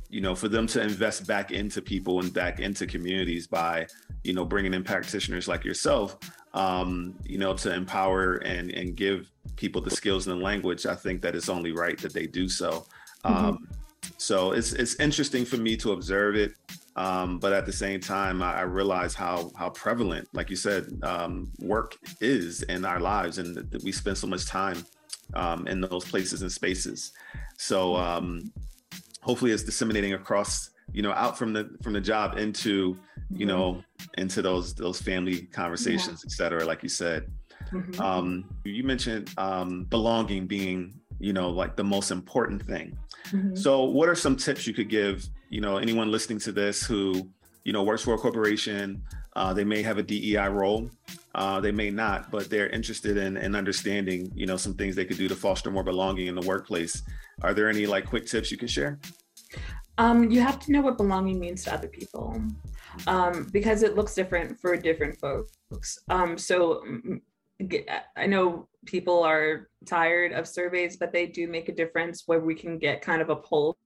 you 0.09 0.21
know 0.21 0.35
for 0.35 0.49
them 0.49 0.67
to 0.67 0.83
invest 0.83 1.27
back 1.27 1.51
into 1.51 1.83
people 1.83 2.21
and 2.21 2.33
back 2.33 2.61
into 2.61 2.87
communities 2.87 3.47
by 3.47 3.87
you 4.25 4.33
know 4.33 4.45
bringing 4.45 4.75
in 4.75 4.83
practitioners 4.83 5.49
like 5.49 5.65
yourself 5.65 6.17
um 6.55 7.15
you 7.25 7.39
know 7.39 7.53
to 7.53 7.73
empower 7.73 8.37
and 8.37 8.71
and 8.71 8.97
give 8.97 9.31
people 9.57 9.81
the 9.81 9.91
skills 9.91 10.27
and 10.27 10.39
the 10.39 10.45
language 10.45 10.87
i 10.87 10.95
think 10.95 11.21
that 11.21 11.35
it's 11.35 11.49
only 11.49 11.73
right 11.73 11.99
that 11.99 12.15
they 12.15 12.27
do 12.27 12.49
so 12.49 12.87
mm-hmm. 13.25 13.35
um 13.35 13.69
so 14.17 14.53
it's 14.53 14.73
it's 14.73 14.95
interesting 14.97 15.45
for 15.45 15.59
me 15.59 15.77
to 15.77 15.93
observe 15.93 16.35
it 16.35 16.55
um, 16.97 17.39
but 17.39 17.53
at 17.53 17.67
the 17.67 17.73
same 17.73 18.01
time, 18.01 18.43
I, 18.43 18.57
I, 18.57 18.63
realize 18.63 19.15
how 19.15 19.51
how 19.57 19.71
prevalent, 19.71 20.29
like 20.33 20.51
you 20.51 20.57
said, 20.57 20.87
um, 21.03 21.51
work 21.61 21.97
is 22.21 22.63
in 22.65 22.85
our 22.85 22.99
lives, 22.99 23.39
and 23.39 23.55
that 23.57 23.83
we 23.85 23.93
spend 23.93 24.19
so 24.19 24.27
much 24.27 24.47
time 24.47 24.85
um, 25.35 25.67
in 25.69 25.81
those 25.81 26.05
places 26.05 26.43
and 26.43 26.51
spaces. 26.51 27.13
So 27.57 27.97
um, 27.97 28.53
hopefully, 29.21 29.53
it's 29.53 29.63
disseminating 29.63 30.15
across, 30.15 30.71
you 30.93 31.03
know, 31.03 31.13
out 31.13 31.39
from 31.39 31.53
the 31.53 31.71
from 31.83 31.93
the 31.93 32.01
job 32.01 32.37
into, 32.37 32.97
you 33.31 33.47
know, 33.47 33.83
into 34.17 34.43
those 34.43 34.75
those 34.75 35.01
family 35.01 35.43
conversations, 35.43 36.25
yeah. 36.25 36.29
et 36.29 36.33
cetera. 36.33 36.65
Like 36.65 36.83
you 36.83 36.89
said, 36.89 37.31
mm-hmm. 37.71 38.01
Um, 38.01 38.45
you 38.65 38.83
mentioned 38.83 39.33
um, 39.39 39.85
belonging 39.85 40.47
being 40.47 40.95
you 41.21 41.33
know 41.33 41.51
like 41.51 41.75
the 41.77 41.85
most 41.85 42.13
important 42.13 42.65
thing 42.65 42.97
mm-hmm. 43.33 43.55
so 43.57 43.83
what 43.83 44.09
are 44.09 44.15
some 44.15 44.37
tips 44.37 44.69
you 44.69 44.73
could 44.73 44.89
give 44.89 45.27
you 45.49 45.61
know 45.61 45.79
anyone 45.79 46.11
listening 46.11 46.39
to 46.39 46.53
this 46.53 46.85
who 46.85 47.29
you 47.65 47.73
know 47.73 47.83
works 47.83 48.03
for 48.03 48.15
a 48.15 48.19
corporation 48.19 49.03
uh, 49.37 49.53
they 49.53 49.65
may 49.65 49.83
have 49.83 49.99
a 49.99 50.03
dei 50.03 50.37
role 50.49 50.91
uh, 51.35 51.61
they 51.61 51.73
may 51.73 51.91
not 51.91 52.31
but 52.31 52.51
they're 52.51 52.69
interested 52.71 53.17
in, 53.17 53.37
in 53.37 53.55
understanding 53.55 54.31
you 54.35 54.47
know 54.47 54.57
some 54.57 54.75
things 54.75 54.97
they 54.97 55.05
could 55.05 55.19
do 55.19 55.29
to 55.29 55.37
foster 55.37 55.71
more 55.71 55.85
belonging 55.85 56.27
in 56.27 56.35
the 56.35 56.47
workplace. 56.47 57.03
Are 57.43 57.55
there 57.55 57.69
any 57.69 57.87
like 57.87 58.07
quick 58.07 58.27
tips 58.27 58.51
you 58.51 58.57
can 58.57 58.69
share? 58.69 58.99
Um, 59.99 60.31
you 60.31 60.41
have 60.41 60.59
to 60.61 60.73
know 60.73 60.81
what 60.81 60.97
belonging 60.97 61.39
means 61.39 61.65
to 61.65 61.75
other 61.75 61.89
people 61.89 62.41
um, 63.07 63.49
because 63.53 63.83
it 63.83 63.97
looks 63.97 64.15
different 64.15 64.59
for 64.61 64.77
different 64.77 65.19
folks. 65.19 65.99
Um, 66.09 66.39
so 66.39 66.85
I 68.17 68.27
know 68.27 68.69
people 68.87 69.23
are 69.25 69.69
tired 69.87 70.33
of 70.33 70.47
surveys, 70.47 70.97
but 70.97 71.13
they 71.13 71.27
do 71.27 71.49
make 71.49 71.69
a 71.69 71.75
difference 71.75 72.25
where 72.27 72.41
we 72.41 72.55
can 72.55 72.79
get 72.79 73.03
kind 73.03 73.21
of 73.21 73.31
a 73.31 73.37
pulse 73.37 73.77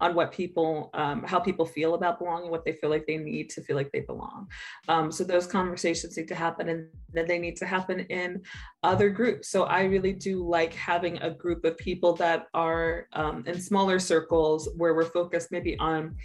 on 0.00 0.14
what 0.14 0.32
people, 0.32 0.90
um, 0.94 1.22
how 1.22 1.38
people 1.38 1.64
feel 1.64 1.94
about 1.94 2.18
belonging, 2.18 2.50
what 2.50 2.64
they 2.64 2.72
feel 2.72 2.90
like 2.90 3.06
they 3.06 3.16
need 3.16 3.50
to 3.50 3.62
feel 3.62 3.76
like 3.76 3.90
they 3.92 4.00
belong. 4.00 4.48
Um, 4.88 5.12
so 5.12 5.24
those 5.24 5.46
conversations 5.46 6.16
need 6.16 6.28
to 6.28 6.34
happen 6.34 6.68
and 6.68 6.88
then 7.12 7.26
they 7.26 7.38
need 7.38 7.56
to 7.56 7.66
happen 7.66 8.00
in 8.00 8.42
other 8.82 9.10
groups. 9.10 9.48
So 9.48 9.64
I 9.64 9.82
really 9.84 10.12
do 10.12 10.46
like 10.46 10.74
having 10.74 11.18
a 11.18 11.30
group 11.30 11.64
of 11.64 11.76
people 11.78 12.14
that 12.16 12.46
are 12.54 13.06
um, 13.12 13.44
in 13.46 13.60
smaller 13.60 13.98
circles 13.98 14.68
where 14.76 14.94
we're 14.94 15.04
focused 15.04 15.52
maybe 15.52 15.78
on 15.78 16.16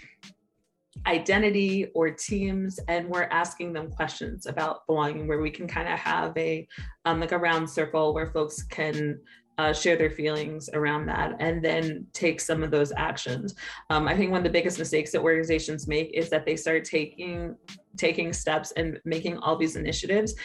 identity 1.05 1.87
or 1.93 2.09
teams 2.09 2.79
and 2.87 3.07
we're 3.07 3.23
asking 3.23 3.73
them 3.73 3.91
questions 3.91 4.45
about 4.45 4.85
belonging 4.87 5.27
where 5.27 5.41
we 5.41 5.51
can 5.51 5.67
kind 5.67 5.87
of 5.87 5.99
have 5.99 6.35
a 6.37 6.67
um, 7.05 7.19
like 7.19 7.31
a 7.31 7.37
round 7.37 7.69
circle 7.69 8.13
where 8.13 8.27
folks 8.27 8.63
can 8.63 9.19
uh, 9.57 9.73
share 9.73 9.95
their 9.95 10.09
feelings 10.09 10.69
around 10.73 11.05
that 11.07 11.35
and 11.39 11.63
then 11.63 12.05
take 12.13 12.39
some 12.39 12.63
of 12.63 12.71
those 12.71 12.91
actions. 12.95 13.55
Um, 13.89 14.07
I 14.07 14.15
think 14.15 14.31
one 14.31 14.39
of 14.39 14.43
the 14.43 14.49
biggest 14.49 14.77
mistakes 14.77 15.11
that 15.11 15.21
organizations 15.21 15.87
make 15.87 16.11
is 16.13 16.29
that 16.29 16.45
they 16.45 16.55
start 16.55 16.85
taking 16.85 17.55
taking 17.97 18.31
steps 18.31 18.71
and 18.77 18.99
making 19.05 19.37
all 19.39 19.55
these 19.55 19.75
initiatives 19.75 20.35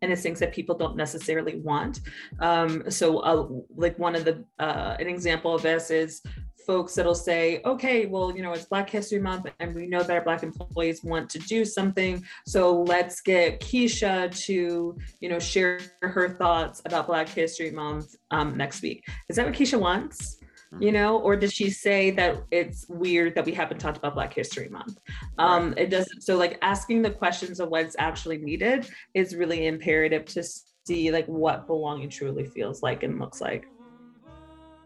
and 0.00 0.10
it's 0.10 0.22
things 0.22 0.40
that 0.40 0.50
people 0.50 0.74
don't 0.74 0.96
necessarily 0.96 1.56
want 1.56 2.00
um, 2.40 2.90
so 2.90 3.18
uh, 3.18 3.46
like 3.76 3.98
one 3.98 4.14
of 4.14 4.24
the 4.24 4.42
uh, 4.58 4.96
an 4.98 5.06
example 5.06 5.54
of 5.54 5.60
this 5.60 5.90
is 5.90 6.22
folks 6.66 6.94
that'll 6.94 7.14
say, 7.14 7.60
okay, 7.64 8.06
well, 8.06 8.34
you 8.34 8.42
know, 8.42 8.52
it's 8.52 8.64
Black 8.64 8.88
History 8.88 9.18
Month 9.18 9.46
and 9.60 9.74
we 9.74 9.86
know 9.86 10.02
that 10.02 10.10
our 10.10 10.22
Black 10.22 10.42
employees 10.42 11.02
want 11.04 11.28
to 11.30 11.38
do 11.40 11.64
something. 11.64 12.24
So 12.46 12.82
let's 12.82 13.20
get 13.20 13.60
Keisha 13.60 14.34
to, 14.46 14.98
you 15.20 15.28
know, 15.28 15.38
share 15.38 15.80
her 16.02 16.30
thoughts 16.30 16.82
about 16.84 17.06
Black 17.06 17.28
History 17.28 17.70
Month 17.70 18.16
um, 18.30 18.56
next 18.56 18.82
week. 18.82 19.04
Is 19.28 19.36
that 19.36 19.46
what 19.46 19.54
Keisha 19.54 19.78
wants? 19.78 20.38
you 20.80 20.86
mm-hmm. 20.86 20.94
know 20.94 21.18
or 21.18 21.36
does 21.36 21.52
she 21.52 21.68
say 21.68 22.10
that 22.10 22.42
it's 22.50 22.86
weird 22.88 23.34
that 23.34 23.44
we 23.44 23.52
haven't 23.52 23.78
talked 23.78 23.98
about 23.98 24.14
black 24.14 24.32
history 24.32 24.68
month 24.70 24.98
um 25.38 25.74
it 25.76 25.90
doesn't 25.90 26.22
so 26.22 26.36
like 26.36 26.58
asking 26.62 27.02
the 27.02 27.10
questions 27.10 27.60
of 27.60 27.68
what's 27.68 27.94
actually 27.98 28.38
needed 28.38 28.88
is 29.12 29.36
really 29.36 29.66
imperative 29.66 30.24
to 30.24 30.42
see 30.86 31.12
like 31.12 31.26
what 31.26 31.66
belonging 31.66 32.08
truly 32.08 32.46
feels 32.46 32.82
like 32.82 33.02
and 33.02 33.18
looks 33.20 33.40
like 33.40 33.66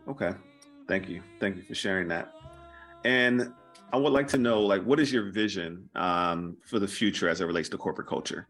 okay 0.08 0.32
Thank 0.89 1.09
you. 1.09 1.22
Thank 1.41 1.57
you 1.57 1.62
for 1.62 1.74
sharing 1.74 2.09
that. 2.09 2.32
And 3.05 3.53
I 3.93 3.97
would 3.97 4.12
like 4.12 4.28
to 4.28 4.39
know, 4.39 4.62
like, 4.62 4.82
what 4.82 5.01
is 5.01 5.12
your 5.12 5.30
vision 5.30 5.89
um, 5.95 6.57
for 6.64 6.78
the 6.78 6.89
future 6.89 7.28
as 7.28 7.41
it 7.41 7.45
relates 7.45 7.68
to 7.70 7.78
corporate 7.78 8.09
culture? 8.09 8.49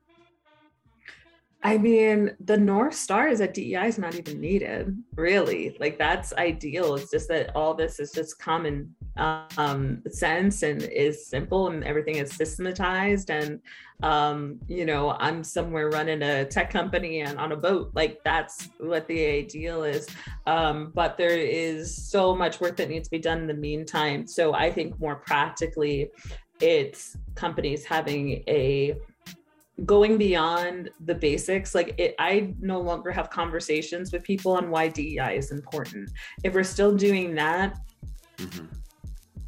I 1.62 1.78
mean, 1.78 2.36
the 2.40 2.56
North 2.56 2.94
Star 2.94 3.28
is 3.28 3.40
that 3.40 3.54
DEI 3.54 3.86
is 3.86 3.98
not 3.98 4.14
even 4.14 4.40
needed, 4.40 4.96
really. 5.14 5.76
Like, 5.78 5.98
that's 5.98 6.32
ideal. 6.34 6.94
It's 6.94 7.10
just 7.10 7.28
that 7.28 7.54
all 7.54 7.74
this 7.74 8.00
is 8.00 8.12
just 8.12 8.38
common 8.38 8.94
um, 9.16 10.02
sense 10.10 10.62
and 10.62 10.82
is 10.82 11.26
simple 11.26 11.68
and 11.68 11.84
everything 11.84 12.16
is 12.16 12.32
systematized. 12.32 13.30
And, 13.30 13.60
um, 14.02 14.58
you 14.68 14.84
know, 14.84 15.12
I'm 15.18 15.42
somewhere 15.42 15.88
running 15.90 16.22
a 16.22 16.44
tech 16.44 16.70
company 16.70 17.20
and 17.20 17.38
on 17.38 17.52
a 17.52 17.56
boat. 17.56 17.90
Like, 17.94 18.20
that's 18.24 18.68
what 18.78 19.06
the 19.06 19.24
ideal 19.24 19.84
is. 19.84 20.08
Um, 20.46 20.92
but 20.94 21.16
there 21.16 21.36
is 21.36 22.10
so 22.10 22.34
much 22.34 22.60
work 22.60 22.76
that 22.76 22.88
needs 22.88 23.08
to 23.08 23.10
be 23.10 23.18
done 23.18 23.38
in 23.38 23.46
the 23.46 23.54
meantime. 23.54 24.26
So 24.26 24.54
I 24.54 24.70
think 24.70 24.98
more 25.00 25.16
practically, 25.16 26.10
it's 26.60 27.16
companies 27.34 27.84
having 27.84 28.42
a 28.48 28.96
going 29.84 30.16
beyond 30.16 30.88
the 31.04 31.14
basics 31.14 31.74
like 31.74 31.94
it, 31.98 32.14
i 32.18 32.54
no 32.60 32.80
longer 32.80 33.10
have 33.10 33.28
conversations 33.28 34.10
with 34.10 34.22
people 34.22 34.52
on 34.52 34.70
why 34.70 34.88
dei 34.88 35.36
is 35.36 35.50
important 35.50 36.10
if 36.44 36.54
we're 36.54 36.64
still 36.64 36.94
doing 36.96 37.34
that 37.34 37.76
mm-hmm. 38.38 38.64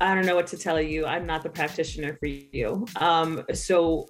I 0.01 0.15
don't 0.15 0.27
know 0.27 0.37
what 0.37 0.47
to 0.49 0.57
tell 0.57 0.81
you. 0.81 1.07
I'm 1.07 1.27
not 1.27 1.43
the 1.43 1.51
practitioner 1.51 2.17
for 2.19 2.27
you. 2.27 2.87
Um, 2.97 3.45
so 3.53 4.09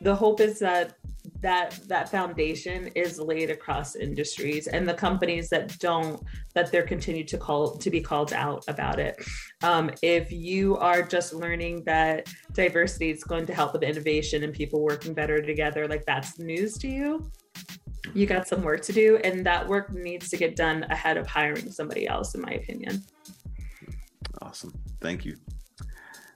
the 0.00 0.14
hope 0.14 0.40
is 0.40 0.58
that 0.58 0.94
that 1.40 1.78
that 1.88 2.08
foundation 2.08 2.88
is 2.94 3.18
laid 3.18 3.50
across 3.50 3.96
industries 3.96 4.66
and 4.66 4.88
the 4.88 4.94
companies 4.94 5.48
that 5.48 5.76
don't 5.78 6.22
that 6.54 6.70
they're 6.70 6.86
continued 6.86 7.28
to 7.28 7.38
call 7.38 7.76
to 7.76 7.90
be 7.90 8.00
called 8.00 8.32
out 8.32 8.64
about 8.68 8.98
it. 8.98 9.16
Um, 9.62 9.90
if 10.02 10.32
you 10.32 10.76
are 10.78 11.02
just 11.02 11.32
learning 11.32 11.84
that 11.84 12.28
diversity 12.52 13.10
is 13.10 13.24
going 13.24 13.46
to 13.46 13.54
help 13.54 13.72
with 13.72 13.82
innovation 13.82 14.42
and 14.42 14.52
people 14.52 14.82
working 14.82 15.14
better 15.14 15.40
together 15.40 15.86
like 15.86 16.04
that's 16.06 16.38
news 16.38 16.74
to 16.78 16.88
you. 16.88 17.30
You 18.14 18.26
got 18.26 18.48
some 18.48 18.62
work 18.62 18.82
to 18.82 18.92
do 18.92 19.18
and 19.18 19.46
that 19.46 19.66
work 19.66 19.92
needs 19.92 20.28
to 20.30 20.36
get 20.36 20.56
done 20.56 20.84
ahead 20.90 21.16
of 21.16 21.26
hiring 21.26 21.70
somebody 21.70 22.08
else 22.08 22.34
in 22.34 22.40
my 22.40 22.50
opinion 22.50 23.02
awesome. 24.40 24.72
Thank 25.00 25.24
you. 25.24 25.36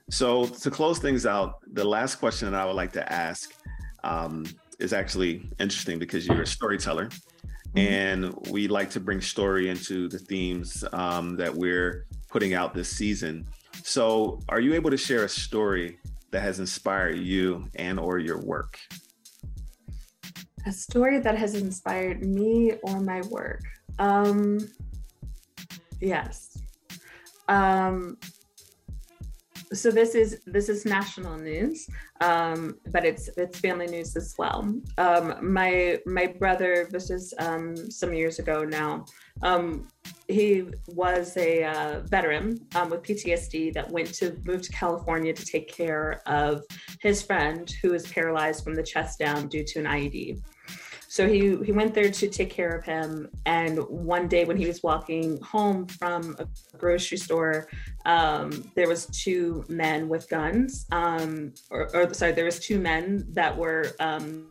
So 0.09 0.45
to 0.45 0.71
close 0.71 0.99
things 0.99 1.25
out 1.25 1.55
the 1.73 1.83
last 1.83 2.15
question 2.15 2.49
that 2.49 2.59
i 2.59 2.65
would 2.65 2.75
like 2.75 2.93
to 2.93 3.11
ask 3.11 3.53
um, 4.03 4.45
is 4.79 4.93
actually 4.93 5.49
interesting 5.59 5.99
because 5.99 6.25
you're 6.25 6.43
a 6.43 6.47
storyteller 6.47 7.07
mm-hmm. 7.07 7.77
and 7.77 8.33
we 8.49 8.67
like 8.67 8.89
to 8.91 8.99
bring 8.99 9.19
story 9.19 9.69
into 9.69 10.07
the 10.07 10.19
themes 10.19 10.83
um, 10.93 11.35
that 11.35 11.53
we're 11.53 12.05
putting 12.29 12.53
out 12.53 12.73
this 12.73 12.89
season. 12.89 13.47
So 13.83 14.39
are 14.49 14.59
you 14.59 14.73
able 14.75 14.91
to 14.91 14.97
share 14.97 15.23
a 15.25 15.29
story 15.29 15.99
that 16.31 16.41
has 16.41 16.59
inspired 16.59 17.17
you 17.17 17.67
and 17.75 17.99
or 17.99 18.19
your 18.19 18.39
work? 18.41 18.77
A 20.65 20.71
story 20.71 21.19
that 21.19 21.37
has 21.37 21.55
inspired 21.55 22.25
me 22.25 22.73
or 22.83 22.99
my 22.99 23.21
work? 23.21 23.61
Um 23.99 24.59
yes 25.99 26.57
um 27.47 28.17
so 29.73 29.91
this 29.91 30.15
is 30.15 30.41
this 30.45 30.69
is 30.69 30.85
national 30.85 31.37
news 31.37 31.89
um, 32.21 32.77
but 32.91 33.05
it's 33.05 33.29
it's 33.37 33.59
family 33.59 33.87
news 33.87 34.15
as 34.15 34.33
well. 34.37 34.73
Um, 34.97 35.35
my 35.41 35.99
my 36.05 36.27
brother 36.27 36.87
this 36.89 37.09
is 37.09 37.33
um, 37.39 37.75
some 37.91 38.13
years 38.13 38.39
ago 38.39 38.63
now 38.63 39.05
um, 39.43 39.87
he 40.27 40.65
was 40.87 41.35
a 41.37 41.63
uh, 41.63 41.99
veteran 42.05 42.59
um, 42.75 42.89
with 42.89 43.03
ptsd 43.03 43.73
that 43.73 43.89
went 43.89 44.13
to 44.15 44.37
move 44.45 44.61
to 44.61 44.71
california 44.71 45.33
to 45.33 45.45
take 45.45 45.71
care 45.71 46.21
of 46.25 46.63
his 47.01 47.21
friend 47.21 47.71
who 47.81 47.91
was 47.91 48.05
paralyzed 48.11 48.63
from 48.63 48.75
the 48.75 48.83
chest 48.83 49.19
down 49.19 49.47
due 49.47 49.63
to 49.63 49.79
an 49.79 49.85
ied 49.85 50.41
so 51.17 51.27
he 51.27 51.57
he 51.65 51.71
went 51.71 51.95
there 51.95 52.11
to 52.11 52.27
take 52.27 52.51
care 52.51 52.77
of 52.77 52.83
him. 52.83 53.27
And 53.47 53.79
one 53.89 54.27
day 54.27 54.45
when 54.45 54.55
he 54.55 54.67
was 54.67 54.83
walking 54.83 55.41
home 55.41 55.87
from 55.87 56.35
a 56.37 56.45
grocery 56.77 57.17
store, 57.17 57.69
um, 58.05 58.49
there 58.75 58.87
was 58.87 59.07
two 59.07 59.65
men 59.67 60.07
with 60.09 60.29
guns. 60.29 60.85
Um, 60.91 61.55
or, 61.71 61.89
or, 61.95 62.13
sorry, 62.13 62.33
there 62.33 62.45
was 62.45 62.59
two 62.59 62.79
men 62.79 63.25
that 63.29 63.57
were 63.57 63.95
um, 63.99 64.45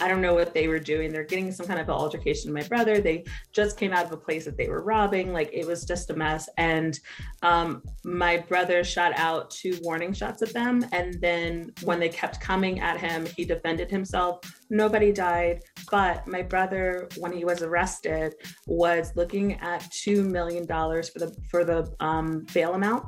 I 0.00 0.08
don't 0.08 0.20
know 0.20 0.34
what 0.34 0.52
they 0.52 0.68
were 0.68 0.78
doing. 0.78 1.12
They're 1.12 1.24
getting 1.24 1.50
some 1.52 1.66
kind 1.66 1.80
of 1.80 1.88
altercation 1.88 2.52
my 2.52 2.62
brother. 2.62 3.00
They 3.00 3.24
just 3.52 3.78
came 3.78 3.92
out 3.92 4.06
of 4.06 4.12
a 4.12 4.16
place 4.16 4.44
that 4.44 4.56
they 4.56 4.68
were 4.68 4.82
robbing. 4.82 5.32
Like 5.32 5.50
it 5.52 5.66
was 5.66 5.84
just 5.84 6.10
a 6.10 6.16
mess. 6.16 6.48
And 6.58 6.98
um, 7.42 7.82
my 8.04 8.38
brother 8.38 8.84
shot 8.84 9.12
out 9.16 9.50
two 9.50 9.78
warning 9.82 10.12
shots 10.12 10.42
at 10.42 10.52
them. 10.52 10.84
And 10.92 11.20
then 11.20 11.72
when 11.82 11.98
they 11.98 12.08
kept 12.08 12.40
coming 12.40 12.80
at 12.80 12.98
him, 12.98 13.26
he 13.36 13.44
defended 13.44 13.90
himself. 13.90 14.40
Nobody 14.70 15.12
died. 15.12 15.62
But 15.90 16.26
my 16.26 16.42
brother, 16.42 17.08
when 17.18 17.32
he 17.32 17.44
was 17.44 17.62
arrested, 17.62 18.34
was 18.66 19.12
looking 19.16 19.54
at 19.60 19.90
two 19.90 20.22
million 20.22 20.66
dollars 20.66 21.08
for 21.08 21.20
the 21.20 21.36
for 21.50 21.64
the 21.64 21.94
um, 22.00 22.46
bail 22.52 22.74
amount 22.74 23.06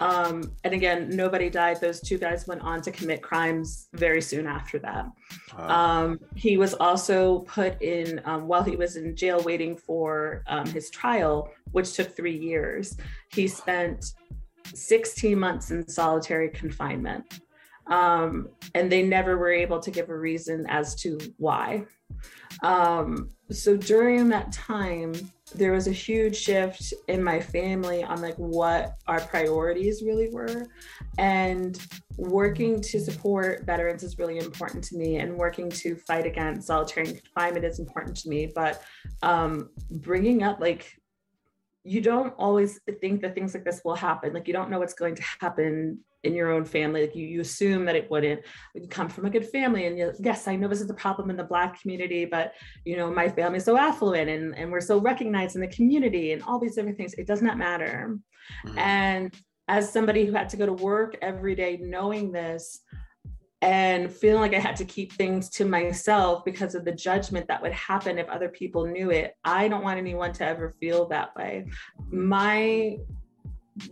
um, 0.00 0.52
and 0.62 0.74
again, 0.74 1.08
nobody 1.10 1.50
died. 1.50 1.80
Those 1.80 2.00
two 2.00 2.18
guys 2.18 2.46
went 2.46 2.60
on 2.62 2.80
to 2.82 2.92
commit 2.92 3.20
crimes 3.22 3.88
very 3.94 4.22
soon 4.22 4.46
after 4.46 4.78
that. 4.78 5.06
Wow. 5.56 5.68
Um, 5.68 6.20
he 6.36 6.56
was 6.56 6.74
also 6.74 7.40
put 7.40 7.80
in, 7.82 8.20
um, 8.24 8.46
while 8.46 8.62
he 8.62 8.76
was 8.76 8.96
in 8.96 9.16
jail 9.16 9.42
waiting 9.42 9.76
for 9.76 10.44
um, 10.46 10.66
his 10.66 10.90
trial, 10.90 11.50
which 11.72 11.94
took 11.94 12.14
three 12.14 12.36
years, 12.36 12.96
he 13.32 13.48
spent 13.48 14.12
16 14.72 15.38
months 15.38 15.70
in 15.72 15.88
solitary 15.88 16.50
confinement. 16.50 17.40
Um, 17.88 18.48
and 18.74 18.92
they 18.92 19.02
never 19.02 19.36
were 19.36 19.50
able 19.50 19.80
to 19.80 19.90
give 19.90 20.10
a 20.10 20.16
reason 20.16 20.66
as 20.68 20.94
to 20.96 21.18
why. 21.38 21.86
Um, 22.62 23.30
so 23.50 23.76
during 23.76 24.28
that 24.28 24.52
time, 24.52 25.14
there 25.54 25.72
was 25.72 25.86
a 25.86 25.92
huge 25.92 26.36
shift 26.36 26.92
in 27.08 27.22
my 27.22 27.40
family 27.40 28.02
on 28.02 28.20
like 28.20 28.36
what 28.36 28.94
our 29.06 29.20
priorities 29.20 30.02
really 30.02 30.28
were. 30.30 30.66
And 31.18 31.78
working 32.16 32.80
to 32.80 33.00
support 33.00 33.64
veterans 33.64 34.02
is 34.02 34.18
really 34.18 34.38
important 34.38 34.82
to 34.84 34.96
me 34.96 35.16
and 35.16 35.36
working 35.36 35.70
to 35.70 35.96
fight 35.96 36.26
against 36.26 36.66
solitary 36.66 37.06
confinement 37.06 37.64
is 37.64 37.78
important 37.78 38.16
to 38.18 38.28
me. 38.28 38.50
But 38.54 38.82
um, 39.22 39.70
bringing 39.90 40.42
up 40.42 40.60
like 40.60 40.98
you 41.84 42.00
don't 42.00 42.34
always 42.36 42.80
think 43.00 43.22
that 43.22 43.34
things 43.34 43.54
like 43.54 43.64
this 43.64 43.80
will 43.84 43.94
happen. 43.94 44.32
Like 44.34 44.46
you 44.46 44.52
don't 44.52 44.70
know 44.70 44.78
what's 44.78 44.94
going 44.94 45.14
to 45.14 45.22
happen 45.40 46.00
in 46.24 46.34
your 46.34 46.50
own 46.50 46.64
family 46.64 47.02
like 47.02 47.14
you, 47.14 47.26
you 47.26 47.40
assume 47.40 47.84
that 47.84 47.94
it 47.94 48.10
wouldn't 48.10 48.40
you 48.74 48.88
come 48.88 49.08
from 49.08 49.24
a 49.26 49.30
good 49.30 49.46
family 49.46 49.86
and 49.86 49.96
you, 49.96 50.12
yes 50.18 50.48
i 50.48 50.56
know 50.56 50.66
this 50.66 50.80
is 50.80 50.90
a 50.90 50.94
problem 50.94 51.30
in 51.30 51.36
the 51.36 51.44
black 51.44 51.80
community 51.80 52.24
but 52.24 52.54
you 52.84 52.96
know 52.96 53.10
my 53.10 53.28
family 53.28 53.58
is 53.58 53.64
so 53.64 53.76
affluent 53.76 54.28
and, 54.28 54.56
and 54.56 54.70
we're 54.70 54.80
so 54.80 54.98
recognized 54.98 55.54
in 55.54 55.60
the 55.60 55.68
community 55.68 56.32
and 56.32 56.42
all 56.42 56.58
these 56.58 56.74
different 56.74 56.96
things 56.96 57.14
it 57.14 57.26
does 57.26 57.42
not 57.42 57.56
matter 57.56 58.18
mm-hmm. 58.66 58.78
and 58.78 59.34
as 59.68 59.92
somebody 59.92 60.24
who 60.24 60.32
had 60.32 60.48
to 60.48 60.56
go 60.56 60.66
to 60.66 60.72
work 60.72 61.16
every 61.22 61.54
day 61.54 61.78
knowing 61.80 62.32
this 62.32 62.80
and 63.60 64.12
feeling 64.12 64.40
like 64.40 64.54
I 64.54 64.60
had 64.60 64.76
to 64.76 64.84
keep 64.84 65.12
things 65.12 65.48
to 65.50 65.64
myself 65.64 66.44
because 66.44 66.74
of 66.76 66.84
the 66.84 66.92
judgment 66.92 67.48
that 67.48 67.60
would 67.60 67.72
happen 67.72 68.18
if 68.18 68.28
other 68.28 68.48
people 68.48 68.86
knew 68.86 69.10
it. 69.10 69.34
I 69.44 69.66
don't 69.66 69.82
want 69.82 69.98
anyone 69.98 70.32
to 70.34 70.44
ever 70.44 70.70
feel 70.80 71.08
that 71.08 71.34
way. 71.34 71.66
My 72.10 72.98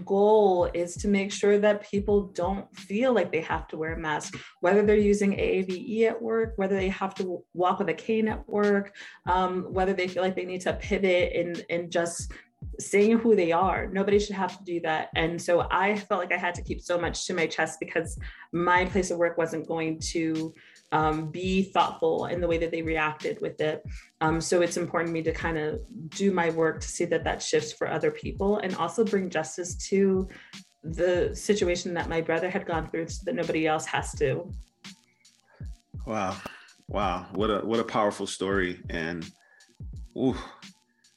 goal 0.04 0.68
is 0.74 0.94
to 0.96 1.08
make 1.08 1.32
sure 1.32 1.58
that 1.58 1.88
people 1.88 2.28
don't 2.28 2.74
feel 2.76 3.12
like 3.12 3.32
they 3.32 3.40
have 3.40 3.68
to 3.68 3.76
wear 3.76 3.94
a 3.94 3.98
mask, 3.98 4.36
whether 4.60 4.82
they're 4.84 4.96
using 4.96 5.32
AAVE 5.32 6.08
at 6.08 6.20
work, 6.20 6.54
whether 6.56 6.76
they 6.76 6.88
have 6.88 7.14
to 7.16 7.42
walk 7.54 7.78
with 7.78 7.88
a 7.88 7.94
cane 7.94 8.28
at 8.28 8.48
work, 8.48 8.94
um, 9.26 9.72
whether 9.72 9.92
they 9.92 10.08
feel 10.08 10.22
like 10.22 10.36
they 10.36 10.44
need 10.44 10.62
to 10.62 10.72
pivot 10.74 11.32
and, 11.34 11.64
and 11.70 11.90
just 11.90 12.32
saying 12.78 13.18
who 13.18 13.36
they 13.36 13.52
are. 13.52 13.86
Nobody 13.86 14.18
should 14.18 14.36
have 14.36 14.56
to 14.58 14.64
do 14.64 14.80
that. 14.80 15.08
And 15.14 15.40
so 15.40 15.66
I 15.70 15.96
felt 15.96 16.20
like 16.20 16.32
I 16.32 16.38
had 16.38 16.54
to 16.56 16.62
keep 16.62 16.80
so 16.80 16.98
much 16.98 17.26
to 17.26 17.34
my 17.34 17.46
chest 17.46 17.78
because 17.80 18.18
my 18.52 18.84
place 18.86 19.10
of 19.10 19.18
work 19.18 19.38
wasn't 19.38 19.68
going 19.68 19.98
to 20.12 20.54
um, 20.96 21.26
be 21.26 21.62
thoughtful 21.62 22.24
in 22.26 22.40
the 22.40 22.48
way 22.48 22.56
that 22.56 22.70
they 22.70 22.80
reacted 22.80 23.38
with 23.42 23.60
it. 23.60 23.84
Um, 24.22 24.40
so 24.40 24.62
it's 24.62 24.78
important 24.78 25.10
to 25.10 25.12
me 25.12 25.22
to 25.24 25.32
kind 25.32 25.58
of 25.58 25.80
do 26.08 26.32
my 26.32 26.48
work 26.50 26.80
to 26.80 26.88
see 26.88 27.04
that 27.04 27.22
that 27.24 27.42
shifts 27.42 27.70
for 27.70 27.86
other 27.86 28.10
people 28.10 28.58
and 28.58 28.74
also 28.76 29.04
bring 29.04 29.28
justice 29.28 29.74
to 29.88 30.26
the 30.82 31.36
situation 31.36 31.92
that 31.94 32.08
my 32.08 32.22
brother 32.22 32.48
had 32.48 32.64
gone 32.64 32.88
through 32.88 33.08
so 33.08 33.20
that 33.26 33.34
nobody 33.34 33.66
else 33.66 33.84
has 33.84 34.12
to. 34.12 34.50
Wow. 36.06 36.38
Wow. 36.88 37.26
What 37.34 37.50
a 37.50 37.58
what 37.58 37.78
a 37.78 37.84
powerful 37.84 38.26
story. 38.26 38.80
And 38.88 39.28
ooh, 40.16 40.36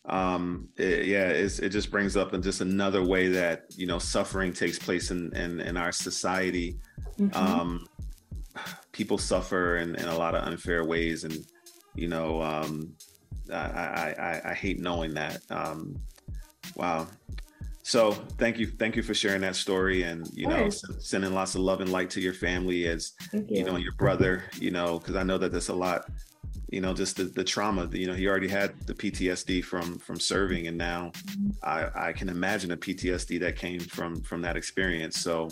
um 0.09 0.67
it, 0.75 1.05
yeah 1.05 1.29
it 1.29 1.69
just 1.69 1.91
brings 1.91 2.17
up 2.17 2.33
in 2.33 2.41
just 2.41 2.61
another 2.61 3.03
way 3.03 3.27
that 3.27 3.65
you 3.77 3.85
know 3.85 3.99
suffering 3.99 4.51
takes 4.51 4.79
place 4.79 5.11
in 5.11 5.33
in, 5.35 5.59
in 5.59 5.77
our 5.77 5.91
society 5.91 6.79
mm-hmm. 7.19 7.37
um 7.37 7.85
people 8.91 9.17
suffer 9.17 9.77
in, 9.77 9.95
in 9.95 10.07
a 10.07 10.17
lot 10.17 10.35
of 10.35 10.43
unfair 10.43 10.85
ways. 10.85 11.23
And 11.23 11.45
you 11.95 12.07
know 12.07 12.41
um 12.41 12.93
I, 13.51 13.55
I 13.55 14.15
i 14.19 14.51
i 14.51 14.53
hate 14.53 14.79
knowing 14.79 15.13
that. 15.15 15.41
Um 15.49 15.95
wow. 16.75 17.07
So 17.81 18.11
thank 18.11 18.59
you 18.59 18.67
thank 18.67 18.95
you 18.95 19.01
for 19.01 19.13
sharing 19.13 19.41
that 19.41 19.55
story 19.55 20.03
and 20.03 20.29
you 20.33 20.47
know 20.47 20.69
sending 20.69 21.33
lots 21.33 21.55
of 21.55 21.61
love 21.61 21.81
and 21.81 21.91
light 21.91 22.09
to 22.11 22.21
your 22.21 22.33
family 22.33 22.87
as 22.87 23.13
you. 23.33 23.45
you. 23.49 23.63
know 23.63 23.77
your 23.77 23.93
brother 23.93 24.43
you 24.59 24.69
know 24.69 24.99
because 24.99 25.15
i 25.15 25.23
know 25.23 25.39
that 25.39 25.51
there's 25.51 25.69
a 25.69 25.73
lot 25.73 26.05
you 26.71 26.81
know 26.81 26.93
just 26.93 27.17
the, 27.17 27.23
the 27.23 27.43
trauma 27.43 27.89
you 27.91 28.07
know 28.07 28.13
he 28.13 28.27
already 28.27 28.47
had 28.47 28.79
the 28.85 28.93
ptsd 28.93 29.63
from 29.63 29.97
from 29.97 30.19
serving 30.19 30.67
and 30.67 30.77
now 30.77 31.11
i 31.63 31.87
i 31.95 32.13
can 32.13 32.29
imagine 32.29 32.71
a 32.71 32.77
ptsd 32.77 33.39
that 33.39 33.55
came 33.55 33.79
from 33.79 34.21
from 34.21 34.41
that 34.41 34.55
experience. 34.55 35.19
So 35.19 35.49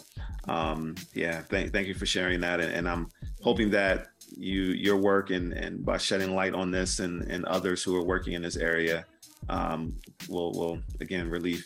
um 0.47 0.95
yeah 1.13 1.41
thank, 1.41 1.73
thank 1.73 1.87
you 1.87 1.93
for 1.93 2.05
sharing 2.05 2.39
that 2.41 2.59
and, 2.59 2.71
and 2.73 2.87
i'm 2.87 3.09
hoping 3.41 3.69
that 3.71 4.07
you 4.35 4.61
your 4.61 4.97
work 4.97 5.31
and 5.31 5.53
and 5.53 5.83
by 5.85 5.97
shedding 5.97 6.35
light 6.35 6.53
on 6.53 6.71
this 6.71 6.99
and 6.99 7.23
and 7.23 7.45
others 7.45 7.83
who 7.83 7.95
are 7.95 8.03
working 8.03 8.33
in 8.33 8.41
this 8.41 8.55
area 8.55 9.05
um 9.49 9.95
will 10.29 10.51
will 10.53 10.79
again 11.01 11.29
relieve 11.29 11.65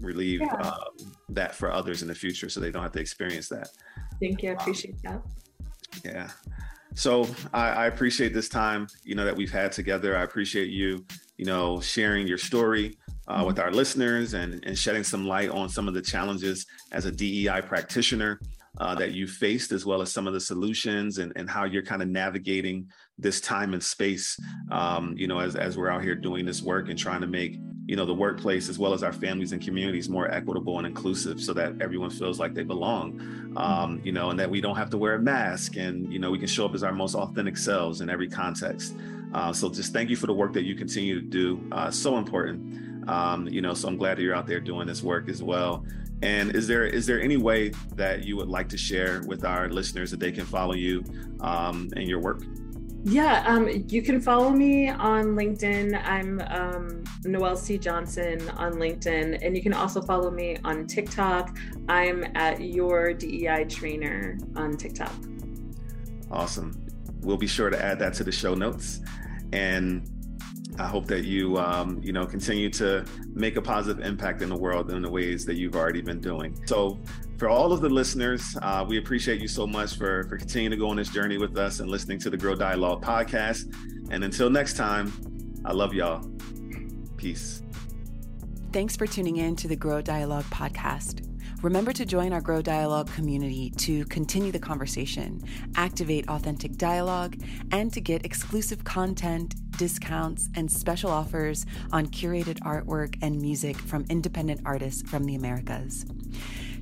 relieve 0.00 0.40
yeah. 0.40 0.54
uh, 0.60 0.84
that 1.28 1.54
for 1.54 1.70
others 1.72 2.02
in 2.02 2.08
the 2.08 2.14
future 2.14 2.48
so 2.48 2.60
they 2.60 2.70
don't 2.70 2.82
have 2.82 2.92
to 2.92 3.00
experience 3.00 3.48
that. 3.48 3.68
Thank 4.20 4.42
you 4.42 4.50
i 4.50 4.52
appreciate 4.52 4.96
um, 5.06 5.22
that. 6.02 6.04
Yeah 6.04 6.30
so 6.94 7.26
I, 7.52 7.68
I, 7.70 7.86
appreciate 7.86 8.32
this 8.32 8.48
time, 8.48 8.86
you 9.02 9.14
know, 9.14 9.24
that 9.24 9.34
we've 9.34 9.50
had 9.50 9.72
together. 9.72 10.16
I 10.16 10.22
appreciate 10.22 10.70
you, 10.70 11.04
you 11.36 11.44
know, 11.44 11.80
sharing 11.80 12.26
your 12.26 12.38
story 12.38 12.96
uh, 13.26 13.42
with 13.46 13.58
our 13.58 13.72
listeners 13.72 14.34
and, 14.34 14.64
and 14.64 14.78
shedding 14.78 15.02
some 15.02 15.26
light 15.26 15.50
on 15.50 15.68
some 15.68 15.88
of 15.88 15.94
the 15.94 16.02
challenges 16.02 16.66
as 16.92 17.04
a 17.04 17.10
DEI 17.10 17.62
practitioner 17.62 18.38
uh, 18.78 18.94
that 18.94 19.12
you 19.12 19.26
faced, 19.26 19.72
as 19.72 19.86
well 19.86 20.02
as 20.02 20.12
some 20.12 20.26
of 20.26 20.32
the 20.32 20.40
solutions 20.40 21.18
and, 21.18 21.32
and 21.36 21.48
how 21.48 21.64
you're 21.64 21.82
kind 21.82 22.02
of 22.02 22.08
navigating 22.08 22.90
this 23.18 23.40
time 23.40 23.72
and 23.72 23.82
space, 23.82 24.38
um, 24.70 25.14
you 25.16 25.28
know, 25.28 25.38
as, 25.38 25.54
as 25.54 25.78
we're 25.78 25.90
out 25.90 26.02
here 26.02 26.14
doing 26.14 26.44
this 26.44 26.62
work 26.62 26.88
and 26.88 26.98
trying 26.98 27.20
to 27.20 27.26
make 27.26 27.58
you 27.86 27.96
know 27.96 28.06
the 28.06 28.14
workplace 28.14 28.68
as 28.68 28.78
well 28.78 28.94
as 28.94 29.02
our 29.02 29.12
families 29.12 29.52
and 29.52 29.62
communities 29.62 30.08
more 30.08 30.30
equitable 30.30 30.78
and 30.78 30.86
inclusive 30.86 31.38
so 31.38 31.52
that 31.52 31.74
everyone 31.82 32.08
feels 32.08 32.40
like 32.40 32.54
they 32.54 32.62
belong 32.62 33.52
um, 33.58 34.00
you 34.02 34.10
know 34.10 34.30
and 34.30 34.40
that 34.40 34.48
we 34.48 34.60
don't 34.60 34.76
have 34.76 34.88
to 34.88 34.96
wear 34.96 35.16
a 35.16 35.18
mask 35.18 35.76
and 35.76 36.10
you 36.12 36.18
know 36.18 36.30
we 36.30 36.38
can 36.38 36.48
show 36.48 36.64
up 36.64 36.74
as 36.74 36.82
our 36.82 36.92
most 36.92 37.14
authentic 37.14 37.56
selves 37.56 38.00
in 38.00 38.08
every 38.08 38.28
context. 38.28 38.96
Uh, 39.34 39.52
so 39.52 39.68
just 39.68 39.92
thank 39.92 40.08
you 40.08 40.16
for 40.16 40.26
the 40.26 40.32
work 40.32 40.52
that 40.52 40.62
you 40.62 40.74
continue 40.74 41.20
to 41.20 41.26
do 41.26 41.60
uh, 41.72 41.90
so 41.90 42.16
important. 42.16 43.08
Um, 43.08 43.46
you 43.48 43.60
know 43.60 43.74
so 43.74 43.86
i'm 43.86 43.98
glad 43.98 44.16
that 44.16 44.22
you're 44.22 44.34
out 44.34 44.46
there 44.46 44.60
doing 44.60 44.86
this 44.86 45.02
work 45.02 45.28
as 45.28 45.42
well 45.42 45.84
and 46.24 46.56
is 46.56 46.66
there 46.66 46.84
is 46.84 47.06
there 47.06 47.20
any 47.20 47.36
way 47.36 47.70
that 47.94 48.24
you 48.24 48.36
would 48.36 48.48
like 48.48 48.68
to 48.68 48.78
share 48.78 49.22
with 49.26 49.44
our 49.44 49.68
listeners 49.68 50.10
that 50.10 50.18
they 50.18 50.32
can 50.32 50.46
follow 50.46 50.74
you 50.74 51.04
um, 51.40 51.90
and 51.96 52.08
your 52.08 52.18
work 52.18 52.42
yeah, 53.06 53.44
um, 53.46 53.68
you 53.88 54.00
can 54.00 54.18
follow 54.18 54.48
me 54.48 54.88
on 54.88 55.36
LinkedIn. 55.36 56.02
I'm 56.08 56.40
um, 56.48 57.04
Noelle 57.22 57.54
C. 57.54 57.76
Johnson 57.76 58.48
on 58.56 58.76
LinkedIn. 58.76 59.44
And 59.44 59.54
you 59.54 59.62
can 59.62 59.74
also 59.74 60.00
follow 60.00 60.30
me 60.30 60.56
on 60.64 60.86
TikTok. 60.86 61.54
I'm 61.86 62.24
at 62.34 62.62
Your 62.62 63.12
DEI 63.12 63.66
Trainer 63.66 64.38
on 64.56 64.78
TikTok. 64.78 65.12
Awesome. 66.30 66.82
We'll 67.20 67.36
be 67.36 67.46
sure 67.46 67.68
to 67.68 67.84
add 67.84 67.98
that 67.98 68.14
to 68.14 68.24
the 68.24 68.32
show 68.32 68.54
notes. 68.54 69.00
And 69.52 70.10
I 70.78 70.86
hope 70.86 71.06
that 71.06 71.24
you, 71.24 71.56
um, 71.58 72.00
you 72.02 72.12
know, 72.12 72.26
continue 72.26 72.68
to 72.70 73.04
make 73.32 73.56
a 73.56 73.62
positive 73.62 74.04
impact 74.04 74.42
in 74.42 74.48
the 74.48 74.56
world 74.56 74.90
in 74.90 75.02
the 75.02 75.10
ways 75.10 75.44
that 75.46 75.54
you've 75.54 75.76
already 75.76 76.00
been 76.00 76.20
doing. 76.20 76.58
So, 76.66 76.98
for 77.38 77.48
all 77.48 77.72
of 77.72 77.80
the 77.80 77.88
listeners, 77.88 78.56
uh, 78.62 78.84
we 78.88 78.98
appreciate 78.98 79.40
you 79.40 79.48
so 79.48 79.66
much 79.66 79.96
for 79.96 80.24
for 80.24 80.36
continuing 80.36 80.70
to 80.70 80.76
go 80.76 80.88
on 80.88 80.96
this 80.96 81.08
journey 81.08 81.38
with 81.38 81.56
us 81.56 81.80
and 81.80 81.90
listening 81.90 82.18
to 82.20 82.30
the 82.30 82.36
Grow 82.36 82.54
Dialogue 82.54 83.02
podcast. 83.02 83.72
And 84.10 84.24
until 84.24 84.50
next 84.50 84.74
time, 84.76 85.12
I 85.64 85.72
love 85.72 85.94
y'all. 85.94 86.28
Peace. 87.16 87.62
Thanks 88.72 88.96
for 88.96 89.06
tuning 89.06 89.36
in 89.36 89.56
to 89.56 89.68
the 89.68 89.76
Grow 89.76 90.00
Dialogue 90.02 90.44
podcast. 90.44 91.23
Remember 91.64 91.92
to 91.94 92.04
join 92.04 92.34
our 92.34 92.42
Grow 92.42 92.60
Dialogue 92.60 93.10
community 93.14 93.70
to 93.78 94.04
continue 94.04 94.52
the 94.52 94.58
conversation, 94.58 95.42
activate 95.76 96.28
authentic 96.28 96.76
dialogue, 96.76 97.38
and 97.72 97.90
to 97.94 98.02
get 98.02 98.26
exclusive 98.26 98.84
content, 98.84 99.54
discounts, 99.78 100.50
and 100.54 100.70
special 100.70 101.10
offers 101.10 101.64
on 101.90 102.08
curated 102.08 102.58
artwork 102.60 103.16
and 103.22 103.40
music 103.40 103.78
from 103.78 104.04
independent 104.10 104.60
artists 104.66 105.08
from 105.08 105.24
the 105.24 105.36
Americas. 105.36 106.04